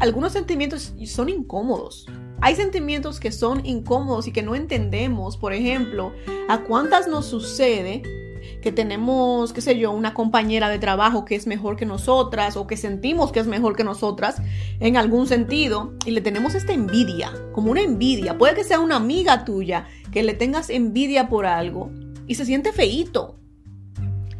algunos 0.00 0.32
sentimientos 0.32 0.94
son 1.06 1.28
incómodos. 1.28 2.06
Hay 2.40 2.56
sentimientos 2.56 3.20
que 3.20 3.32
son 3.32 3.64
incómodos 3.64 4.26
y 4.26 4.32
que 4.32 4.42
no 4.42 4.54
entendemos. 4.54 5.36
Por 5.36 5.52
ejemplo, 5.52 6.12
¿a 6.48 6.62
cuántas 6.62 7.08
nos 7.08 7.26
sucede 7.26 8.02
que 8.64 8.72
tenemos, 8.72 9.52
qué 9.52 9.60
sé 9.60 9.78
yo, 9.78 9.92
una 9.92 10.14
compañera 10.14 10.70
de 10.70 10.78
trabajo 10.78 11.26
que 11.26 11.34
es 11.34 11.46
mejor 11.46 11.76
que 11.76 11.84
nosotras 11.84 12.56
o 12.56 12.66
que 12.66 12.78
sentimos 12.78 13.30
que 13.30 13.40
es 13.40 13.46
mejor 13.46 13.76
que 13.76 13.84
nosotras 13.84 14.40
en 14.80 14.96
algún 14.96 15.26
sentido 15.26 15.92
y 16.06 16.12
le 16.12 16.22
tenemos 16.22 16.54
esta 16.54 16.72
envidia, 16.72 17.30
como 17.52 17.70
una 17.70 17.82
envidia. 17.82 18.38
Puede 18.38 18.54
que 18.54 18.64
sea 18.64 18.80
una 18.80 18.96
amiga 18.96 19.44
tuya 19.44 19.86
que 20.10 20.22
le 20.22 20.32
tengas 20.32 20.70
envidia 20.70 21.28
por 21.28 21.44
algo 21.44 21.90
y 22.26 22.36
se 22.36 22.46
siente 22.46 22.72
feíto. 22.72 23.38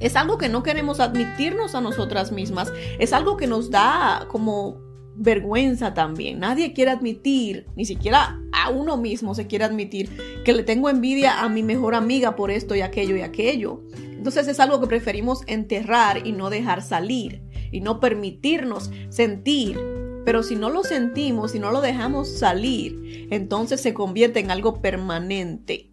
Es 0.00 0.16
algo 0.16 0.38
que 0.38 0.48
no 0.48 0.62
queremos 0.62 1.00
admitirnos 1.00 1.74
a 1.74 1.82
nosotras 1.82 2.32
mismas. 2.32 2.72
Es 2.98 3.12
algo 3.12 3.36
que 3.36 3.46
nos 3.46 3.70
da 3.70 4.26
como 4.30 4.78
vergüenza 5.16 5.92
también. 5.92 6.40
Nadie 6.40 6.72
quiere 6.72 6.92
admitir, 6.92 7.66
ni 7.76 7.84
siquiera 7.84 8.40
a 8.52 8.70
uno 8.70 8.96
mismo 8.96 9.34
se 9.34 9.46
quiere 9.46 9.64
admitir 9.64 10.08
que 10.44 10.54
le 10.54 10.62
tengo 10.62 10.88
envidia 10.88 11.42
a 11.42 11.48
mi 11.50 11.62
mejor 11.62 11.94
amiga 11.94 12.36
por 12.36 12.50
esto 12.50 12.74
y 12.74 12.80
aquello 12.80 13.16
y 13.16 13.20
aquello. 13.20 13.82
Entonces 14.24 14.48
es 14.48 14.58
algo 14.58 14.80
que 14.80 14.86
preferimos 14.86 15.42
enterrar 15.46 16.26
y 16.26 16.32
no 16.32 16.48
dejar 16.48 16.80
salir 16.80 17.42
y 17.70 17.82
no 17.82 18.00
permitirnos 18.00 18.90
sentir. 19.10 19.78
Pero 20.24 20.42
si 20.42 20.56
no 20.56 20.70
lo 20.70 20.82
sentimos, 20.82 21.52
si 21.52 21.58
no 21.58 21.70
lo 21.70 21.82
dejamos 21.82 22.38
salir, 22.38 23.28
entonces 23.30 23.82
se 23.82 23.92
convierte 23.92 24.40
en 24.40 24.50
algo 24.50 24.80
permanente 24.80 25.90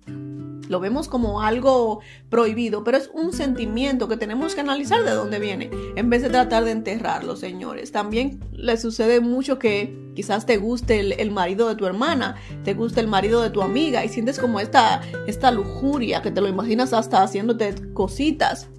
lo 0.72 0.80
vemos 0.80 1.10
como 1.10 1.42
algo 1.42 2.00
prohibido, 2.30 2.86
pero 2.86 2.98
es 2.98 3.12
un 3.14 3.34
sentimiento 3.34 4.08
que 4.08 4.16
tenemos 4.16 4.56
que 4.56 4.62
analizar 4.62 5.04
de 5.04 5.12
dónde 5.12 5.38
viene, 5.38 5.70
en 5.98 6.10
vez 6.10 6.22
de 6.22 6.30
tratar 6.30 6.64
de 6.64 6.72
enterrarlo, 6.72 7.36
señores. 7.36 7.92
También 7.92 8.40
le 8.54 8.78
sucede 8.78 9.20
mucho 9.20 9.60
que 9.60 9.94
quizás 10.16 10.46
te 10.46 10.56
guste 10.56 11.22
el, 11.22 11.32
marido 11.32 11.68
de 11.68 11.76
tu 11.76 11.86
hermana, 11.86 12.38
te 12.64 12.74
guste 12.74 13.02
el 13.02 13.08
marido 13.08 13.42
de 13.42 13.50
tu 13.50 13.62
amiga 13.62 14.06
y 14.06 14.10
sientes 14.10 14.40
como 14.40 14.62
esta, 14.62 15.02
esta 15.28 15.52
lujuria 15.52 16.22
que 16.22 16.32
te 16.32 16.40
lo 16.40 16.48
imaginas 16.48 16.94
hasta 16.94 17.22
haciéndote 17.22 17.92
cositas. 17.94 18.70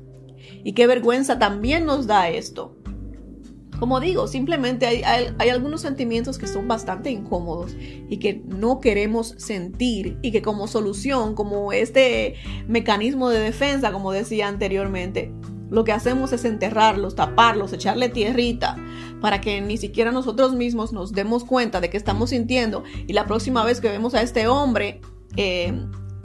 Y 0.64 0.72
qué 0.72 0.87
vergüenza 0.87 1.38
también 1.38 1.85
nos 1.85 2.07
da 2.07 2.31
esto. 2.31 2.81
Como 3.82 3.98
digo, 3.98 4.28
simplemente 4.28 4.86
hay, 4.86 5.50
algunos 5.50 5.80
sentimientos 5.80 6.38
que 6.38 6.46
son 6.46 6.68
bastante 6.68 7.10
incómodos 7.10 7.74
y 7.80 8.18
que 8.18 8.40
no 8.46 8.78
queremos 8.78 9.34
sentir 9.38 10.18
y 10.22 10.30
que 10.30 10.40
como 10.40 10.68
solución, 10.68 11.34
como 11.34 11.72
este 11.72 12.36
mecanismo 12.68 13.28
de 13.28 13.40
defensa, 13.40 13.90
como 13.90 14.12
decía 14.12 14.46
anteriormente, 14.46 15.34
lo 15.68 15.82
que 15.82 15.90
hacemos 15.90 16.32
es 16.32 16.44
enterrarlos, 16.44 17.16
taparlos, 17.16 17.72
echarle 17.72 18.08
tierrita 18.08 18.76
para 19.20 19.40
que 19.40 19.60
ni 19.60 19.76
siquiera 19.76 20.12
nosotros 20.12 20.54
mismos 20.54 20.92
nos 20.92 21.10
demos 21.10 21.42
cuenta 21.42 21.80
de 21.80 21.90
que 21.90 21.96
estamos 21.96 22.30
sintiendo. 22.30 22.84
Y 23.08 23.14
la 23.14 23.26
próxima 23.26 23.64
vez 23.64 23.80
que 23.80 23.88
vemos 23.88 24.14
a 24.14 24.22
este 24.22 24.46
hombre 24.46 25.00
eh, 25.36 25.74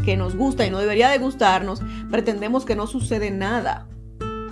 que 0.05 0.15
nos 0.15 0.35
gusta 0.35 0.63
y 0.67 0.69
no 0.69 0.77
debería 0.77 1.09
de 1.09 1.17
gustarnos, 1.17 1.81
pretendemos 2.11 2.65
que 2.65 2.75
no 2.75 2.85
sucede 2.85 3.31
nada 3.31 3.87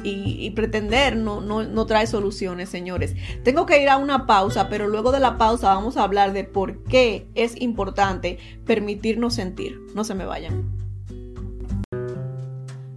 y, 0.06 0.50
pretender 0.52 1.18
no, 1.18 1.42
no, 1.42 1.64
no 1.64 1.86
trae 1.86 2.08
soluciones, 2.08 2.70
señores. 2.70 3.16
Tengo 3.44 3.66
que 3.66 3.82
ir 3.82 3.90
a 3.90 3.98
una 3.98 4.26
pausa, 4.26 4.70
pero 4.70 4.88
luego 4.88 5.12
de 5.12 5.20
la 5.20 5.38
pausa 5.38 5.74
vamos 5.74 5.98
a 5.98 6.04
hablar 6.04 6.34
de 6.34 6.44
por 6.44 6.84
qué 6.84 7.28
es 7.36 7.60
importante 7.60 8.38
permitirnos 8.66 9.34
sentir. 9.34 9.80
No 9.94 10.04
se 10.04 10.16
me 10.16 10.26
vayan. 10.26 10.85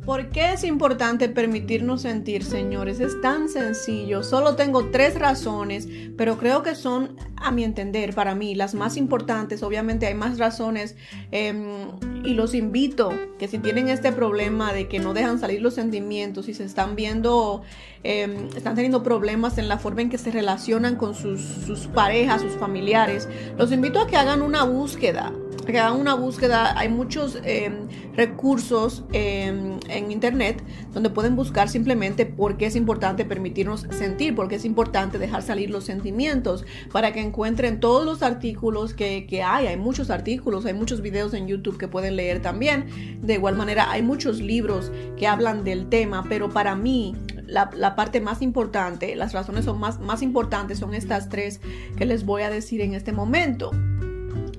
¿Por 0.09 0.31
qué 0.31 0.55
es 0.55 0.65
importante 0.65 1.29
permitirnos 1.29 2.01
sentir, 2.01 2.43
señores? 2.43 2.99
Es 2.99 3.21
tan 3.21 3.51
sencillo. 3.51 4.23
Solo 4.23 4.57
tengo 4.57 4.87
tres 4.87 5.19
razones, 5.19 5.87
pero 6.17 6.39
creo 6.39 6.63
que 6.63 6.75
son, 6.75 7.19
a 7.37 7.51
mi 7.51 7.63
entender, 7.63 8.15
para 8.15 8.35
mí, 8.35 8.55
las 8.55 8.75
más 8.75 8.97
importantes. 8.97 9.63
Obviamente 9.63 10.07
hay 10.07 10.15
más 10.15 10.39
razones 10.39 10.97
em, 11.31 11.91
y 12.25 12.33
los 12.33 12.55
invito 12.55 13.13
que 13.39 13.49
si 13.49 13.59
tienen 13.59 13.91
este 13.91 14.11
problema 14.11 14.73
de 14.73 14.89
que 14.89 14.99
no 14.99 15.13
dejan 15.13 15.39
salir 15.39 15.61
los 15.61 15.75
sentimientos 15.75 16.49
y 16.49 16.55
se 16.55 16.65
están 16.65 16.97
viendo, 16.97 17.61
em, 18.03 18.49
están 18.57 18.77
teniendo 18.77 19.03
problemas 19.03 19.59
en 19.59 19.69
la 19.69 19.77
forma 19.77 20.01
en 20.01 20.09
que 20.09 20.17
se 20.17 20.31
relacionan 20.31 20.97
con 20.97 21.15
sus, 21.15 21.43
sus 21.43 21.81
parejas, 21.87 22.41
sus 22.41 22.55
familiares, 22.55 23.29
los 23.59 23.73
invito 23.73 24.01
a 24.01 24.07
que 24.07 24.17
hagan 24.17 24.41
una 24.41 24.65
búsqueda 24.65 25.35
que 25.73 25.79
hagan 25.79 26.01
una 26.01 26.15
búsqueda. 26.15 26.79
Hay 26.79 26.89
muchos 26.89 27.39
em, 27.45 27.89
recursos 28.15 29.05
em, 29.13 29.79
en 29.89 30.11
internet 30.11 30.63
donde 30.93 31.11
pueden 31.11 31.37
buscar 31.37 31.69
simplemente 31.69 32.27
por 32.27 32.57
qué 32.57 32.67
es 32.67 32.77
importante 32.77 33.25
permitirnos 33.25 33.87
sentir, 33.91 34.35
por 34.35 34.49
qué 34.49 34.57
es 34.57 34.65
importante 34.65 35.19
dejar 35.19 35.43
salir 35.43 35.71
los 35.71 35.85
sentimientos, 35.85 36.65
para 36.93 37.13
que 37.13 37.21
encuentren 37.21 37.81
todos 37.81 38.05
los 38.05 38.23
artículos 38.23 38.95
que, 38.95 39.27
que 39.27 39.43
hay. 39.43 39.67
Hay 39.67 39.77
muchos 39.77 40.11
artículos, 40.11 40.65
hay 40.65 40.75
muchos 40.75 41.01
videos 41.01 41.35
en 41.35 41.47
YouTube 41.47 41.79
que 41.79 41.89
pueden 41.89 42.17
leer 42.17 42.41
también. 42.41 42.87
De 43.23 43.35
igual 43.35 43.57
manera, 43.57 43.91
hay 43.91 44.03
muchos 44.03 44.41
libros 44.41 44.91
que 45.17 45.27
hablan 45.27 45.65
del 45.65 45.89
tema, 45.89 46.25
pero 46.29 46.49
para 46.49 46.75
mí 46.75 47.15
la, 47.47 47.71
la, 47.75 47.95
parte 47.95 48.21
más 48.21 48.43
importante, 48.43 49.17
las 49.17 49.33
razones 49.33 49.65
son 49.65 49.81
más, 49.81 49.99
más 50.01 50.23
importantes 50.23 50.79
son 50.79 50.95
estas 50.95 51.29
tres 51.29 51.61
que 51.97 52.05
les 52.05 52.25
voy 52.25 52.43
a 52.43 52.51
decir 52.51 52.81
en 52.81 52.95
este 52.95 53.13
momento. 53.13 53.71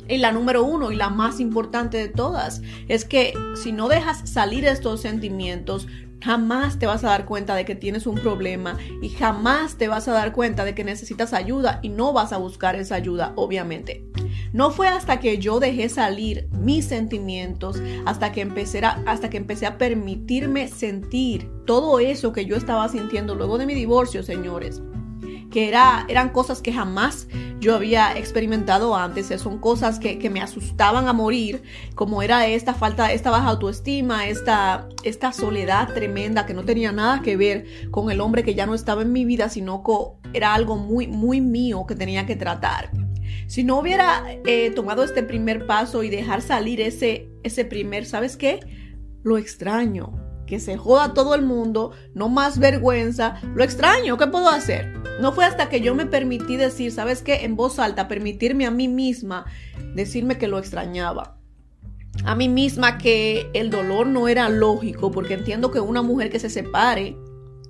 Y 0.10 0.18
la 0.18 0.32
número 0.32 0.64
uno 0.64 0.92
y 0.92 0.96
la 0.96 1.10
más 1.10 1.40
importante 1.40 1.98
de 1.98 2.08
todas 2.08 2.62
es 2.88 3.06
que 3.06 3.34
si 3.56 3.72
no 3.72 3.88
dejas 3.88 4.28
salir 4.28 4.66
estos 4.66 5.02
sentimientos, 5.02 5.88
jamás 6.22 6.80
te 6.80 6.88
vas 6.88 7.04
a 7.04 7.10
dar 7.10 7.26
cuenta 7.26 7.56
de 7.56 7.64
que 7.64 7.76
tienes 7.76 8.08
un 8.08 8.16
problema 8.16 8.78
y 9.02 9.10
jamás 9.10 9.76
te 9.76 9.88
vas 9.88 10.08
a 10.08 10.14
dar 10.14 10.34
cuenta 10.34 10.66
de 10.66 10.76
que 10.76 10.84
necesitas 10.84 11.32
ayuda 11.34 11.80
y 11.82 11.90
no 11.90 12.12
vas 12.12 12.34
a 12.34 12.38
buscar 12.38 12.76
esa 12.76 12.96
ayuda, 12.96 13.34
obviamente. 13.36 14.04
No 14.52 14.72
fue 14.72 14.88
hasta 14.88 15.20
que 15.20 15.38
yo 15.38 15.60
dejé 15.60 15.90
salir 15.90 16.48
mis 16.52 16.86
sentimientos, 16.86 17.80
hasta 18.06 18.32
que 18.32 18.42
empecé 18.42 18.84
a, 18.84 19.02
hasta 19.06 19.30
que 19.30 19.38
empecé 19.38 19.68
a 19.68 19.78
permitirme 19.78 20.68
sentir 20.68 21.50
todo 21.66 22.00
eso 22.00 22.34
que 22.34 22.46
yo 22.46 22.56
estaba 22.56 22.90
sintiendo 22.90 23.36
luego 23.36 23.60
de 23.60 23.68
mi 23.68 23.76
divorcio, 23.76 24.24
señores 24.24 24.82
que 25.52 25.68
era, 25.68 26.06
eran 26.08 26.30
cosas 26.30 26.62
que 26.62 26.72
jamás 26.72 27.28
yo 27.60 27.76
había 27.76 28.18
experimentado 28.18 28.96
antes, 28.96 29.28
son 29.42 29.60
cosas 29.60 30.00
que, 30.00 30.20
que, 30.20 30.30
me 30.30 30.42
asustaban 30.42 31.08
a 31.08 31.14
morir, 31.14 31.64
como 31.96 32.22
era 32.22 32.48
esta 32.48 32.74
falta, 32.74 33.12
esta 33.12 33.32
baja 33.32 33.50
autoestima, 33.50 34.28
esta, 34.28 34.88
esta 35.04 35.34
soledad 35.34 35.94
tremenda 35.94 36.46
que 36.46 36.54
no 36.54 36.64
tenía 36.64 36.92
nada 36.92 37.22
que 37.22 37.36
ver 37.36 37.66
con 37.92 38.12
el 38.12 38.22
hombre 38.22 38.44
que 38.44 38.56
ya 38.56 38.66
no 38.66 38.76
estaba 38.76 39.02
en 39.02 39.12
mi 39.12 39.26
vida, 39.26 39.50
sino 39.50 39.84
que 39.84 40.38
era 40.38 40.54
algo 40.54 40.78
muy, 40.78 41.08
muy 41.08 41.42
mío 41.42 41.86
que 41.88 41.96
tenía 41.96 42.26
que 42.26 42.36
tratar. 42.36 42.92
Si 43.48 43.64
no 43.64 43.80
hubiera 43.80 44.24
eh, 44.46 44.72
tomado 44.76 45.04
este 45.04 45.24
primer 45.24 45.66
paso 45.66 46.04
y 46.04 46.10
dejar 46.10 46.42
salir 46.42 46.80
ese, 46.82 47.30
ese 47.44 47.66
primer, 47.66 48.06
¿sabes 48.06 48.38
qué? 48.38 48.60
Lo 49.24 49.38
extraño. 49.38 50.29
Que 50.50 50.60
se 50.60 50.78
joda 50.78 51.14
todo 51.14 51.36
el 51.36 51.44
mundo, 51.44 51.92
no 52.14 52.28
más 52.28 52.60
vergüenza. 52.60 53.40
Lo 53.54 53.64
extraño, 53.64 54.18
¿qué 54.18 54.28
puedo 54.28 54.50
hacer? 54.50 54.94
No 55.22 55.32
fue 55.32 55.46
hasta 55.46 55.70
que 55.70 55.80
yo 55.80 55.96
me 55.96 56.08
permití 56.08 56.58
decir, 56.58 56.92
¿sabes 56.92 57.22
qué? 57.22 57.46
En 57.46 57.56
voz 57.56 57.78
alta, 57.78 58.08
permitirme 58.08 58.66
a 58.66 58.72
mí 58.72 58.88
misma 58.88 59.46
decirme 59.94 60.38
que 60.38 60.48
lo 60.48 60.60
extrañaba 60.60 61.40
a 62.26 62.36
mí 62.36 62.50
misma 62.50 62.98
que 62.98 63.50
el 63.54 63.70
dolor 63.70 64.08
no 64.08 64.28
era 64.28 64.50
lógico, 64.50 65.12
porque 65.12 65.36
entiendo 65.36 65.72
que 65.72 65.80
una 65.80 66.02
mujer 66.02 66.30
que 66.30 66.40
se 66.40 66.50
separe 66.50 67.16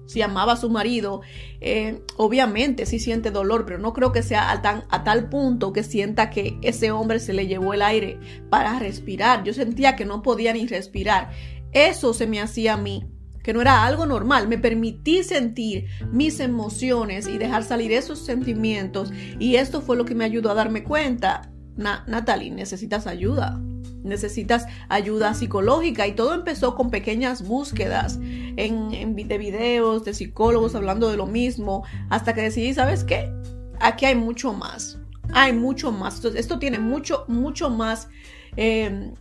si 0.09 0.23
amaba 0.23 0.53
a 0.53 0.57
su 0.57 0.71
marido, 0.71 1.21
eh, 1.61 2.01
obviamente 2.17 2.87
sí 2.87 2.97
siente 2.97 3.29
dolor, 3.29 3.63
pero 3.65 3.77
no 3.77 3.93
creo 3.93 4.11
que 4.11 4.23
sea 4.23 4.59
tan, 4.63 4.85
a 4.89 5.03
tal 5.03 5.29
punto 5.29 5.71
que 5.71 5.83
sienta 5.83 6.31
que 6.31 6.57
ese 6.63 6.89
hombre 6.89 7.19
se 7.19 7.31
le 7.31 7.45
llevó 7.45 7.75
el 7.75 7.83
aire 7.83 8.19
para 8.49 8.79
respirar. 8.79 9.43
Yo 9.43 9.53
sentía 9.53 9.95
que 9.95 10.05
no 10.05 10.23
podía 10.23 10.51
ni 10.51 10.65
respirar. 10.65 11.29
Eso 11.71 12.13
se 12.13 12.27
me 12.27 12.41
hacía 12.41 12.73
a 12.73 12.77
mí 12.77 13.05
que 13.43 13.53
no 13.53 13.61
era 13.61 13.85
algo 13.85 14.05
normal. 14.05 14.47
Me 14.47 14.57
permití 14.57 15.23
sentir 15.23 15.87
mis 16.11 16.39
emociones 16.39 17.27
y 17.27 17.37
dejar 17.37 17.63
salir 17.63 17.91
esos 17.91 18.19
sentimientos. 18.19 19.11
Y 19.39 19.55
esto 19.55 19.81
fue 19.81 19.97
lo 19.97 20.05
que 20.05 20.15
me 20.15 20.25
ayudó 20.25 20.51
a 20.51 20.55
darme 20.55 20.83
cuenta. 20.83 21.51
Natalie, 21.77 22.51
necesitas 22.51 23.07
ayuda 23.07 23.59
necesitas 24.03 24.65
ayuda 24.87 25.33
psicológica 25.33 26.07
y 26.07 26.13
todo 26.13 26.33
empezó 26.33 26.75
con 26.75 26.89
pequeñas 26.89 27.45
búsquedas 27.45 28.19
en, 28.21 29.15
de 29.15 29.37
videos, 29.37 30.03
de 30.05 30.13
psicólogos 30.13 30.75
hablando 30.75 31.09
de 31.09 31.17
lo 31.17 31.25
mismo, 31.25 31.83
hasta 32.09 32.33
que 32.33 32.41
decidí, 32.41 32.73
¿sabes 32.73 33.03
qué? 33.03 33.31
Aquí 33.79 34.05
hay 34.05 34.15
mucho 34.15 34.53
más, 34.53 34.99
hay 35.33 35.53
mucho 35.53 35.91
más. 35.91 36.23
esto 36.23 36.59
tiene 36.59 36.79
mucho, 36.79 37.25
mucho 37.27 37.69
más 37.69 38.09
em, 38.55 39.13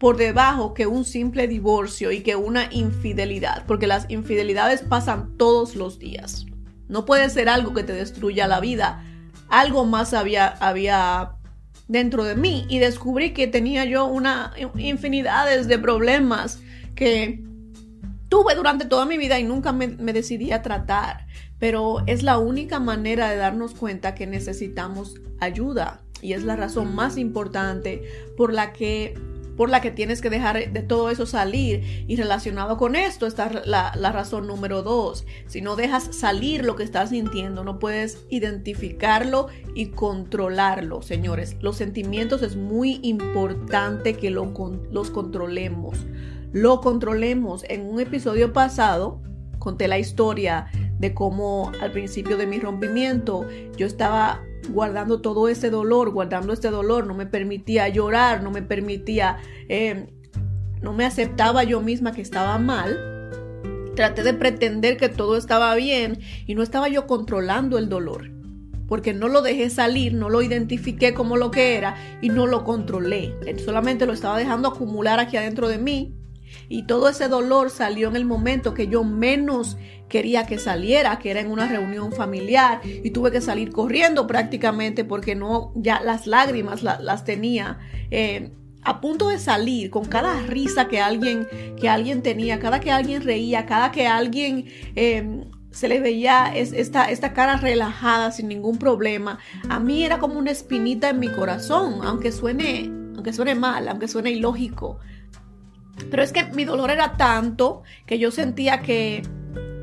por 0.00 0.16
debajo 0.16 0.72
que 0.72 0.86
un 0.86 1.04
simple 1.04 1.46
divorcio 1.46 2.10
y 2.10 2.22
que 2.22 2.34
una 2.34 2.72
infidelidad, 2.72 3.66
porque 3.66 3.86
las 3.86 4.08
infidelidades 4.08 4.80
pasan 4.80 5.36
todos 5.36 5.76
los 5.76 5.98
días. 5.98 6.46
No 6.88 7.04
puede 7.04 7.28
ser 7.28 7.50
algo 7.50 7.74
que 7.74 7.82
te 7.82 7.92
destruya 7.92 8.48
la 8.48 8.60
vida. 8.60 9.04
Algo 9.50 9.84
más 9.84 10.14
había, 10.14 10.46
había 10.46 11.32
dentro 11.86 12.24
de 12.24 12.34
mí 12.34 12.64
y 12.70 12.78
descubrí 12.78 13.34
que 13.34 13.46
tenía 13.46 13.84
yo 13.84 14.06
una 14.06 14.54
infinidades 14.78 15.68
de 15.68 15.78
problemas 15.78 16.62
que 16.94 17.44
tuve 18.30 18.54
durante 18.54 18.86
toda 18.86 19.04
mi 19.04 19.18
vida 19.18 19.38
y 19.38 19.44
nunca 19.44 19.70
me, 19.72 19.88
me 19.88 20.14
decidí 20.14 20.50
a 20.52 20.62
tratar. 20.62 21.26
Pero 21.58 22.04
es 22.06 22.22
la 22.22 22.38
única 22.38 22.80
manera 22.80 23.28
de 23.28 23.36
darnos 23.36 23.74
cuenta 23.74 24.14
que 24.14 24.26
necesitamos 24.26 25.20
ayuda 25.40 26.00
y 26.22 26.32
es 26.32 26.42
la 26.42 26.56
razón 26.56 26.94
más 26.94 27.18
importante 27.18 28.02
por 28.38 28.54
la 28.54 28.72
que 28.72 29.14
por 29.60 29.68
la 29.68 29.82
que 29.82 29.90
tienes 29.90 30.22
que 30.22 30.30
dejar 30.30 30.72
de 30.72 30.80
todo 30.80 31.10
eso 31.10 31.26
salir. 31.26 32.06
Y 32.08 32.16
relacionado 32.16 32.78
con 32.78 32.96
esto 32.96 33.26
está 33.26 33.50
la, 33.66 33.92
razón 34.10 34.46
número 34.46 34.82
dos. 34.82 35.26
Si 35.48 35.60
no 35.60 35.76
dejas 35.76 36.16
salir 36.16 36.64
lo 36.64 36.76
que 36.76 36.82
estás 36.82 37.10
sintiendo, 37.10 37.62
no 37.62 37.78
puedes 37.78 38.24
identificarlo 38.30 39.48
y 39.74 39.88
controlarlo, 39.88 41.02
señores. 41.02 41.58
Los 41.60 41.76
sentimientos 41.76 42.40
es 42.40 42.56
muy 42.56 43.00
importante 43.02 44.14
que 44.14 44.30
lo, 44.30 44.50
los 44.90 45.10
controlemos. 45.10 46.06
Lo 46.52 46.80
controlemos. 46.80 47.66
En 47.68 47.82
un 47.82 48.00
episodio 48.00 48.54
pasado 48.54 49.20
conté 49.58 49.88
la 49.88 49.98
historia 49.98 50.68
de 50.98 51.12
cómo 51.12 51.70
al 51.82 51.92
principio 51.92 52.38
de 52.38 52.46
mi 52.46 52.60
rompimiento 52.60 53.46
yo 53.76 53.86
estaba 53.86 54.42
guardando 54.68 55.20
todo 55.20 55.48
ese 55.48 55.70
dolor, 55.70 56.10
guardando 56.10 56.52
este 56.52 56.70
dolor, 56.70 57.06
no 57.06 57.14
me 57.14 57.26
permitía 57.26 57.88
llorar, 57.88 58.42
no 58.42 58.50
me 58.50 58.62
permitía, 58.62 59.38
eh, 59.68 60.08
no 60.80 60.92
me 60.92 61.04
aceptaba 61.04 61.64
yo 61.64 61.80
misma 61.80 62.12
que 62.12 62.22
estaba 62.22 62.58
mal. 62.58 62.98
Traté 63.96 64.22
de 64.22 64.34
pretender 64.34 64.96
que 64.96 65.08
todo 65.08 65.36
estaba 65.36 65.74
bien 65.74 66.20
y 66.46 66.54
no 66.54 66.62
estaba 66.62 66.88
yo 66.88 67.06
controlando 67.06 67.76
el 67.78 67.88
dolor, 67.88 68.30
porque 68.86 69.12
no 69.12 69.28
lo 69.28 69.42
dejé 69.42 69.68
salir, 69.70 70.14
no 70.14 70.30
lo 70.30 70.42
identifiqué 70.42 71.12
como 71.12 71.36
lo 71.36 71.50
que 71.50 71.76
era 71.76 71.96
y 72.22 72.28
no 72.28 72.46
lo 72.46 72.64
controlé. 72.64 73.34
Solamente 73.64 74.06
lo 74.06 74.12
estaba 74.12 74.38
dejando 74.38 74.68
acumular 74.68 75.18
aquí 75.18 75.36
adentro 75.36 75.68
de 75.68 75.78
mí 75.78 76.19
y 76.68 76.84
todo 76.84 77.08
ese 77.08 77.28
dolor 77.28 77.70
salió 77.70 78.08
en 78.08 78.16
el 78.16 78.24
momento 78.24 78.74
que 78.74 78.86
yo 78.86 79.04
menos 79.04 79.76
quería 80.08 80.46
que 80.46 80.58
saliera, 80.58 81.18
que 81.18 81.30
era 81.30 81.40
en 81.40 81.50
una 81.50 81.66
reunión 81.66 82.12
familiar 82.12 82.80
y 82.84 83.10
tuve 83.10 83.30
que 83.30 83.40
salir 83.40 83.70
corriendo 83.70 84.26
prácticamente 84.26 85.04
porque 85.04 85.34
no, 85.34 85.72
ya 85.74 86.00
las 86.00 86.26
lágrimas 86.26 86.82
las 86.82 87.24
tenía. 87.24 87.78
Eh, 88.10 88.52
a 88.82 89.00
punto 89.00 89.28
de 89.28 89.38
salir 89.38 89.90
con 89.90 90.04
cada 90.06 90.40
risa 90.42 90.88
que 90.88 91.00
alguien, 91.00 91.46
que 91.78 91.88
alguien 91.88 92.22
tenía, 92.22 92.58
cada 92.58 92.80
que 92.80 92.90
alguien 92.90 93.22
reía, 93.22 93.66
cada 93.66 93.92
que 93.92 94.06
alguien 94.06 94.66
em, 94.94 95.44
se 95.70 95.86
le 95.88 96.00
veía 96.00 96.52
esta, 96.54 97.10
esta 97.10 97.32
cara 97.32 97.56
relajada 97.56 98.32
sin 98.32 98.48
ningún 98.48 98.78
problema, 98.78 99.38
a 99.68 99.78
mí 99.78 100.04
era 100.04 100.18
como 100.18 100.38
una 100.38 100.50
espinita 100.50 101.10
en 101.10 101.18
mi 101.18 101.28
corazón, 101.28 102.00
aunque 102.04 102.32
suene, 102.32 102.90
aunque 103.14 103.32
suene 103.32 103.54
mal, 103.54 103.88
aunque 103.88 104.08
suene 104.08 104.30
ilógico. 104.30 104.98
Pero 106.10 106.22
es 106.22 106.32
que 106.32 106.44
mi 106.44 106.64
dolor 106.64 106.90
era 106.90 107.16
tanto 107.16 107.82
que 108.06 108.18
yo 108.18 108.30
sentía 108.30 108.80
que 108.80 109.22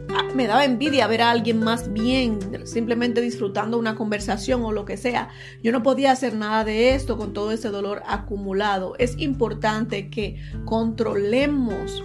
ah, 0.09 0.23
me 0.33 0.47
daba 0.47 0.65
envidia 0.65 1.07
ver 1.07 1.21
a 1.21 1.31
alguien 1.31 1.59
más 1.59 1.91
bien, 1.91 2.39
simplemente 2.65 3.21
disfrutando 3.21 3.77
una 3.77 3.95
conversación 3.95 4.63
o 4.63 4.71
lo 4.71 4.85
que 4.85 4.97
sea. 4.97 5.29
Yo 5.63 5.71
no 5.71 5.83
podía 5.83 6.11
hacer 6.11 6.35
nada 6.35 6.63
de 6.63 6.95
esto 6.95 7.17
con 7.17 7.33
todo 7.33 7.51
ese 7.51 7.69
dolor 7.69 8.01
acumulado. 8.05 8.95
Es 8.97 9.17
importante 9.19 10.09
que 10.09 10.37
controlemos 10.65 12.03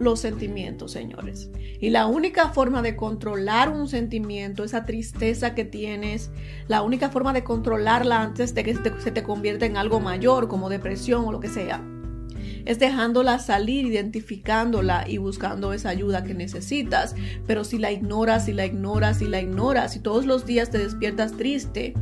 los 0.00 0.18
sentimientos, 0.18 0.92
señores. 0.92 1.50
Y 1.78 1.90
la 1.90 2.06
única 2.06 2.48
forma 2.48 2.82
de 2.82 2.96
controlar 2.96 3.68
un 3.68 3.86
sentimiento, 3.86 4.64
esa 4.64 4.86
tristeza 4.86 5.54
que 5.54 5.64
tienes, 5.64 6.30
la 6.68 6.82
única 6.82 7.10
forma 7.10 7.34
de 7.34 7.44
controlarla 7.44 8.22
antes 8.22 8.54
de 8.54 8.64
que 8.64 8.74
se 8.74 9.10
te 9.10 9.22
convierta 9.22 9.66
en 9.66 9.76
algo 9.76 10.00
mayor, 10.00 10.48
como 10.48 10.70
depresión 10.70 11.26
o 11.26 11.32
lo 11.32 11.40
que 11.40 11.48
sea, 11.48 11.82
es 12.64 12.78
dejándola 12.78 13.38
salir, 13.38 13.86
identificándola 13.86 15.04
y 15.08 15.18
buscando 15.18 15.72
esa 15.72 15.90
ayuda 15.90 16.24
que 16.24 16.34
necesitas. 16.34 17.14
Pero 17.46 17.64
si 17.64 17.78
la 17.78 17.92
ignoras, 17.92 18.46
si 18.46 18.52
la 18.52 18.66
ignoras, 18.66 19.18
si 19.18 19.26
la 19.26 19.40
ignoras, 19.40 19.96
y 19.96 20.00
todos 20.00 20.26
los 20.26 20.46
días 20.46 20.70
te 20.70 20.78
despiertas 20.78 21.36
triste, 21.36 21.94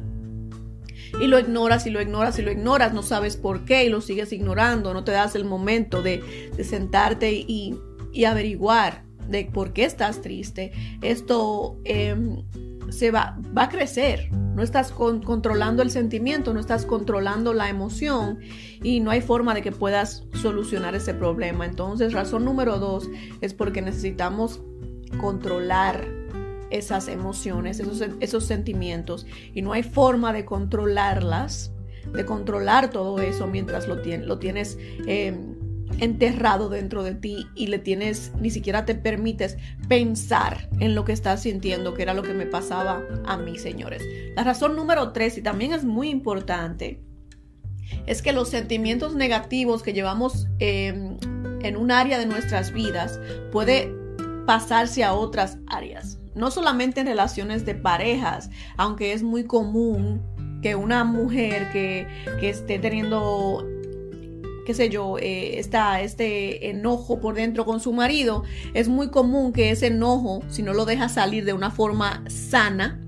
y 1.20 1.26
lo 1.26 1.38
ignoras 1.38 1.86
y 1.86 1.90
lo 1.90 2.00
ignoras 2.00 2.38
y 2.38 2.42
lo 2.42 2.52
ignoras, 2.52 2.92
no 2.92 3.02
sabes 3.02 3.36
por 3.36 3.64
qué 3.64 3.84
y 3.84 3.88
lo 3.88 4.00
sigues 4.00 4.32
ignorando, 4.32 4.92
no 4.92 5.04
te 5.04 5.12
das 5.12 5.34
el 5.34 5.44
momento 5.44 6.02
de, 6.02 6.22
sentarte 6.62 7.32
y, 7.32 7.78
averiguar 8.26 9.04
de 9.28 9.44
por 9.44 9.72
qué 9.72 9.84
estás 9.84 10.22
triste. 10.22 10.72
Esto 11.02 11.78
em, 11.84 12.42
se 12.90 13.10
va, 13.10 13.38
va 13.56 13.64
a 13.64 13.68
crecer. 13.68 14.30
No 14.32 14.62
estás 14.62 14.90
controlando 14.90 15.82
el 15.82 15.90
sentimiento, 15.90 16.52
no 16.52 16.60
estás 16.60 16.84
controlando 16.84 17.54
la 17.54 17.68
emoción 17.68 18.40
y 18.82 19.00
no 19.00 19.10
hay 19.10 19.20
forma 19.20 19.54
de 19.54 19.62
que 19.62 19.70
puedas 19.70 20.24
solucionar 20.34 20.94
ese 20.96 21.14
problema. 21.14 21.64
Entonces, 21.64 22.12
razón 22.12 22.44
número 22.44 22.78
dos 22.78 23.08
es 23.40 23.54
porque 23.54 23.82
necesitamos 23.82 24.60
controlar 25.20 26.08
esas 26.70 27.08
emociones, 27.08 27.80
esos, 27.80 28.02
esos 28.20 28.44
sentimientos 28.44 29.26
y 29.54 29.62
no 29.62 29.72
hay 29.72 29.82
forma 29.82 30.32
de 30.32 30.44
controlarlas, 30.44 31.72
de 32.12 32.24
controlar 32.24 32.90
todo 32.90 33.20
eso 33.20 33.46
mientras 33.46 33.86
lo, 33.86 33.96
lo 33.96 34.38
tienes. 34.38 34.76
Eh, 35.06 35.36
enterrado 35.98 36.68
dentro 36.68 37.02
de 37.02 37.14
ti 37.14 37.46
y 37.54 37.68
le 37.68 37.78
tienes, 37.78 38.32
ni 38.40 38.50
siquiera 38.50 38.84
te 38.84 38.94
permites 38.94 39.56
pensar 39.88 40.68
en 40.78 40.94
lo 40.94 41.04
que 41.04 41.12
estás 41.12 41.42
sintiendo, 41.42 41.94
que 41.94 42.02
era 42.02 42.14
lo 42.14 42.22
que 42.22 42.34
me 42.34 42.46
pasaba 42.46 43.02
a 43.26 43.36
mí, 43.36 43.58
señores. 43.58 44.02
La 44.36 44.44
razón 44.44 44.76
número 44.76 45.12
tres, 45.12 45.38
y 45.38 45.42
también 45.42 45.72
es 45.72 45.84
muy 45.84 46.08
importante, 46.08 47.02
es 48.06 48.22
que 48.22 48.32
los 48.32 48.48
sentimientos 48.48 49.14
negativos 49.14 49.82
que 49.82 49.92
llevamos 49.92 50.46
em, 50.58 51.16
en 51.62 51.76
un 51.76 51.90
área 51.90 52.18
de 52.18 52.26
nuestras 52.26 52.72
vidas 52.72 53.18
puede 53.50 53.92
pasarse 54.46 55.04
a 55.04 55.14
otras 55.14 55.58
áreas. 55.66 56.18
No 56.34 56.50
solamente 56.50 57.00
en 57.00 57.06
relaciones 57.06 57.66
de 57.66 57.74
parejas, 57.74 58.50
aunque 58.76 59.12
es 59.12 59.22
muy 59.22 59.44
común 59.44 60.22
que 60.62 60.74
una 60.74 61.04
mujer 61.04 61.70
que, 61.72 62.06
que 62.40 62.50
esté 62.50 62.78
teniendo 62.78 63.66
qué 64.68 64.74
sé 64.74 64.90
yo, 64.90 65.16
eh, 65.16 65.58
está 65.58 66.02
este 66.02 66.68
enojo 66.68 67.20
por 67.20 67.34
dentro 67.34 67.64
con 67.64 67.80
su 67.80 67.94
marido, 67.94 68.44
es 68.74 68.86
muy 68.86 69.08
común 69.08 69.54
que 69.54 69.70
ese 69.70 69.86
enojo, 69.86 70.42
si 70.50 70.60
no 70.62 70.74
lo 70.74 70.84
deja 70.84 71.08
salir 71.08 71.46
de 71.46 71.54
una 71.54 71.70
forma 71.70 72.22
sana, 72.28 73.00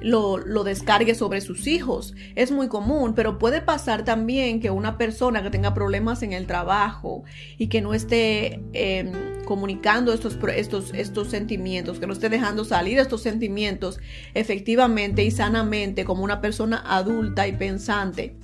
lo, 0.00 0.64
descargue 0.64 1.14
sobre 1.14 1.40
sus 1.40 1.66
hijos. 1.66 2.14
Es 2.34 2.50
muy 2.50 2.68
común, 2.68 3.14
pero 3.14 3.38
puede 3.38 3.60
pasar 3.60 4.04
también 4.04 4.60
que 4.60 4.70
una 4.70 4.98
persona 4.98 5.42
que 5.42 5.50
tenga 5.50 5.74
problemas 5.74 6.22
en 6.22 6.32
el 6.32 6.46
trabajo 6.46 7.24
y 7.56 7.68
que 7.68 7.80
no 7.80 7.94
esté 7.94 8.60
em, 8.72 9.12
comunicando 9.44 10.12
estos, 10.12 10.38
estos, 10.54 10.92
estos 10.94 11.28
sentimientos, 11.28 11.98
que 11.98 12.06
no 12.06 12.12
esté 12.12 12.28
dejando 12.28 12.64
salir 12.64 12.98
estos 12.98 13.22
sentimientos 13.22 13.98
efectivamente 14.34 15.24
y 15.24 15.30
sanamente 15.30 16.04
como 16.04 16.24
una 16.24 16.40
persona 16.40 16.82
adulta 16.86 17.46
y 17.48 17.52
pensante 17.52 18.36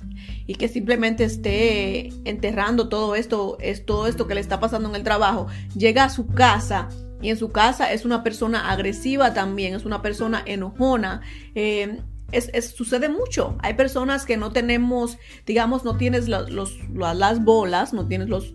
y 0.47 0.55
que 0.55 0.67
simplemente 0.67 1.23
esté 1.23 2.09
enterrando 2.25 2.87
todo 2.89 3.15
esto, 3.15 3.57
es 3.59 3.85
todo 3.85 4.07
esto 4.07 4.27
que 4.27 4.35
le 4.35 4.41
está 4.41 4.59
pasando 4.59 4.89
en 4.89 4.95
el 4.95 5.03
trabajo, 5.03 5.47
llega 5.75 6.03
a 6.03 6.09
su 6.09 6.27
casa 6.27 6.89
y 7.21 7.29
en 7.29 7.37
su 7.37 7.51
casa 7.51 7.91
es 7.91 8.05
una 8.05 8.23
persona 8.23 8.71
agresiva 8.71 9.33
también, 9.33 9.73
es 9.73 9.85
una 9.85 10.01
persona 10.01 10.43
enojona. 10.45 11.21
Eh, 11.55 12.01
es, 12.31 12.71
sucede 12.71 13.09
mucho. 13.09 13.57
Hay 13.61 13.75
personas 13.75 14.25
que 14.25 14.37
no 14.37 14.51
tenemos, 14.51 15.17
digamos, 15.45 15.83
no 15.83 15.97
tienes 15.97 16.27
los, 16.27 16.77
las 16.93 17.43
bolas, 17.43 17.93
no 17.93 18.07
tienes 18.07 18.29
los, 18.29 18.53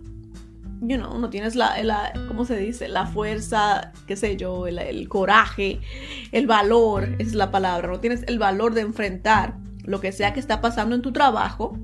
you 0.81 0.97
know, 0.97 1.19
no 1.19 1.31
tienes 1.31 1.55
la, 1.57 1.83
la, 1.83 2.13
¿cómo 2.29 2.45
se 2.45 2.57
dice? 2.57 2.89
La 2.89 3.07
fuerza, 3.07 3.93
qué 4.07 4.17
sé 4.17 4.37
yo, 4.37 4.67
el, 4.67 4.79
el 4.79 5.09
coraje, 5.09 5.81
el 6.33 6.47
valor, 6.47 7.05
esa 7.19 7.31
es 7.31 7.35
la 7.35 7.51
palabra, 7.51 7.89
no 7.89 8.01
tienes 8.01 8.25
el 8.27 8.39
valor 8.39 8.75
de 8.75 8.83
enfrentar 8.83 9.57
lo 9.85 10.01
que 10.01 10.13
sea 10.13 10.33
que 10.33 10.41
está 10.41 10.61
pasando 10.61 10.95
en 10.95 11.03
tu 11.03 11.13
trabajo. 11.13 11.79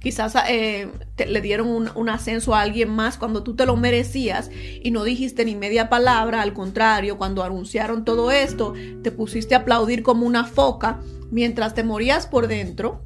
Quizás 0.00 0.34
eh, 0.48 0.88
le 1.18 1.40
dieron 1.42 1.90
un, 1.94 2.08
ascenso 2.08 2.54
a 2.54 2.62
alguien 2.62 2.88
más 2.88 3.18
cuando 3.18 3.42
tú 3.42 3.54
te 3.54 3.66
lo 3.66 3.76
merecías 3.76 4.50
y 4.82 4.90
no 4.92 5.04
dijiste 5.04 5.44
ni 5.44 5.54
media 5.56 5.90
palabra. 5.90 6.40
Al 6.40 6.54
contrario, 6.54 7.18
cuando 7.18 7.44
anunciaron 7.44 8.06
todo 8.06 8.30
esto, 8.30 8.72
te 9.02 9.10
pusiste 9.10 9.54
a 9.54 9.58
aplaudir 9.58 10.02
como 10.02 10.26
una 10.26 10.44
foca 10.46 11.00
mientras 11.30 11.74
te 11.74 11.84
morías 11.84 12.26
por 12.26 12.48
dentro, 12.48 13.02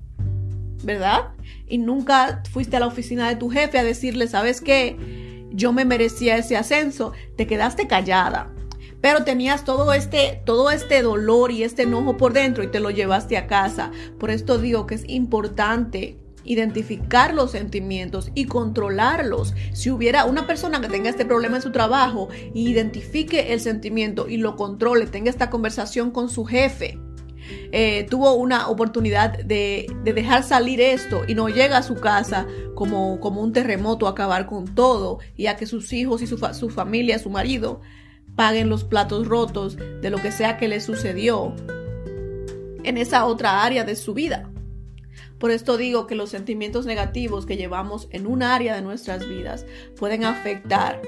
¿verdad? 0.85 1.31
Y 1.67 1.79
nunca 1.79 2.45
fuiste 2.53 2.77
a 2.77 2.81
la 2.81 2.87
oficina 2.87 3.29
de 3.29 3.37
tu 3.37 3.51
jefe 3.51 3.77
a 3.79 3.85
decirle, 3.85 4.29
¿sabes 4.29 4.61
qué? 4.61 4.97
Yo 5.51 5.73
me 5.73 5.85
merecía 5.85 6.37
ese 6.37 6.57
ascenso. 6.57 7.13
Te 7.37 7.49
quedaste 7.49 7.89
callada 7.89 8.53
pero 9.01 9.23
tenías 9.23 9.67
todo 9.67 9.93
este, 9.93 10.41
todo 10.47 10.71
este 10.71 11.03
dolor 11.03 11.51
y 11.51 11.63
este 11.63 11.83
enojo 11.83 12.17
por 12.17 12.33
dentro 12.33 12.65
y 12.65 12.69
te 12.69 12.81
lo 12.81 12.89
llevaste 12.89 13.37
a 13.37 13.47
casa. 13.47 13.91
Por 14.19 14.31
esto 14.31 14.57
digo 14.57 14.87
que 14.87 14.95
es 14.95 15.07
importante 15.07 16.24
identificar 16.45 17.35
los 17.35 17.53
sentimientos 17.53 18.31
y 18.35 18.47
controlarlos. 18.47 19.55
Si 19.73 19.91
hubiera 19.91 20.25
una 20.25 20.47
persona 20.47 20.81
que 20.81 20.89
tenga 20.89 21.11
este 21.11 21.25
problema 21.25 21.57
en 21.57 21.63
su 21.63 21.73
trabajo, 21.73 22.29
identifique 22.55 23.53
el 23.53 23.61
sentimiento 23.61 24.29
y 24.29 24.37
lo 24.37 24.57
controle, 24.57 25.07
tenga 25.07 25.31
esta 25.31 25.51
conversación 25.51 26.11
con 26.11 26.29
su 26.29 26.45
jefe. 26.45 26.99
Eh, 27.73 28.07
tuvo 28.09 28.35
una 28.35 28.69
oportunidad 28.69 29.39
de, 29.45 29.87
dejar 30.05 30.45
salir 30.45 30.81
esto 30.81 31.23
y 31.27 31.35
no 31.35 31.49
llega 31.49 31.79
a 31.79 31.83
su 31.83 31.97
casa 31.97 32.47
como, 32.75 33.21
como 33.21 33.43
un 33.43 33.53
terremoto 33.53 34.07
a 34.07 34.11
acabar 34.11 34.47
con 34.47 34.75
todo 34.75 35.19
y 35.37 35.47
a 35.47 35.57
que 35.57 35.67
sus 35.67 35.93
hijos 35.93 36.23
y 36.23 36.27
su, 36.27 36.39
su 36.39 36.71
familia, 36.71 37.19
su 37.19 37.31
marido, 37.31 37.81
paguen 38.35 38.69
los 38.69 38.85
platos 38.85 39.27
rotos 39.29 39.77
de 39.77 40.11
lo 40.11 40.19
que 40.19 40.33
sea 40.33 40.57
que 40.57 40.69
les 40.69 40.85
sucedió 40.85 41.55
en 42.83 42.99
esa 42.99 43.25
otra 43.27 43.63
área 43.63 43.85
de 43.85 43.97
su 43.97 44.15
vida. 44.15 44.51
Por 45.45 45.51
esto 45.51 45.77
digo 45.77 46.07
que 46.07 46.15
los 46.15 46.31
sentimientos 46.31 46.87
negativos 46.87 47.45
que 47.45 47.59
llevamos 47.59 48.09
en 48.13 48.27
un 48.27 48.43
área 48.43 48.75
de 48.75 48.81
nuestras 48.81 49.29
vidas 49.29 49.67
pueden 49.95 50.25
afectar 50.25 51.03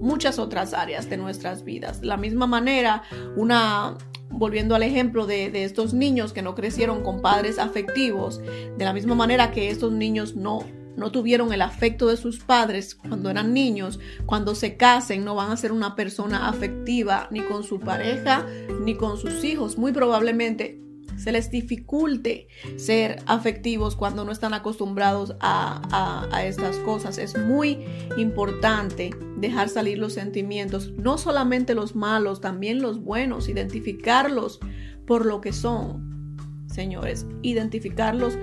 muchas 0.00 0.40
otras 0.40 0.74
áreas 0.74 1.08
de 1.08 1.16
nuestras 1.16 1.62
vidas. 1.62 2.00
De 2.00 2.08
la 2.08 2.16
misma 2.16 2.48
manera, 2.48 3.04
una, 3.36 3.96
volviendo 4.30 4.74
al 4.74 4.82
ejemplo 4.82 5.26
de, 5.26 5.52
de, 5.52 5.62
estos 5.62 5.94
niños 5.94 6.32
que 6.32 6.42
no 6.42 6.56
crecieron 6.56 7.04
con 7.04 7.22
padres 7.22 7.60
afectivos, 7.60 8.40
de 8.76 8.84
la 8.84 8.92
misma 8.92 9.14
manera 9.14 9.52
que 9.52 9.70
estos 9.70 9.92
niños 9.92 10.34
no 10.34 10.64
no 10.96 11.12
tuvieron 11.12 11.52
el 11.52 11.62
afecto 11.62 12.08
de 12.08 12.16
sus 12.16 12.40
padres 12.40 12.96
cuando 12.96 13.30
eran 13.30 13.52
niños, 13.52 14.00
cuando 14.24 14.56
se 14.56 14.76
casen 14.76 15.24
no 15.24 15.36
van 15.36 15.52
a 15.52 15.56
ser 15.56 15.70
una 15.70 15.94
persona 15.94 16.48
afectiva 16.48 17.28
ni 17.30 17.42
con 17.42 17.62
su 17.62 17.78
pareja 17.78 18.44
ni 18.80 18.96
con 18.96 19.18
sus 19.18 19.44
hijos. 19.44 19.76
Muy 19.76 19.92
probablemente 19.92 20.85
se 21.16 21.32
les 21.32 21.50
dificulte 21.50 22.48
ser 22.76 23.22
afectivos 23.26 23.96
cuando 23.96 24.24
no 24.24 24.32
están 24.32 24.54
acostumbrados 24.54 25.34
a, 25.40 26.28
a, 26.32 26.44
estas 26.44 26.76
cosas. 26.78 27.18
Es 27.18 27.36
muy 27.38 27.84
importante 28.16 29.10
dejar 29.36 29.68
salir 29.68 29.98
los 29.98 30.12
sentimientos, 30.12 30.92
no 30.92 31.18
solamente 31.18 31.74
los 31.74 31.94
malos, 31.94 32.40
también 32.40 32.82
los 32.82 33.02
buenos, 33.02 33.48
identificarlos 33.48 34.60
por 35.06 35.26
lo 35.26 35.40
que 35.40 35.52
son, 35.52 36.36
señores, 36.66 37.26
identificarlos 37.42 38.38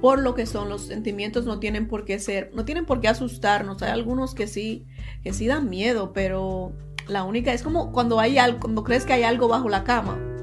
por 0.00 0.20
lo 0.20 0.34
que 0.34 0.46
son. 0.46 0.68
Los 0.68 0.82
sentimientos 0.82 1.44
no 1.46 1.58
tienen 1.60 1.88
por 1.88 2.04
qué 2.04 2.18
ser, 2.18 2.50
no 2.54 2.64
tienen 2.64 2.86
por 2.86 3.00
qué 3.00 3.08
asustarnos. 3.08 3.82
Hay 3.82 3.90
algunos 3.90 4.34
que 4.34 4.46
sí, 4.46 4.86
que 5.22 5.32
sí 5.32 5.46
dan 5.46 5.68
miedo, 5.68 6.12
pero 6.12 6.72
la 7.08 7.24
única 7.24 7.52
es 7.52 7.62
como 7.62 7.92
cuando 7.92 8.20
hay 8.20 8.38
algo, 8.38 8.60
cuando 8.60 8.84
crees 8.84 9.04
que 9.04 9.12
hay 9.12 9.22
algo 9.22 9.48
bajo 9.48 9.68
la 9.68 9.84
cama. 9.84 10.33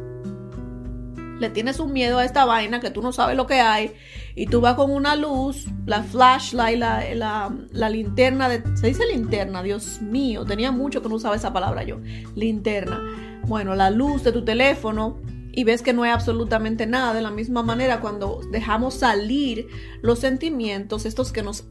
Le 1.41 1.49
tienes 1.49 1.79
un 1.79 1.91
miedo 1.91 2.19
a 2.19 2.23
esta 2.23 2.45
vaina 2.45 2.79
que 2.79 2.91
tú 2.91 3.01
no 3.01 3.11
sabes 3.11 3.35
lo 3.35 3.47
que 3.47 3.55
hay 3.55 3.93
y 4.35 4.45
tú 4.45 4.61
vas 4.61 4.75
con 4.75 4.91
una 4.91 5.15
luz, 5.15 5.65
la 5.87 6.03
flashlight, 6.03 6.77
la, 6.77 7.51
la, 7.71 7.89
linterna, 7.89 8.47
de, 8.47 8.61
se 8.77 8.85
dice 8.85 9.07
linterna, 9.11 9.63
Dios 9.63 10.03
mío, 10.03 10.45
tenía 10.45 10.71
mucho 10.71 11.01
que 11.01 11.09
no 11.09 11.15
usaba 11.15 11.35
esa 11.35 11.51
palabra 11.51 11.83
yo, 11.83 11.97
linterna. 12.35 13.01
Bueno, 13.47 13.73
la 13.73 13.89
luz 13.89 14.23
de 14.23 14.31
tu 14.31 14.45
teléfono 14.45 15.19
y 15.51 15.63
ves 15.63 15.81
que 15.81 15.93
no 15.93 16.03
hay 16.03 16.11
absolutamente 16.11 16.85
nada. 16.85 17.15
De 17.15 17.21
la 17.21 17.31
misma 17.31 17.63
manera, 17.63 18.01
cuando 18.01 18.41
dejamos 18.51 18.93
salir 18.93 19.67
los 20.03 20.19
sentimientos, 20.19 21.07
estos 21.07 21.31
que 21.31 21.41
nos 21.41 21.65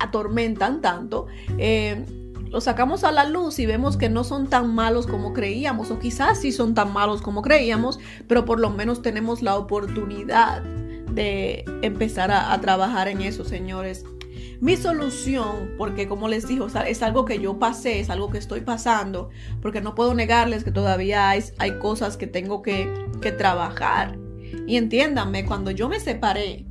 atormentan 0.00 0.80
tanto, 0.80 1.28
eh, 1.58 2.04
los 2.52 2.64
sacamos 2.64 3.02
a 3.02 3.12
la 3.12 3.24
luz 3.24 3.58
y 3.58 3.66
vemos 3.66 3.96
que 3.96 4.10
no 4.10 4.24
son 4.24 4.48
tan 4.48 4.74
malos 4.74 5.06
como 5.06 5.32
creíamos, 5.32 5.90
o 5.90 5.98
quizás 5.98 6.40
sí 6.40 6.52
son 6.52 6.74
tan 6.74 6.92
malos 6.92 7.22
como 7.22 7.40
creíamos, 7.40 7.98
pero 8.28 8.44
por 8.44 8.60
lo 8.60 8.68
menos 8.68 9.00
tenemos 9.00 9.40
la 9.40 9.56
oportunidad 9.56 10.62
de 10.62 11.64
empezar 11.80 12.30
a, 12.30 12.58
trabajar 12.60 13.08
en 13.08 13.22
eso, 13.22 13.44
señores. 13.44 14.04
Mi 14.60 14.76
solución, 14.76 15.72
porque 15.78 16.06
como 16.06 16.28
les 16.28 16.46
digo, 16.46 16.66
es 16.86 17.02
algo 17.02 17.24
que 17.24 17.40
yo 17.40 17.58
pasé, 17.58 18.00
es 18.00 18.10
algo 18.10 18.30
que 18.30 18.38
estoy 18.38 18.60
pasando, 18.60 19.30
porque 19.62 19.80
no 19.80 19.94
puedo 19.94 20.14
negarles 20.14 20.62
que 20.62 20.70
todavía 20.70 21.30
hay, 21.30 21.42
hay 21.58 21.78
cosas 21.78 22.18
que 22.18 22.26
tengo 22.26 22.60
que, 22.60 22.92
que 23.22 23.32
trabajar. 23.32 24.18
Y 24.66 24.76
entiéndanme, 24.76 25.46
cuando 25.46 25.70
yo 25.70 25.88
me 25.88 26.00
separé, 26.00 26.66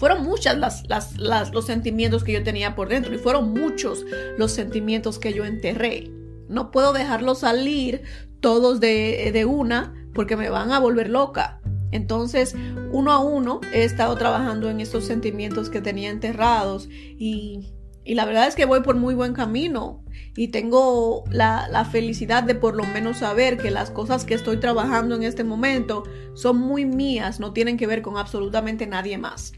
fueron 0.00 0.24
muchas 0.24 0.56
las, 0.56 0.88
las, 0.88 1.52
los 1.52 1.66
sentimientos 1.66 2.24
que 2.24 2.32
yo 2.32 2.42
tenía 2.42 2.74
por 2.74 2.88
dentro 2.88 3.14
y 3.14 3.18
fueron 3.18 3.52
muchos 3.52 4.06
los 4.38 4.50
sentimientos 4.50 5.18
que 5.18 5.34
yo 5.34 5.44
enterré. 5.44 6.10
No 6.48 6.70
puedo 6.70 6.94
dejarlos 6.94 7.40
salir 7.40 8.00
todos 8.40 8.80
de, 8.80 9.28
de 9.30 9.44
una 9.44 9.94
porque 10.14 10.38
me 10.38 10.48
van 10.48 10.72
a 10.72 10.78
volver 10.78 11.10
loca. 11.10 11.60
Entonces, 11.92 12.56
uno 12.90 13.12
a 13.12 13.18
uno 13.18 13.60
he 13.74 13.84
estado 13.84 14.16
trabajando 14.16 14.70
en 14.70 14.80
estos 14.80 15.04
sentimientos 15.04 15.68
que 15.68 15.82
tenía 15.82 16.08
enterrados 16.08 16.88
y, 16.90 17.74
la 18.06 18.24
verdad 18.24 18.48
es 18.48 18.54
que 18.56 18.64
voy 18.64 18.80
por 18.80 18.96
muy 18.96 19.14
buen 19.14 19.34
camino 19.34 20.02
y 20.34 20.48
tengo 20.48 21.24
la, 21.30 21.68
la, 21.68 21.84
felicidad 21.84 22.42
de 22.42 22.54
por 22.54 22.74
lo 22.74 22.84
menos 22.84 23.18
saber 23.18 23.58
que 23.58 23.70
las 23.70 23.90
cosas 23.90 24.24
que 24.24 24.32
estoy 24.32 24.56
trabajando 24.56 25.14
en 25.14 25.24
este 25.24 25.44
momento 25.44 26.04
son 26.32 26.56
muy 26.56 26.86
mías, 26.86 27.38
no 27.38 27.52
tienen 27.52 27.76
que 27.76 27.86
ver 27.86 28.00
con 28.00 28.16
absolutamente 28.16 28.86
nadie 28.86 29.18
más. 29.18 29.52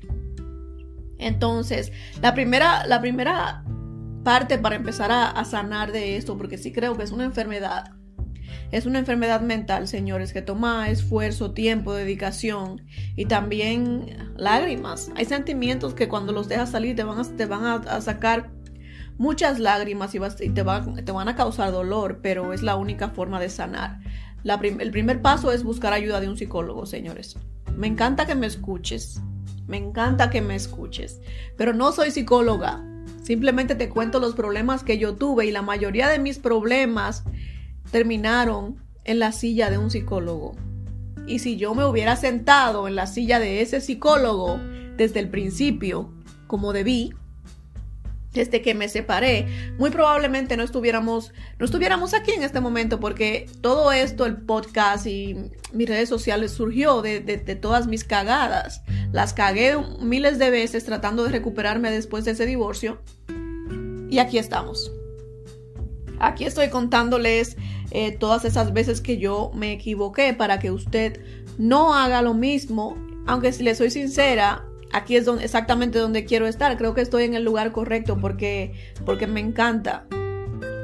Entonces, 1.23 1.93
la 2.21 2.35
primera, 2.35 2.87
la 2.87 3.01
primera 3.01 3.65
parte 4.23 4.59
para 4.59 4.77
empezar 4.77 5.11
a, 5.13 5.45
sanar 5.45 5.93
de 5.93 6.17
esto, 6.17 6.37
porque 6.37 6.59
sí 6.59 6.73
creo 6.73 6.97
que 6.97 7.03
es 7.03 7.11
una 7.11 7.25
enfermedad, 7.25 7.93
es 8.71 8.87
una 8.87 8.99
enfermedad 8.99 9.41
mental, 9.41 9.89
señores, 9.89 10.33
que 10.33 10.43
toma 10.43 10.89
esfuerzo, 10.89 11.53
tiempo, 11.53 11.93
dedicación 11.93 12.83
y 13.17 13.27
también 13.27 14.33
lágrimas. 14.37 15.11
Hay 15.17 15.25
sentimientos 15.25 15.95
que 15.95 16.09
cuando 16.09 16.33
los 16.33 16.49
dejas 16.49 16.71
salir 16.71 16.97
te 16.97 17.05
van 17.05 17.19
a, 17.19 17.25
te 17.25 17.47
van 17.47 17.65
a, 17.65 18.01
sacar 18.01 18.51
muchas 19.19 19.59
lágrimas 19.59 20.15
y, 20.15 20.21
te, 20.51 20.51
te 20.51 20.63
van 21.13 21.29
a 21.29 21.37
causar 21.37 21.73
dolor, 21.73 22.21
pero 22.23 22.53
es 22.53 22.63
la 22.63 22.77
única 22.77 23.11
forma 23.11 23.41
de 23.41 23.51
sanar. 23.51 24.01
el 24.45 24.91
primer 24.91 25.21
paso 25.21 25.53
es 25.53 25.65
buscar 25.65 25.93
ayuda 25.93 26.21
de 26.21 26.29
un 26.29 26.37
psicólogo, 26.37 26.87
señores. 26.87 27.37
Me 27.77 27.87
encanta 27.87 28.27
que 28.27 28.35
me 28.35 28.47
escuches. 28.47 29.21
Me 29.73 29.79
encanta 29.79 30.29
que 30.29 30.43
me 30.43 30.55
escuches. 30.55 31.23
Pero 31.57 31.73
no 31.73 31.93
soy 31.93 32.11
psicóloga. 32.11 32.85
Simplemente 33.23 33.75
te 33.75 33.89
cuento 33.89 34.21
los 34.21 34.35
problemas 34.35 34.85
que 34.85 34.99
yo 34.99 35.15
tuve 35.15 35.47
y 35.47 35.51
la 35.51 35.63
mayoría 35.63 36.11
de 36.11 36.19
mis 36.19 36.39
problemas 36.39 37.25
terminaron 37.91 38.85
en 39.05 39.19
la 39.19 39.33
silla 39.33 39.71
de 39.71 39.79
un 39.79 39.91
psicólogo. 39.91 40.55
Y 41.27 41.39
si 41.39 41.57
yo 41.57 41.75
me 41.75 41.87
hubiera 41.87 42.17
sentado 42.17 42.87
en 42.87 42.97
la 42.97 43.07
silla 43.07 43.39
de 43.39 43.63
ese 43.63 43.81
psicólogo 43.81 44.61
desde 44.99 45.21
el 45.21 45.31
principio, 45.31 46.13
como 46.49 46.75
debí, 46.75 47.15
desde 48.33 48.63
que 48.63 48.75
me 48.75 48.89
separé, 48.89 49.47
muy 49.79 49.91
probablemente 49.91 50.57
no 50.57 50.63
estuviéramos, 50.63 51.33
no 51.59 51.65
estuviéramos 51.65 52.15
aquí 52.15 52.33
en 52.33 52.43
este 52.43 52.61
momento 52.61 52.99
porque 52.99 53.47
todo 53.61 53.93
esto, 53.93 54.27
el 54.27 54.39
podcast 54.39 55.07
y 55.07 55.37
mis 55.73 55.89
redes 55.89 56.09
sociales 56.09 56.53
surgió 56.53 57.03
de, 57.03 57.21
de, 57.21 57.57
todas 57.57 57.87
mis 57.87 58.05
cagadas. 58.05 58.83
Las 59.13 59.33
cagué 59.33 59.77
miles 60.01 60.39
de 60.39 60.51
veces 60.51 60.85
tratando 60.85 61.25
de 61.25 61.31
recuperarme 61.31 61.91
después 61.91 62.25
de 62.25 62.33
ese 62.33 62.47
divorcio. 62.47 63.01
Y 64.09 64.19
aquí 64.19 64.39
estamos. 64.39 64.93
Aquí 66.19 66.45
estoy 66.45 66.69
contándoles 66.69 67.57
eh, 67.91 68.13
todas 68.13 68.45
esas 68.45 68.73
veces 68.73 69.01
que 69.01 69.19
yo 69.19 69.51
me 69.55 69.73
equivoqué 69.73 70.35
para 70.35 70.59
que 70.59 70.71
usted 70.71 71.21
no 71.59 71.95
haga 71.95 72.23
lo 72.23 72.35
mismo. 72.35 72.97
Aunque 73.27 73.53
si 73.53 73.63
le 73.63 73.75
soy 73.75 73.91
sincera, 73.91 74.65
aquí 74.93 75.17
es 75.17 75.25
donde, 75.25 75.45
exactamente 75.45 75.99
donde 75.99 76.25
quiero 76.25 76.47
estar. 76.47 76.77
Creo 76.77 76.95
que 76.95 77.01
estoy 77.01 77.25
en 77.25 77.35
el 77.35 77.45
lugar 77.45 77.73
correcto 77.73 78.19
porque, 78.21 78.73
porque 79.05 79.27
me 79.27 79.41
encanta 79.41 80.07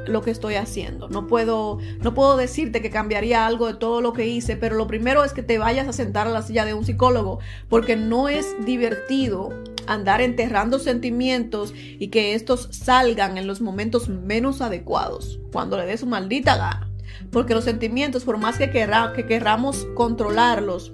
lo 0.09 0.21
que 0.21 0.31
estoy 0.31 0.55
haciendo. 0.55 1.07
No 1.07 1.27
puedo, 1.27 1.77
no 2.01 2.13
puedo 2.13 2.35
decirte 2.35 2.81
que 2.81 2.89
cambiaría 2.89 3.45
algo 3.45 3.67
de 3.67 3.75
todo 3.75 4.01
lo 4.01 4.13
que 4.13 4.27
hice, 4.27 4.57
pero 4.57 4.75
lo 4.75 4.87
primero 4.87 5.23
es 5.23 5.33
que 5.33 5.43
te 5.43 5.57
vayas 5.57 5.87
a 5.87 5.93
sentar 5.93 6.27
a 6.27 6.31
la 6.31 6.41
silla 6.41 6.65
de 6.65 6.73
un 6.73 6.85
psicólogo, 6.85 7.39
porque 7.69 7.95
no 7.95 8.27
es 8.27 8.55
divertido 8.65 9.49
andar 9.87 10.21
enterrando 10.21 10.79
sentimientos 10.79 11.73
y 11.75 12.09
que 12.09 12.33
estos 12.33 12.69
salgan 12.71 13.37
en 13.37 13.47
los 13.47 13.61
momentos 13.61 14.09
menos 14.09 14.61
adecuados, 14.61 15.39
cuando 15.51 15.77
le 15.77 15.85
des 15.85 16.01
su 16.01 16.07
maldita 16.07 16.57
gana. 16.57 16.91
Porque 17.31 17.53
los 17.53 17.65
sentimientos, 17.65 18.23
por 18.23 18.37
más 18.37 18.57
que, 18.57 18.69
que 18.71 19.25
querramos 19.27 19.87
controlarlos, 19.95 20.93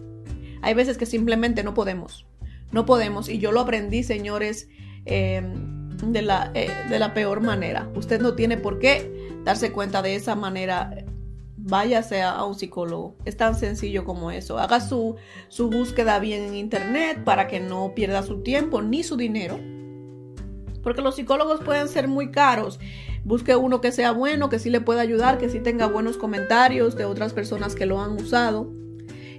hay 0.62 0.74
veces 0.74 0.98
que 0.98 1.06
simplemente 1.06 1.64
no 1.64 1.74
podemos. 1.74 2.25
No 2.72 2.86
podemos. 2.86 3.30
Y 3.30 3.40
yo 3.40 3.52
lo 3.52 3.62
aprendí, 3.62 4.04
señores, 4.04 4.68
em, 5.06 5.90
de, 5.90 6.22
la, 6.22 6.52
eh, 6.54 6.70
de 6.90 7.00
la 7.00 7.14
peor 7.14 7.42
manera. 7.42 7.90
Usted 7.96 8.22
no 8.22 8.34
tiene 8.36 8.58
por 8.58 8.80
qué 8.80 9.40
darse 9.44 9.72
cuenta 9.72 10.02
de 10.02 10.16
esa 10.16 10.36
manera. 10.36 11.06
Váyase 11.58 12.22
a, 12.22 12.44
un 12.44 12.56
psicólogo. 12.56 13.16
Es 13.26 13.38
tan 13.38 13.56
sencillo 13.56 14.04
como 14.06 14.32
eso. 14.32 14.60
Haga 14.60 14.82
su, 14.82 15.16
su 15.48 15.70
búsqueda 15.70 16.20
bien 16.20 16.44
en 16.44 16.56
internet 16.56 17.24
para 17.24 17.48
que 17.48 17.60
no 17.60 17.94
pierda 17.96 18.24
su 18.24 18.42
tiempo 18.42 18.82
ni 18.82 19.04
su 19.04 19.18
dinero. 19.18 19.60
Porque 20.84 21.02
los 21.02 21.16
psicólogos 21.16 21.62
pueden 21.62 21.88
ser 21.88 22.08
muy 22.08 22.30
caros. 22.30 22.80
Busque 23.24 23.56
uno 23.56 23.82
que 23.82 23.92
sea 23.92 24.12
bueno, 24.12 24.50
que 24.50 24.60
sí 24.60 24.70
le 24.70 24.82
pueda 24.82 25.02
ayudar, 25.02 25.40
que 25.40 25.50
sí 25.50 25.60
tenga 25.60 25.88
buenos 25.88 26.18
comentarios 26.18 26.96
de 26.96 27.06
otras 27.06 27.34
personas 27.34 27.74
que 27.74 27.88
lo 27.88 28.00
han 28.00 28.12
usado 28.12 28.72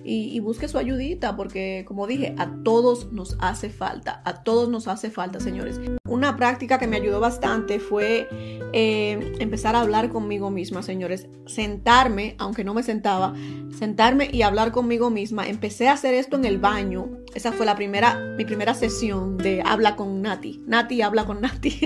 y, 0.09 0.39
busque 0.41 0.69
su 0.69 0.79
ayudita, 0.79 1.35
porque 1.37 1.85
como 1.87 2.07
dije, 2.07 2.35
a 2.39 2.49
todos 2.63 3.13
nos 3.13 3.37
hace 3.41 3.71
falta, 3.71 4.23
a 4.25 4.45
todos 4.45 4.69
nos 4.69 4.87
hace 4.87 5.11
falta, 5.11 5.41
señores. 5.41 5.81
Una 6.09 6.37
práctica 6.37 6.79
que 6.79 6.87
me 6.87 6.97
ayudó 6.97 7.19
bastante 7.19 7.81
fue 7.81 8.29
eh, 8.73 9.35
empezar 9.41 9.75
a 9.75 9.81
hablar 9.81 10.11
conmigo 10.11 10.51
misma, 10.51 10.85
señores. 10.85 11.27
Sentarme, 11.47 12.37
aunque 12.39 12.63
no 12.63 12.73
me 12.73 12.85
sentaba, 12.85 13.35
sentarme 13.77 14.31
y 14.33 14.43
hablar 14.43 14.71
conmigo 14.71 15.11
misma. 15.11 15.49
Empecé 15.49 15.89
a 15.89 15.95
hacer 15.95 16.15
esto 16.15 16.37
en 16.37 16.45
el 16.45 16.59
baño. 16.59 17.09
Esa 17.35 17.51
fue 17.51 17.67
la 17.67 17.75
primera, 17.75 18.35
mi 18.37 18.45
primera 18.45 18.75
sesión 18.75 19.37
de 19.37 19.63
habla 19.67 19.97
con 19.97 20.23
Nati. 20.23 20.63
Nati 20.67 21.03
habla 21.03 21.27
con 21.27 21.41
Nati. 21.41 21.81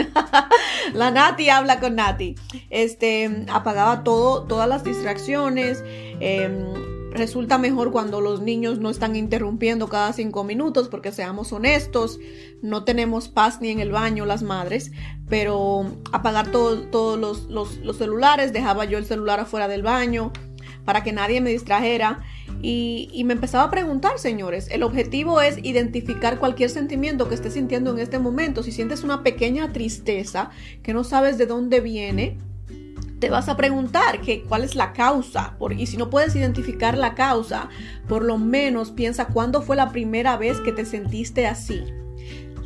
la 0.92 1.10
Nati 1.10 1.48
habla 1.48 1.80
con 1.80 1.96
Nati. 1.96 2.34
Este, 2.68 3.46
apagaba 3.50 4.04
todo, 4.04 4.44
todas 4.44 4.68
las 4.68 4.84
distracciones. 4.84 5.82
Em, 6.20 6.89
resulta 7.12 7.58
mejor 7.58 7.90
cuando 7.92 8.20
los 8.20 8.40
niños 8.40 8.78
no 8.78 8.90
están 8.90 9.16
interrumpiendo 9.16 9.88
cada 9.88 10.12
cinco 10.12 10.44
minutos, 10.44 10.88
porque 10.88 11.12
seamos 11.12 11.52
honestos, 11.52 12.18
no 12.62 12.84
tenemos 12.84 13.28
paz 13.28 13.60
ni 13.60 13.70
en 13.70 13.80
el 13.80 13.90
baño 13.90 14.26
las 14.26 14.42
madres, 14.42 14.92
pero 15.28 15.86
apagar 16.12 16.50
todos 16.50 17.18
los, 17.18 17.48
los, 17.48 17.96
celulares, 17.96 18.52
dejaba 18.52 18.84
yo 18.84 18.98
el 18.98 19.06
celular 19.06 19.40
afuera 19.40 19.68
del 19.68 19.82
baño 19.82 20.32
para 20.84 21.02
que 21.02 21.12
nadie 21.12 21.40
me 21.40 21.50
distrajera. 21.50 22.20
Y, 22.62 23.08
y, 23.12 23.24
me 23.24 23.32
empezaba 23.32 23.64
a 23.64 23.70
preguntar, 23.70 24.18
señores, 24.18 24.68
el 24.70 24.82
objetivo 24.82 25.40
es 25.40 25.58
identificar 25.62 26.38
cualquier 26.38 26.68
sentimiento 26.68 27.28
que 27.28 27.34
estés 27.34 27.54
sintiendo 27.54 27.90
en 27.90 28.00
este 28.00 28.18
momento. 28.18 28.62
Si 28.62 28.70
sientes 28.70 29.02
una 29.02 29.22
pequeña 29.22 29.72
tristeza 29.72 30.50
que 30.82 30.92
no 30.92 31.02
sabes 31.02 31.38
de 31.38 31.46
dónde 31.46 31.80
viene, 31.80 32.36
te 33.20 33.30
vas 33.30 33.48
a 33.48 33.56
preguntar 33.56 34.20
que, 34.20 34.42
cuál 34.42 34.64
es 34.64 34.74
la 34.74 34.92
causa. 34.92 35.56
Por, 35.58 35.72
y 35.72 35.86
si 35.86 35.96
no 35.96 36.10
puedes 36.10 36.34
identificar 36.34 36.96
la 36.96 37.14
causa, 37.14 37.68
por 38.08 38.24
lo 38.24 38.38
menos 38.38 38.90
piensa 38.90 39.26
cuándo 39.26 39.62
fue 39.62 39.76
la 39.76 39.90
primera 39.90 40.36
vez 40.36 40.60
que 40.60 40.72
te 40.72 40.84
sentiste 40.84 41.46
así. 41.46 41.84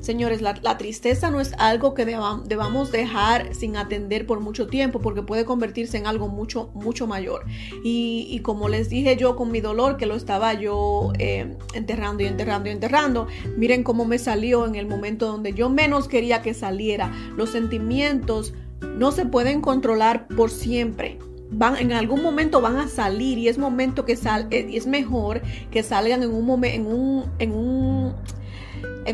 Señores, 0.05 0.42
la, 0.42 0.76
tristeza 0.76 1.30
no 1.30 1.40
es 1.40 1.55
algo 1.55 1.94
que 1.94 2.05
debamos 2.05 2.92
dejar 2.92 3.55
sin 3.55 3.74
atender 3.78 4.26
por 4.26 4.40
mucho 4.40 4.66
tiempo 4.66 5.00
porque 5.00 5.22
puede 5.22 5.46
convertirse 5.46 5.96
en 5.96 6.07
algo 6.07 6.28
mucho, 6.28 6.70
mucho 6.74 7.07
mayor. 7.07 7.46
Y, 7.82 8.38
como 8.40 8.68
les 8.68 8.90
dije 8.90 9.16
yo 9.16 9.34
con 9.34 9.50
mi 9.50 9.62
dolor, 9.62 9.96
que 9.96 10.05
lo 10.05 10.14
estaba 10.14 10.52
yo 10.52 11.11
eh, 11.18 11.57
enterrando 11.72 12.22
y 12.22 12.26
enterrando 12.26 12.68
y 12.68 12.72
enterrando, 12.72 13.28
miren 13.57 13.82
cómo 13.82 14.05
me 14.05 14.18
salió 14.18 14.66
en 14.66 14.74
el 14.74 14.86
momento 14.86 15.26
donde 15.26 15.55
yo 15.55 15.70
menos 15.70 16.07
quería 16.07 16.42
que 16.42 16.52
saliera. 16.52 17.11
Los 17.34 17.48
sentimientos 17.48 18.52
no 18.97 19.12
se 19.12 19.26
pueden 19.26 19.61
controlar 19.61 20.26
por 20.28 20.51
siempre. 20.51 21.18
Van, 21.51 21.76
en 21.76 21.93
algún 21.93 22.22
momento 22.22 22.61
van 22.61 22.76
a 22.76 22.89
salir 22.89 23.39
y 23.39 23.49
es 23.49 23.59
momento 23.59 24.05
que 24.05 24.12
eh, 24.12 24.66
es 24.72 24.87
mejor 24.87 25.43
que 25.70 25.82
salgan 25.82 26.22
en 26.22 26.30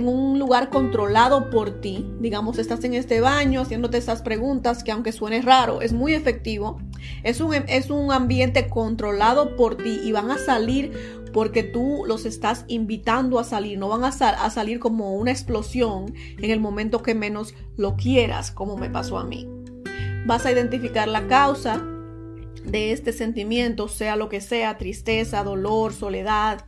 un 0.09 0.39
lugar 0.39 0.71
controlado 0.71 1.51
por 1.51 1.81
ti. 1.81 2.07
Digamos, 2.21 2.59
estás 2.59 2.83
en 2.85 2.95
este 2.95 3.21
baño 3.21 3.61
haciéndote 3.61 3.99
esas 3.99 4.23
preguntas 4.23 4.85
que 4.85 4.93
aunque 4.93 5.13
suene 5.13 5.43
raro, 5.43 5.83
es 5.83 5.93
muy 5.93 6.15
efectivo. 6.15 6.81
Es 7.25 7.41
un, 7.41 7.55
es 7.55 7.91
un 7.91 8.13
ambiente 8.13 8.69
controlado 8.69 9.57
por 9.57 9.77
ti 9.77 10.01
y 10.03 10.13
van 10.13 10.31
a 10.31 10.39
salir 10.39 10.93
porque 11.33 11.63
tú 11.63 12.05
los 12.07 12.25
estás 12.27 12.65
invitando 12.69 13.39
a 13.39 13.45
salir, 13.45 13.79
no 13.79 13.89
van 13.89 14.05
a, 14.05 14.09
a, 14.09 14.51
salir 14.51 14.81
como 14.81 15.15
una 15.15 15.31
explosión 15.31 16.13
en 16.39 16.51
el 16.51 16.61
momento 16.61 17.03
que 17.03 17.15
menos 17.15 17.55
lo 17.77 17.97
quieras, 17.97 18.51
como 18.51 18.77
me 18.77 18.91
pasó 18.91 19.19
a 19.19 19.25
mí. 19.25 19.49
Vas 20.27 20.47
a 20.47 20.53
identificar 20.53 21.09
la 21.09 21.27
causa 21.27 21.83
de 22.65 22.93
este 22.93 23.13
sentimiento, 23.13 23.89
sea 23.89 24.17
lo 24.17 24.29
que 24.29 24.41
sea, 24.41 24.79
tristeza, 24.79 25.43
dolor, 25.43 25.93
soledad, 25.93 26.67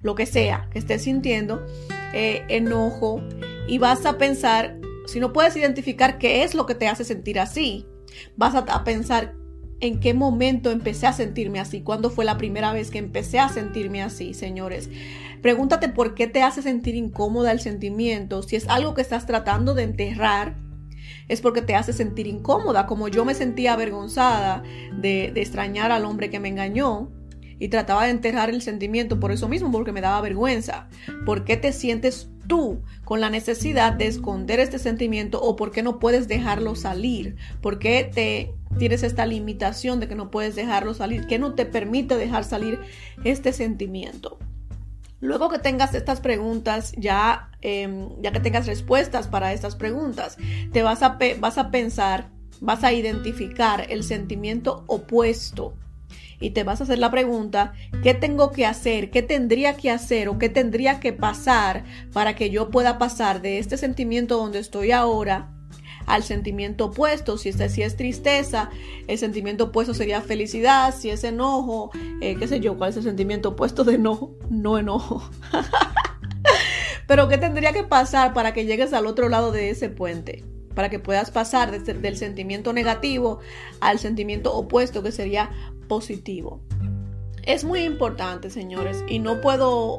lo 0.00 0.14
que 0.14 0.26
sea 0.26 0.68
que 0.70 0.78
estés 0.78 1.02
sintiendo, 1.02 1.66
eh, 2.12 2.44
enojo, 2.48 3.22
y 3.66 3.78
vas 3.78 4.06
a 4.06 4.18
pensar, 4.18 4.78
si 5.06 5.20
no 5.20 5.32
puedes 5.32 5.56
identificar 5.56 6.18
qué 6.18 6.44
es 6.44 6.54
lo 6.54 6.66
que 6.66 6.74
te 6.74 6.88
hace 6.88 7.04
sentir 7.04 7.40
así, 7.40 7.86
vas 8.36 8.54
a, 8.54 8.58
a 8.60 8.84
pensar 8.84 9.34
en 9.80 10.00
qué 10.00 10.14
momento 10.14 10.70
empecé 10.70 11.06
a 11.06 11.12
sentirme 11.12 11.60
así, 11.60 11.82
cuándo 11.82 12.10
fue 12.10 12.24
la 12.24 12.38
primera 12.38 12.72
vez 12.72 12.90
que 12.90 12.98
empecé 12.98 13.38
a 13.38 13.48
sentirme 13.48 14.02
así, 14.02 14.34
señores. 14.34 14.88
Pregúntate 15.42 15.88
por 15.88 16.14
qué 16.14 16.26
te 16.26 16.42
hace 16.42 16.62
sentir 16.62 16.94
incómoda 16.94 17.52
el 17.52 17.60
sentimiento, 17.60 18.42
si 18.42 18.56
es 18.56 18.68
algo 18.68 18.94
que 18.94 19.02
estás 19.02 19.26
tratando 19.26 19.74
de 19.74 19.82
enterrar 19.82 20.56
es 21.28 21.40
porque 21.40 21.62
te 21.62 21.74
hace 21.74 21.92
sentir 21.92 22.26
incómoda, 22.26 22.86
como 22.86 23.08
yo 23.08 23.24
me 23.24 23.34
sentía 23.34 23.72
avergonzada 23.72 24.62
de, 24.98 25.32
extrañar 25.36 25.92
al 25.92 26.04
hombre 26.04 26.30
que 26.30 26.40
me 26.40 26.48
engañó 26.48 27.10
y 27.58 27.68
trataba 27.68 28.04
de 28.04 28.10
enterrar 28.10 28.50
el 28.50 28.62
sentimiento 28.62 29.20
por 29.20 29.32
eso 29.32 29.48
mismo, 29.48 29.70
porque 29.70 29.92
me 29.92 30.00
daba 30.00 30.20
vergüenza. 30.20 30.88
¿Por 31.24 31.44
qué 31.44 31.56
te 31.56 31.72
sientes 31.72 32.28
tú 32.46 32.82
con 33.04 33.20
la 33.20 33.30
necesidad 33.30 33.92
de 33.92 34.06
esconder 34.06 34.60
este 34.60 34.78
sentimiento 34.78 35.40
o 35.40 35.56
por 35.56 35.70
qué 35.70 35.82
no 35.82 35.98
puedes 35.98 36.28
dejarlo 36.28 36.74
salir? 36.74 37.36
¿Por 37.60 37.78
qué 37.78 38.10
te 38.12 38.54
tienes 38.78 39.02
esta 39.02 39.24
limitación 39.24 40.00
de 40.00 40.08
que 40.08 40.16
no 40.16 40.30
puedes 40.30 40.56
dejarlo 40.56 40.94
salir? 40.94 41.26
¿Qué 41.26 41.38
no 41.38 41.54
te 41.54 41.64
permite 41.64 42.16
dejar 42.16 42.44
salir 42.44 42.80
este 43.22 43.52
sentimiento? 43.52 44.38
Luego 45.24 45.48
que 45.48 45.58
tengas 45.58 45.94
estas 45.94 46.20
preguntas, 46.20 46.92
ya, 46.98 47.48
em, 47.62 48.10
ya 48.20 48.30
que 48.30 48.40
tengas 48.40 48.66
respuestas 48.66 49.26
para 49.26 49.54
estas 49.54 49.74
preguntas, 49.74 50.36
te 50.70 50.82
vas 50.82 51.02
a, 51.02 51.16
vas 51.40 51.56
a 51.56 51.70
pensar, 51.70 52.28
vas 52.60 52.84
a 52.84 52.92
identificar 52.92 53.86
el 53.88 54.04
sentimiento 54.04 54.84
opuesto 54.86 55.78
y 56.40 56.50
te 56.50 56.62
vas 56.62 56.82
a 56.82 56.84
hacer 56.84 56.98
la 56.98 57.10
pregunta, 57.10 57.72
¿qué 58.02 58.12
tengo 58.12 58.52
que 58.52 58.66
hacer? 58.66 59.10
¿Qué 59.10 59.22
tendría 59.22 59.78
que 59.78 59.90
hacer 59.90 60.28
o 60.28 60.38
qué 60.38 60.50
tendría 60.50 61.00
que 61.00 61.14
pasar 61.14 61.84
para 62.12 62.36
que 62.36 62.50
yo 62.50 62.68
pueda 62.68 62.98
pasar 62.98 63.40
de 63.40 63.58
este 63.58 63.78
sentimiento 63.78 64.36
donde 64.36 64.58
estoy 64.58 64.92
ahora 64.92 65.48
al 66.06 66.22
sentimiento 66.22 66.86
opuesto. 66.86 67.38
Si, 67.38 67.48
este, 67.48 67.68
si 67.68 67.82
es 67.82 67.96
tristeza, 67.96 68.70
el 69.06 69.18
sentimiento 69.18 69.64
opuesto 69.64 69.94
sería 69.94 70.20
felicidad. 70.20 70.94
Si 70.94 71.10
es 71.10 71.24
enojo, 71.24 71.90
eh, 72.20 72.36
qué 72.38 72.46
sé 72.48 72.60
yo, 72.60 72.76
¿cuál 72.76 72.90
es 72.90 72.96
el 72.96 73.02
sentimiento 73.02 73.50
opuesto 73.50 73.84
de 73.84 73.94
enojo? 73.94 74.34
No 74.50 74.78
enojo. 74.78 75.28
Pero 77.06 77.28
¿qué 77.28 77.38
tendría 77.38 77.72
que 77.72 77.84
pasar 77.84 78.32
para 78.32 78.54
que 78.54 78.64
llegues 78.64 78.92
al 78.92 79.06
otro 79.06 79.28
lado 79.28 79.52
de 79.52 79.70
ese 79.70 79.88
puente? 79.88 80.44
Para 80.74 80.88
que 80.88 80.98
puedas 80.98 81.30
pasar 81.30 81.70
del 81.82 82.16
sentimiento 82.16 82.72
negativo 82.72 83.40
al 83.80 83.98
sentimiento 83.98 84.54
opuesto 84.54 85.02
que 85.02 85.12
sería 85.12 85.50
positivo. 85.86 86.60
Es 87.42 87.64
muy 87.64 87.80
importante, 87.80 88.48
señores, 88.50 89.04
y 89.06 89.18
no 89.18 89.40
puedo 89.42 89.98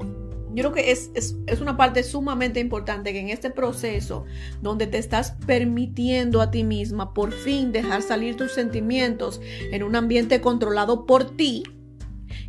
yo 0.55 0.63
creo 0.63 0.73
que 0.73 0.91
es, 0.91 1.11
es, 1.13 1.35
es, 1.47 1.59
una 1.59 1.75
parte 1.75 2.01
sumamente 2.01 2.61
importante 2.61 3.11
que 3.11 3.19
en 3.19 3.29
este 3.29 3.49
proceso 3.49 4.25
donde 4.61 4.87
te 4.87 4.97
estás 4.97 5.35
permitiendo 5.45 6.41
a 6.41 6.49
ti 6.49 6.63
misma 6.63 7.13
por 7.13 7.33
fin 7.33 7.73
dejar 7.73 8.01
salir 8.01 8.37
tus 8.37 8.53
sentimientos 8.53 9.41
en 9.71 9.83
un 9.83 9.97
ambiente 9.97 10.39
controlado 10.39 11.05
por 11.05 11.35
ti, 11.35 11.63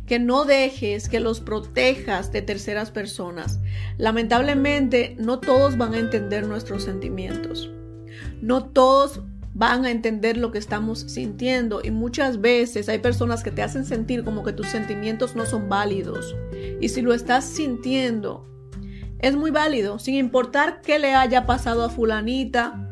que 0.05 0.19
no 0.19 0.45
dejes 0.45 1.09
que 1.09 1.19
los 1.19 1.41
protejas 1.41 2.31
de 2.31 2.41
terceras 2.41 2.91
personas. 2.91 3.59
Lamentablemente, 3.97 5.17
no 5.19 5.39
todos 5.39 5.77
van 5.77 5.93
a 5.93 5.99
entender 5.99 6.47
nuestros 6.47 6.83
sentimientos. 6.83 7.69
No 8.41 8.69
todos 8.69 9.21
van 9.57 9.85
a 9.85 9.91
entender 9.91 10.37
lo 10.37 10.51
que 10.51 10.59
estamos 10.59 10.99
sintiendo 10.99 11.81
y 11.83 11.89
muchas 11.89 12.39
veces 12.41 12.87
hay 12.89 12.99
personas 12.99 13.43
que 13.43 13.49
te 13.49 13.63
hacen 13.63 13.85
sentir 13.85 14.23
como 14.23 14.43
que 14.43 14.53
tus 14.53 14.67
sentimientos 14.67 15.35
no 15.35 15.47
son 15.47 15.67
válidos. 15.67 16.35
Y 16.79 16.89
si 16.89 17.01
lo 17.01 17.11
estás 17.11 17.43
sintiendo, 17.43 18.45
es 19.17 19.35
muy 19.35 19.49
válido, 19.49 19.97
sin 19.97 20.13
importar 20.13 20.81
qué 20.81 20.99
le 20.99 21.15
haya 21.15 21.47
pasado 21.47 21.83
a 21.83 21.89
fulanita. 21.89 22.83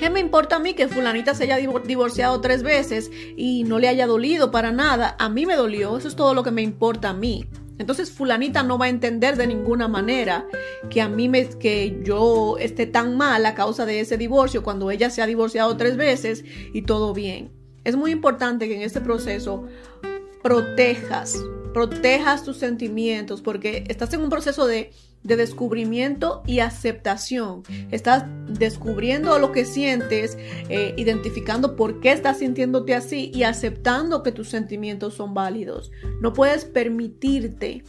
¿Qué 0.00 0.10
me 0.10 0.18
importa 0.18 0.56
a 0.56 0.58
mí 0.58 0.74
que 0.74 0.88
fulanita 0.88 1.36
se 1.36 1.44
haya 1.44 1.56
divorciado 1.58 2.40
tres 2.40 2.64
veces 2.64 3.12
y 3.36 3.62
no 3.62 3.78
le 3.78 3.86
haya 3.86 4.08
dolido 4.08 4.50
para 4.50 4.72
nada? 4.72 5.14
A 5.20 5.28
mí 5.28 5.46
me 5.46 5.54
dolió, 5.54 5.96
eso 5.96 6.08
es 6.08 6.16
todo 6.16 6.34
lo 6.34 6.42
que 6.42 6.50
me 6.50 6.62
importa 6.62 7.10
a 7.10 7.14
mí. 7.14 7.48
Entonces 7.78 8.10
fulanita 8.10 8.62
no 8.62 8.76
va 8.76 8.86
a 8.86 8.88
entender 8.90 9.36
de 9.36 9.46
ninguna 9.46 9.88
manera 9.88 10.46
que 10.90 11.00
a 11.00 11.08
mí 11.08 11.28
me 11.28 11.48
que 11.48 12.00
yo 12.02 12.58
esté 12.58 12.86
tan 12.86 13.16
mal 13.16 13.46
a 13.46 13.54
causa 13.54 13.86
de 13.86 14.00
ese 14.00 14.18
divorcio 14.18 14.62
cuando 14.62 14.90
ella 14.90 15.10
se 15.10 15.22
ha 15.22 15.26
divorciado 15.26 15.76
tres 15.76 15.96
veces 15.96 16.44
y 16.72 16.82
todo 16.82 17.14
bien. 17.14 17.50
Es 17.84 17.96
muy 17.96 18.10
importante 18.10 18.68
que 18.68 18.76
en 18.76 18.82
este 18.82 19.00
proceso 19.00 19.66
protejas, 20.42 21.42
protejas 21.72 22.44
tus 22.44 22.56
sentimientos 22.56 23.40
porque 23.42 23.84
estás 23.88 24.12
en 24.12 24.20
un 24.20 24.30
proceso 24.30 24.66
de 24.66 24.90
de 25.22 25.36
descubrimiento 25.36 26.42
y 26.46 26.60
aceptación. 26.60 27.62
Estás 27.90 28.24
descubriendo 28.48 29.38
lo 29.38 29.52
que 29.52 29.64
sientes, 29.64 30.38
eh, 30.68 30.94
identificando 30.96 31.76
por 31.76 32.00
qué 32.00 32.12
estás 32.12 32.38
sintiéndote 32.38 32.94
así 32.94 33.30
y 33.34 33.42
aceptando 33.42 34.22
que 34.22 34.32
tus 34.32 34.48
sentimientos 34.48 35.14
son 35.14 35.34
válidos. 35.34 35.90
No 36.20 36.32
puedes 36.32 36.64
permitirte 36.64 37.84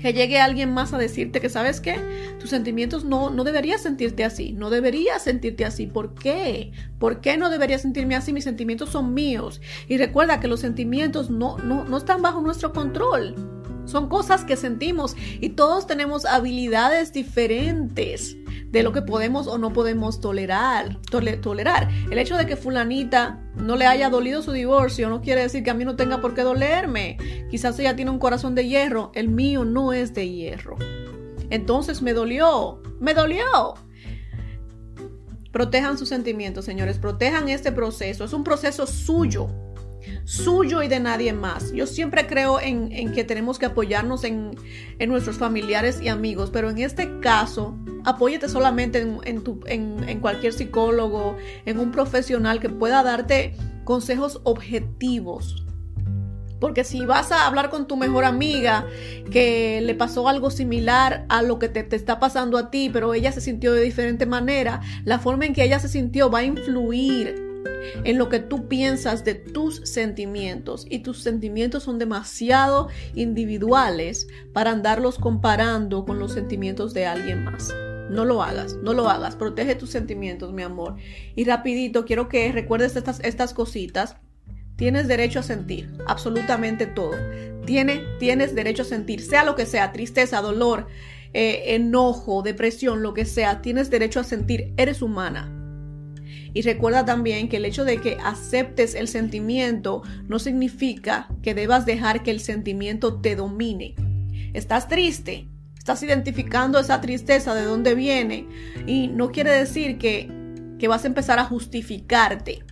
que 0.00 0.12
llegue 0.12 0.40
alguien 0.40 0.72
más 0.72 0.92
a 0.92 0.98
decirte 0.98 1.40
que 1.40 1.48
sabes 1.48 1.80
qué, 1.80 1.96
tus 2.38 2.50
sentimientos 2.50 3.04
no, 3.04 3.30
no 3.30 3.44
deberías 3.44 3.82
sentirte 3.82 4.24
así, 4.24 4.52
no 4.52 4.70
deberías 4.70 5.22
sentirte 5.22 5.64
así. 5.64 5.86
¿Por 5.86 6.14
qué? 6.14 6.72
¿Por 6.98 7.20
qué 7.20 7.36
no 7.36 7.50
debería 7.50 7.78
sentirme 7.78 8.16
así? 8.16 8.32
Mis 8.32 8.44
sentimientos 8.44 8.90
son 8.90 9.14
míos. 9.14 9.60
Y 9.88 9.98
recuerda 9.98 10.40
que 10.40 10.48
los 10.48 10.60
sentimientos 10.60 11.30
no, 11.30 11.58
no, 11.58 11.84
no 11.84 11.96
están 11.96 12.22
bajo 12.22 12.40
nuestro 12.40 12.72
control. 12.72 13.59
Son 13.90 14.08
cosas 14.08 14.44
que 14.44 14.56
sentimos 14.56 15.16
y 15.40 15.50
todos 15.50 15.86
tenemos 15.86 16.24
habilidades 16.24 17.12
diferentes 17.12 18.36
de 18.70 18.82
lo 18.84 18.92
que 18.92 19.02
podemos 19.02 19.48
o 19.48 19.58
no 19.58 19.72
podemos 19.72 20.20
tolerar, 20.20 20.98
tolerar. 21.42 21.88
El 22.10 22.18
hecho 22.18 22.36
de 22.36 22.46
que 22.46 22.56
fulanita 22.56 23.40
no 23.56 23.74
le 23.74 23.86
haya 23.86 24.08
dolido 24.08 24.42
su 24.42 24.52
divorcio 24.52 25.08
no 25.08 25.20
quiere 25.20 25.42
decir 25.42 25.64
que 25.64 25.70
a 25.70 25.74
mí 25.74 25.84
no 25.84 25.96
tenga 25.96 26.20
por 26.20 26.34
qué 26.34 26.42
dolerme. 26.42 27.18
Quizás 27.50 27.78
ella 27.80 27.96
tiene 27.96 28.12
un 28.12 28.20
corazón 28.20 28.54
de 28.54 28.68
hierro, 28.68 29.10
el 29.14 29.28
mío 29.28 29.64
no 29.64 29.92
es 29.92 30.14
de 30.14 30.28
hierro. 30.28 30.76
Entonces 31.50 32.00
me 32.00 32.12
dolió, 32.12 32.80
me 33.00 33.12
dolió. 33.12 33.74
Protejan 35.50 35.98
sus 35.98 36.08
sentimientos, 36.08 36.64
señores, 36.64 36.98
protejan 36.98 37.48
este 37.48 37.72
proceso. 37.72 38.24
Es 38.24 38.32
un 38.32 38.44
proceso 38.44 38.86
suyo 38.86 39.48
suyo 40.24 40.82
y 40.82 40.88
de 40.88 41.00
nadie 41.00 41.32
más. 41.32 41.72
Yo 41.72 41.86
siempre 41.86 42.26
creo 42.26 42.60
en, 42.60 43.12
que 43.12 43.24
tenemos 43.24 43.58
que 43.58 43.66
apoyarnos 43.66 44.24
en, 44.24 44.56
nuestros 45.08 45.36
familiares 45.36 46.00
y 46.00 46.08
amigos, 46.08 46.50
pero 46.50 46.70
en 46.70 46.78
este 46.78 47.20
caso, 47.20 47.76
apóyate 48.04 48.48
solamente 48.48 49.00
en, 49.00 49.52
en 49.66 50.20
cualquier 50.20 50.52
psicólogo, 50.52 51.36
en 51.66 51.78
un 51.78 51.90
profesional 51.90 52.60
que 52.60 52.68
pueda 52.68 53.02
darte 53.02 53.54
consejos 53.84 54.40
objetivos. 54.44 55.64
Porque 56.60 56.84
si 56.84 57.06
vas 57.06 57.32
a 57.32 57.46
hablar 57.46 57.70
con 57.70 57.88
tu 57.88 57.96
mejor 57.96 58.24
amiga 58.24 58.86
que 59.32 59.80
le 59.80 59.94
pasó 59.94 60.28
algo 60.28 60.50
similar 60.50 61.24
a 61.30 61.42
lo 61.42 61.58
que 61.58 61.70
te, 61.70 61.82
te, 61.82 61.96
está 61.96 62.20
pasando 62.20 62.58
a 62.58 62.70
ti, 62.70 62.90
pero 62.92 63.14
ella 63.14 63.32
se 63.32 63.40
sintió 63.40 63.72
de 63.72 63.80
diferente 63.80 64.26
manera, 64.26 64.82
la 65.04 65.18
forma 65.18 65.46
en 65.46 65.54
que 65.54 65.64
ella 65.64 65.78
se 65.78 65.88
sintió 65.88 66.30
va 66.30 66.40
a 66.40 66.44
influir 66.44 67.49
en 68.04 68.18
lo 68.18 68.28
que 68.28 68.40
tú 68.40 68.68
piensas 68.68 69.24
de 69.24 69.34
tus 69.34 69.76
sentimientos 69.84 70.86
y 70.88 71.00
tus 71.00 71.22
sentimientos 71.22 71.84
son 71.84 71.98
demasiado 71.98 72.88
individuales 73.14 74.28
para 74.52 74.70
andarlos 74.70 75.18
comparando 75.18 76.04
con 76.04 76.18
los 76.18 76.32
sentimientos 76.32 76.94
de 76.94 77.06
alguien 77.06 77.44
más. 77.44 77.74
No 78.10 78.24
lo 78.24 78.42
hagas, 78.42 78.76
no 78.82 78.92
lo 78.92 79.08
hagas, 79.08 79.36
protege 79.36 79.76
tus 79.76 79.90
sentimientos, 79.90 80.52
mi 80.52 80.62
amor. 80.62 80.96
Y 81.36 81.44
rapidito, 81.44 82.04
quiero 82.04 82.28
que 82.28 82.50
recuerdes 82.50 82.96
estas, 82.96 83.20
estas 83.20 83.54
cositas. 83.54 84.16
Tienes 84.76 85.06
derecho 85.08 85.40
a 85.40 85.42
sentir 85.42 85.92
absolutamente 86.06 86.86
todo. 86.86 87.12
tienes 87.66 88.54
derecho 88.54 88.82
a 88.82 88.86
sentir, 88.86 89.20
sea 89.20 89.44
lo 89.44 89.54
que 89.54 89.66
sea, 89.66 89.92
tristeza, 89.92 90.40
dolor, 90.40 90.88
eh, 91.34 91.74
enojo, 91.74 92.42
depresión, 92.42 93.02
lo 93.02 93.14
que 93.14 93.26
sea, 93.26 93.62
tienes 93.62 93.90
derecho 93.90 94.18
a 94.18 94.24
sentir. 94.24 94.72
Eres 94.76 95.02
humana, 95.02 95.59
y 96.52 96.62
recuerda 96.62 97.04
también 97.04 97.48
que 97.48 97.58
el 97.58 97.64
hecho 97.64 97.84
de 97.84 98.00
que 98.00 98.18
aceptes 98.24 98.94
el 98.94 99.08
sentimiento 99.08 100.02
no 100.28 100.38
significa 100.38 101.28
que 101.42 101.54
debas 101.54 101.86
dejar 101.86 102.22
que 102.22 102.30
el 102.30 102.40
sentimiento 102.40 103.20
te 103.20 103.36
domine. 103.36 103.94
Estás 104.52 104.88
triste, 104.88 105.48
estás 105.78 106.02
identificando 106.02 106.78
esa 106.78 107.00
tristeza 107.00 107.54
de 107.54 107.64
dónde 107.64 107.94
viene 107.94 108.48
y 108.86 109.08
no 109.08 109.30
quiere 109.30 109.50
decir 109.50 109.98
que, 109.98 110.30
que 110.78 110.88
vas 110.88 111.04
a 111.04 111.08
empezar 111.08 111.38
a 111.38 111.44
justificarte. 111.44 112.64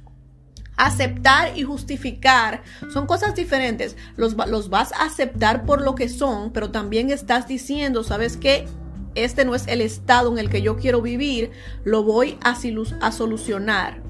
Aceptar 0.76 1.58
y 1.58 1.64
justificar 1.64 2.62
son 2.92 3.06
cosas 3.06 3.34
diferentes. 3.34 3.96
Los, 4.16 4.34
los, 4.34 4.70
vas 4.70 4.92
a 4.92 5.06
aceptar 5.06 5.64
por 5.64 5.82
lo 5.82 5.96
que 5.96 6.08
son, 6.08 6.52
pero 6.52 6.70
también 6.70 7.10
estás 7.10 7.48
diciendo, 7.48 8.04
¿sabes 8.04 8.36
qué? 8.36 8.66
Este 9.24 9.44
no 9.44 9.54
es 9.54 9.66
el 9.66 9.80
estado 9.80 10.32
en 10.32 10.38
el 10.38 10.50
que 10.50 10.62
yo 10.62 10.76
quiero 10.76 11.02
vivir, 11.02 11.50
lo 11.84 12.02
voy 12.02 12.38
a, 12.42 12.54
solucionar. 13.12 14.02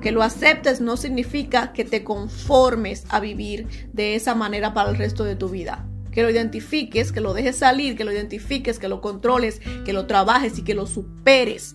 Que 0.00 0.12
lo 0.12 0.22
aceptes 0.22 0.80
no 0.80 0.96
significa 0.96 1.72
que 1.72 1.84
te 1.84 2.04
conformes 2.04 3.04
a 3.08 3.20
vivir 3.20 3.66
de 3.92 4.14
esa 4.14 4.34
manera 4.34 4.74
para 4.74 4.90
el 4.90 4.96
resto 4.96 5.24
de 5.24 5.36
tu 5.36 5.48
vida. 5.48 5.86
Que 6.12 6.22
lo 6.22 6.30
identifiques, 6.30 7.12
que 7.12 7.20
lo 7.20 7.34
dejes 7.34 7.56
salir, 7.56 7.96
que 7.96 8.04
lo 8.04 8.12
identifiques, 8.12 8.78
que 8.78 8.88
lo 8.88 9.00
controles, 9.00 9.60
que 9.84 9.92
lo 9.92 10.06
trabajes 10.06 10.58
y 10.58 10.62
que 10.62 10.74
lo 10.74 10.86
superes. 10.86 11.74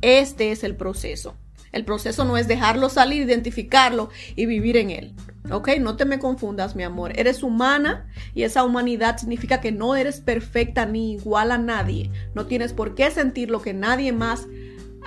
Este 0.00 0.50
es 0.52 0.64
el 0.64 0.76
proceso. 0.76 1.36
El 1.72 1.84
proceso 1.84 2.24
no 2.24 2.36
es 2.36 2.48
dejarlo 2.48 2.88
salir, 2.88 3.22
identificarlo 3.22 4.10
y 4.34 4.46
vivir 4.46 4.76
en 4.76 4.90
él. 4.90 5.14
¿Ok? 5.50 5.70
No 5.80 5.96
te 5.96 6.04
me 6.04 6.18
confundas, 6.18 6.76
mi 6.76 6.82
amor. 6.82 7.12
Eres 7.18 7.42
humana 7.42 8.06
y 8.34 8.42
esa 8.42 8.64
humanidad 8.64 9.16
significa 9.16 9.60
que 9.60 9.72
no 9.72 9.96
eres 9.96 10.20
perfecta 10.20 10.86
ni 10.86 11.12
igual 11.12 11.50
a 11.50 11.58
nadie. 11.58 12.10
No 12.34 12.46
tienes 12.46 12.72
por 12.72 12.94
qué 12.94 13.10
sentir 13.10 13.50
lo 13.50 13.62
que 13.62 13.72
nadie 13.72 14.12
más 14.12 14.46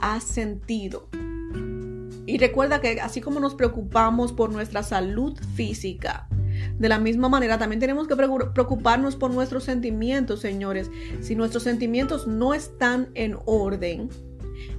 ha 0.01 0.19
sentido. 0.19 1.09
Y 2.25 2.37
recuerda 2.37 2.81
que 2.81 3.01
así 3.01 3.21
como 3.21 3.39
nos 3.39 3.53
preocupamos 3.53 4.31
por 4.31 4.51
nuestra 4.51 4.81
salud 4.81 5.37
física, 5.55 6.27
de 6.77 6.89
la 6.89 6.99
misma 6.99 7.29
manera 7.29 7.57
también 7.57 7.79
tenemos 7.79 8.07
que 8.07 8.15
preocuparnos 8.15 9.15
por 9.15 9.31
nuestros 9.31 9.63
sentimientos, 9.63 10.39
señores. 10.39 10.89
Si 11.21 11.35
nuestros 11.35 11.63
sentimientos 11.63 12.27
no 12.27 12.53
están 12.53 13.09
en 13.13 13.37
orden, 13.45 14.09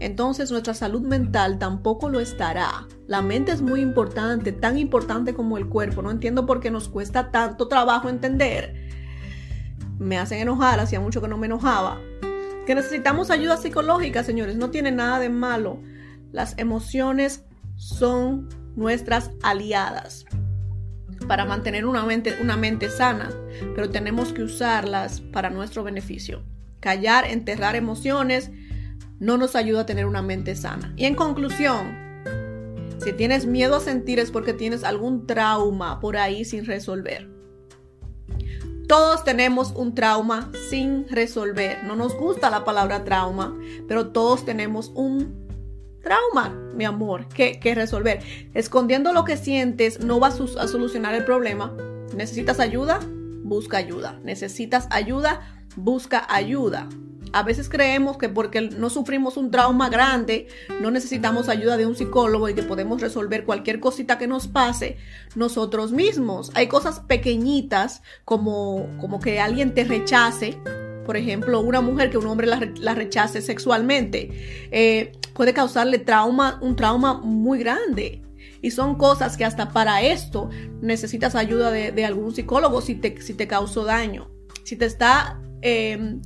entonces 0.05 0.51
nuestra 0.51 0.75
salud 0.75 1.01
mental 1.01 1.59
tampoco 1.59 2.11
lo 2.11 2.21
estará. 2.21 2.87
La 3.07 3.23
mente 3.23 3.53
es 3.53 3.63
muy 3.63 3.81
importante, 3.81 4.53
tan 4.53 4.77
importante 4.77 5.33
como 5.33 5.57
el 5.57 5.67
cuerpo. 5.67 6.03
No 6.03 6.11
entiendo 6.11 6.45
por 6.45 6.61
qué 6.61 6.71
nos 6.71 6.89
cuesta 6.89 7.31
tanto 7.31 7.69
trabajo 7.69 8.11
entender. 8.11 8.91
Me 9.99 10.19
hacen 10.19 10.41
enojar, 10.41 10.79
hacía 10.79 11.01
mucho 11.01 11.23
que 11.23 11.29
no 11.29 11.39
me 11.39 11.47
enojaba. 11.47 11.99
Que 12.67 12.75
necesitamos 12.75 13.31
ayuda 13.31 13.57
psicológica, 13.57 14.23
señores, 14.23 14.57
no 14.57 14.71
tiene 14.71 14.93
nada 14.93 15.19
de 15.19 15.31
malo. 15.31 15.79
Las 16.33 16.59
emociones 16.59 17.47
son 17.77 18.51
nuestras 18.77 19.31
aliadas 19.43 20.27
para 21.27 21.47
mantener 21.47 21.87
una 21.87 22.05
mente, 22.05 22.37
una 22.43 22.59
mente 22.59 22.91
sana, 22.91 23.31
pero 23.75 23.89
tenemos 23.89 24.35
que 24.35 24.43
usarlas 24.43 25.23
para 25.23 25.49
nuestro 25.49 25.83
beneficio. 25.83 26.43
Callar, 26.81 27.25
enterrar 27.25 27.77
emociones 27.77 28.51
no 29.19 29.37
nos 29.39 29.57
ayuda 29.57 29.83
a 29.83 29.87
tener 29.87 30.07
una 30.07 30.23
mente 30.23 30.55
sana. 30.57 30.93
Y 30.97 31.05
en 31.05 31.15
conclusión, 31.15 31.97
si 33.03 33.13
tienes 33.13 33.47
miedo 33.47 33.77
a 33.77 33.81
sentir 33.81 34.19
es 34.19 34.31
porque 34.31 34.53
tienes 34.53 34.85
algún 34.85 35.27
trauma 35.27 36.01
por 36.01 36.17
ahí 36.17 36.45
sin 36.45 36.65
resolver. 36.65 37.29
Todos 38.89 39.25
tenemos 39.25 39.73
un 39.75 39.95
trauma 39.95 40.51
sin 40.69 41.09
resolver. 41.09 41.85
No 41.85 41.97
nos 41.97 42.15
gusta 42.17 42.51
la 42.51 42.65
palabra 42.65 43.05
trauma, 43.05 43.57
pero 43.89 44.09
todos 44.09 44.45
tenemos 44.45 44.93
un 44.95 45.49
trauma, 46.03 46.51
mi 46.75 46.85
amor, 46.85 47.27
que, 47.29 47.59
resolver. 47.75 48.21
Escondiendo 48.53 49.13
lo 49.13 49.25
que 49.25 49.39
sientes 49.39 50.01
no 50.01 50.21
va 50.21 50.29
a, 50.29 50.31
a 50.31 50.69
solucionar 50.69 51.15
el 51.15 51.25
problema. 51.25 51.75
¿Necesitas 52.15 52.61
ayuda? 52.61 53.01
busca 53.45 53.77
ayuda. 53.77 54.19
Necesitas 54.25 54.89
ayuda, 54.91 55.65
busca 55.77 56.27
ayuda. 56.29 56.89
A 57.35 57.43
veces 57.43 57.69
creemos 57.69 58.17
que 58.17 58.29
porque 58.29 58.61
no 58.61 58.91
sufrimos 58.91 59.37
un 59.37 59.51
trauma 59.51 59.89
grande, 59.89 60.47
no 60.81 60.93
necesitamos 60.93 61.49
ayuda 61.49 61.77
de 61.77 61.85
un 61.85 61.97
psicólogo 61.97 62.49
y 62.49 62.55
que 62.55 62.63
podemos 62.63 63.01
resolver 63.01 63.45
cualquier 63.45 63.81
cosita 63.81 64.19
que 64.19 64.29
nos 64.29 64.47
pase 64.47 64.99
nosotros 65.35 65.91
mismos. 65.91 66.53
Hay 66.55 66.69
cosas 66.69 67.01
pequeñitas 67.01 68.03
como, 68.25 68.87
como 69.01 69.19
que 69.19 69.41
alguien 69.41 69.75
te 69.75 69.83
rechace. 69.83 70.57
Por 71.05 71.17
ejemplo, 71.17 71.59
una 71.59 71.81
mujer 71.81 72.09
que 72.09 72.19
un 72.19 72.29
hombre 72.29 72.47
la, 72.47 72.95
rechace 72.95 73.43
sexualmente 73.43 74.69
eh, 74.71 75.11
puede 75.35 75.53
causarle 75.53 75.99
trauma, 75.99 76.61
un 76.63 76.77
trauma 76.77 77.15
muy 77.15 77.59
grande. 77.59 78.23
Y 78.63 78.71
son 78.71 78.95
cosas 78.95 79.37
que 79.37 79.45
hasta 79.45 79.71
para 79.71 80.03
esto 80.03 80.51
necesitas 80.81 81.35
ayuda 81.35 81.73
de, 81.73 82.05
algún 82.05 82.33
psicólogo 82.33 82.81
si 82.81 82.95
te, 82.95 83.21
si 83.21 83.35
te 83.35 83.49
causó 83.49 83.85
daño. 83.85 84.31
Si 84.63 84.77
te 84.77 84.85
está 84.85 85.41
em, 85.63 86.23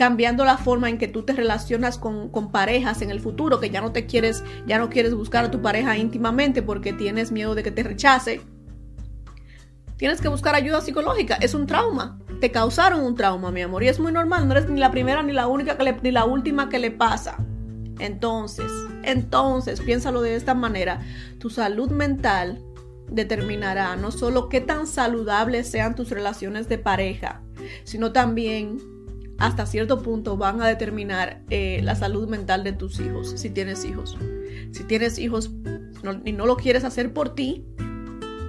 cambiando 0.00 0.46
la 0.46 0.56
forma 0.56 0.88
en 0.88 0.96
que 0.96 1.08
tú 1.08 1.24
te 1.24 1.34
relacionas 1.34 1.98
con, 1.98 2.30
parejas 2.50 3.02
en 3.02 3.10
el 3.10 3.20
futuro, 3.20 3.60
que 3.60 3.68
ya 3.68 3.82
no 3.82 3.92
te 3.92 4.06
quieres, 4.06 4.42
ya 4.66 4.78
no 4.78 4.88
quieres 4.88 5.12
buscar 5.14 5.44
a 5.44 5.50
tu 5.50 5.60
pareja 5.60 5.98
íntimamente 5.98 6.62
porque 6.62 6.94
tienes 6.94 7.30
miedo 7.32 7.54
de 7.54 7.62
que 7.62 7.70
te 7.70 7.82
rechace. 7.82 8.40
Tienes 9.98 10.22
que 10.22 10.28
buscar 10.28 10.54
ayuda 10.54 10.80
psicológica. 10.80 11.34
Es 11.34 11.52
un 11.52 11.66
trauma. 11.66 12.18
Te 12.40 12.50
causaron 12.50 13.00
un 13.00 13.14
trauma, 13.14 13.50
mi 13.50 13.60
amor. 13.60 13.82
Y 13.82 13.88
es 13.88 14.00
muy 14.00 14.10
normal. 14.10 14.48
No 14.48 14.52
eres 14.56 14.70
ni 14.70 14.80
la 14.80 14.90
primera, 14.90 15.22
ni 15.22 15.34
la 15.34 15.48
única, 15.48 15.76
que 15.76 15.94
ni 16.02 16.12
la 16.12 16.24
última 16.24 16.70
que 16.70 16.78
le 16.78 16.90
pasa. 16.90 17.36
Entonces, 17.98 18.72
entonces, 19.02 19.82
piénsalo 19.82 20.22
de 20.22 20.34
esta 20.34 20.54
manera. 20.54 21.02
Tu 21.38 21.50
salud 21.50 21.90
mental 21.90 22.64
determinará 23.10 23.96
no 23.96 24.12
solo 24.12 24.48
qué 24.48 24.62
tan 24.62 24.86
saludables 24.86 25.68
sean 25.68 25.94
tus 25.94 26.08
relaciones 26.08 26.70
de 26.70 26.78
pareja, 26.78 27.42
sino 27.84 28.12
también 28.12 28.78
hasta 29.40 29.64
cierto 29.64 30.02
punto 30.02 30.36
van 30.36 30.60
a 30.60 30.68
determinar 30.68 31.40
eh, 31.48 31.80
la 31.82 31.96
salud 31.96 32.28
mental 32.28 32.62
de 32.62 32.72
tus 32.72 33.00
hijos, 33.00 33.32
si 33.36 33.48
tienes 33.48 33.84
hijos. 33.86 34.16
Si 34.72 34.84
tienes 34.84 35.18
hijos 35.18 35.50
y 36.24 36.32
no 36.32 36.46
lo 36.46 36.56
quieres 36.56 36.84
hacer 36.84 37.12
por 37.12 37.34
ti, 37.34 37.64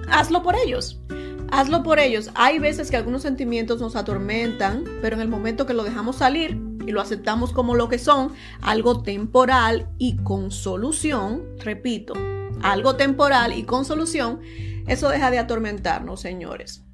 hazlo 0.08 0.42
por 0.42 0.54
ellos. 0.54 1.02
Hazlo 1.50 1.82
por 1.82 1.98
ellos. 1.98 2.30
Hay 2.34 2.58
veces 2.58 2.90
que 2.90 2.98
algunos 2.98 3.22
sentimientos 3.22 3.80
nos 3.80 3.96
atormentan, 3.96 4.84
pero 5.00 5.16
en 5.16 5.22
el 5.22 5.28
momento 5.28 5.64
que 5.64 5.74
lo 5.74 5.82
dejamos 5.82 6.16
salir 6.16 6.60
y 6.86 6.92
lo 6.92 7.00
aceptamos 7.00 7.52
como 7.52 7.74
lo 7.74 7.88
que 7.88 7.98
son, 7.98 8.32
algo 8.60 9.02
temporal 9.02 9.88
y 9.96 10.18
con 10.18 10.50
solución, 10.50 11.42
repito, 11.58 12.12
algo 12.62 12.96
temporal 12.96 13.54
y 13.54 13.62
con 13.62 13.86
solución, 13.86 14.40
eso 14.86 15.08
deja 15.08 15.30
de 15.30 15.38
atormentarnos, 15.38 16.20
señores. 16.20 16.84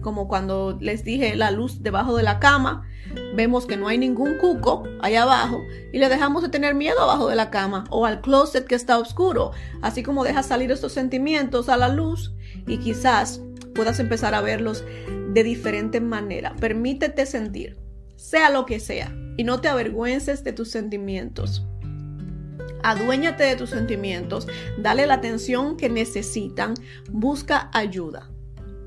Como 0.00 0.28
cuando 0.28 0.78
les 0.80 1.04
dije 1.04 1.36
la 1.36 1.50
luz 1.50 1.82
debajo 1.82 2.16
de 2.16 2.22
la 2.22 2.38
cama, 2.38 2.86
vemos 3.34 3.66
que 3.66 3.76
no 3.76 3.88
hay 3.88 3.98
ningún 3.98 4.38
cuco 4.38 4.84
allá 5.00 5.22
abajo 5.22 5.62
y 5.92 5.98
le 5.98 6.08
dejamos 6.08 6.42
de 6.42 6.48
tener 6.48 6.74
miedo 6.74 7.00
abajo 7.00 7.28
de 7.28 7.36
la 7.36 7.50
cama 7.50 7.84
o 7.90 8.06
al 8.06 8.20
closet 8.20 8.66
que 8.66 8.74
está 8.74 8.98
oscuro, 8.98 9.52
así 9.82 10.02
como 10.02 10.24
dejas 10.24 10.46
salir 10.46 10.70
estos 10.70 10.92
sentimientos 10.92 11.68
a 11.68 11.76
la 11.76 11.88
luz 11.88 12.34
y 12.66 12.78
quizás 12.78 13.42
puedas 13.74 14.00
empezar 14.00 14.34
a 14.34 14.40
verlos 14.40 14.84
de 15.32 15.42
diferente 15.44 16.00
manera. 16.00 16.54
Permítete 16.60 17.26
sentir, 17.26 17.78
sea 18.16 18.50
lo 18.50 18.66
que 18.66 18.80
sea, 18.80 19.14
y 19.36 19.44
no 19.44 19.60
te 19.60 19.68
avergüences 19.68 20.44
de 20.44 20.52
tus 20.52 20.70
sentimientos. 20.70 21.66
Aduéñate 22.82 23.44
de 23.44 23.56
tus 23.56 23.70
sentimientos, 23.70 24.48
dale 24.78 25.06
la 25.06 25.14
atención 25.14 25.76
que 25.76 25.88
necesitan, 25.88 26.74
busca 27.10 27.70
ayuda, 27.72 28.30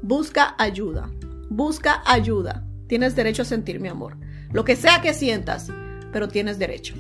busca 0.04 0.54
ayuda, 0.58 1.10
busca 1.50 2.04
ayuda. 2.06 2.68
Tienes 2.88 3.16
derecho 3.16 3.42
a 3.42 3.46
sentir, 3.46 3.80
mi 3.80 3.88
amor. 3.88 4.18
Lo 4.52 4.66
que 4.66 4.76
sea 4.76 5.02
que 5.02 5.14
sientas, 5.14 5.72
pero 6.12 6.28
tienes 6.28 6.60
derecho. 6.60 6.94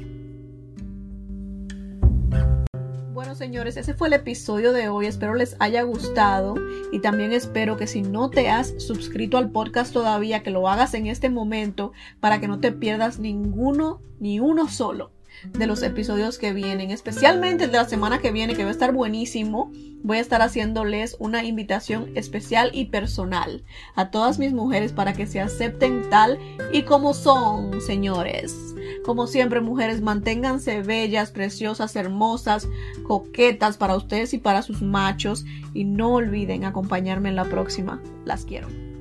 Bueno, 3.13 3.35
señores, 3.35 3.77
ese 3.77 3.93
fue 3.93 4.07
el 4.07 4.13
episodio 4.13 4.71
de 4.71 4.87
hoy. 4.87 5.05
Espero 5.05 5.35
les 5.35 5.55
haya 5.59 5.83
gustado 5.83 6.55
y 6.91 6.99
también 6.99 7.33
espero 7.33 7.77
que 7.77 7.87
si 7.87 8.01
no 8.01 8.29
te 8.29 8.49
has 8.49 8.73
suscrito 8.81 9.37
al 9.37 9.51
podcast 9.51 9.93
todavía, 9.93 10.41
que 10.41 10.49
lo 10.49 10.67
hagas 10.69 10.93
en 10.93 11.07
este 11.07 11.29
momento 11.29 11.91
para 12.21 12.39
que 12.39 12.47
no 12.47 12.59
te 12.59 12.71
pierdas 12.71 13.19
ninguno, 13.19 14.01
ni 14.19 14.39
uno 14.39 14.69
solo 14.69 15.12
de 15.51 15.67
los 15.67 15.83
episodios 15.83 16.37
que 16.37 16.53
vienen, 16.53 16.91
especialmente 16.91 17.65
el 17.65 17.71
de 17.71 17.77
la 17.77 17.89
semana 17.89 18.19
que 18.19 18.31
viene, 18.31 18.55
que 18.55 18.63
va 18.63 18.69
a 18.69 18.73
estar 18.73 18.93
buenísimo. 18.93 19.71
Voy 20.03 20.17
a 20.17 20.21
estar 20.21 20.41
haciéndoles 20.41 21.15
una 21.19 21.43
invitación 21.43 22.11
especial 22.15 22.71
y 22.73 22.85
personal 22.85 23.63
a 23.95 24.11
todas 24.11 24.37
mis 24.39 24.53
mujeres 24.53 24.91
para 24.91 25.13
que 25.13 25.27
se 25.27 25.39
acepten 25.39 26.09
tal 26.09 26.39
y 26.71 26.83
como 26.83 27.13
son, 27.13 27.81
señores. 27.81 28.73
Como 29.05 29.27
siempre, 29.27 29.61
mujeres, 29.61 30.01
manténganse 30.01 30.81
bellas, 30.81 31.31
preciosas, 31.31 31.95
hermosas, 31.95 32.67
coquetas 33.03 33.77
para 33.77 33.95
ustedes 33.95 34.33
y 34.33 34.37
para 34.37 34.61
sus 34.61 34.81
machos. 34.81 35.45
Y 35.73 35.85
no 35.85 36.13
olviden 36.13 36.65
acompañarme 36.65 37.29
en 37.29 37.35
la 37.35 37.45
próxima. 37.45 38.01
Las 38.25 38.45
quiero. 38.45 38.92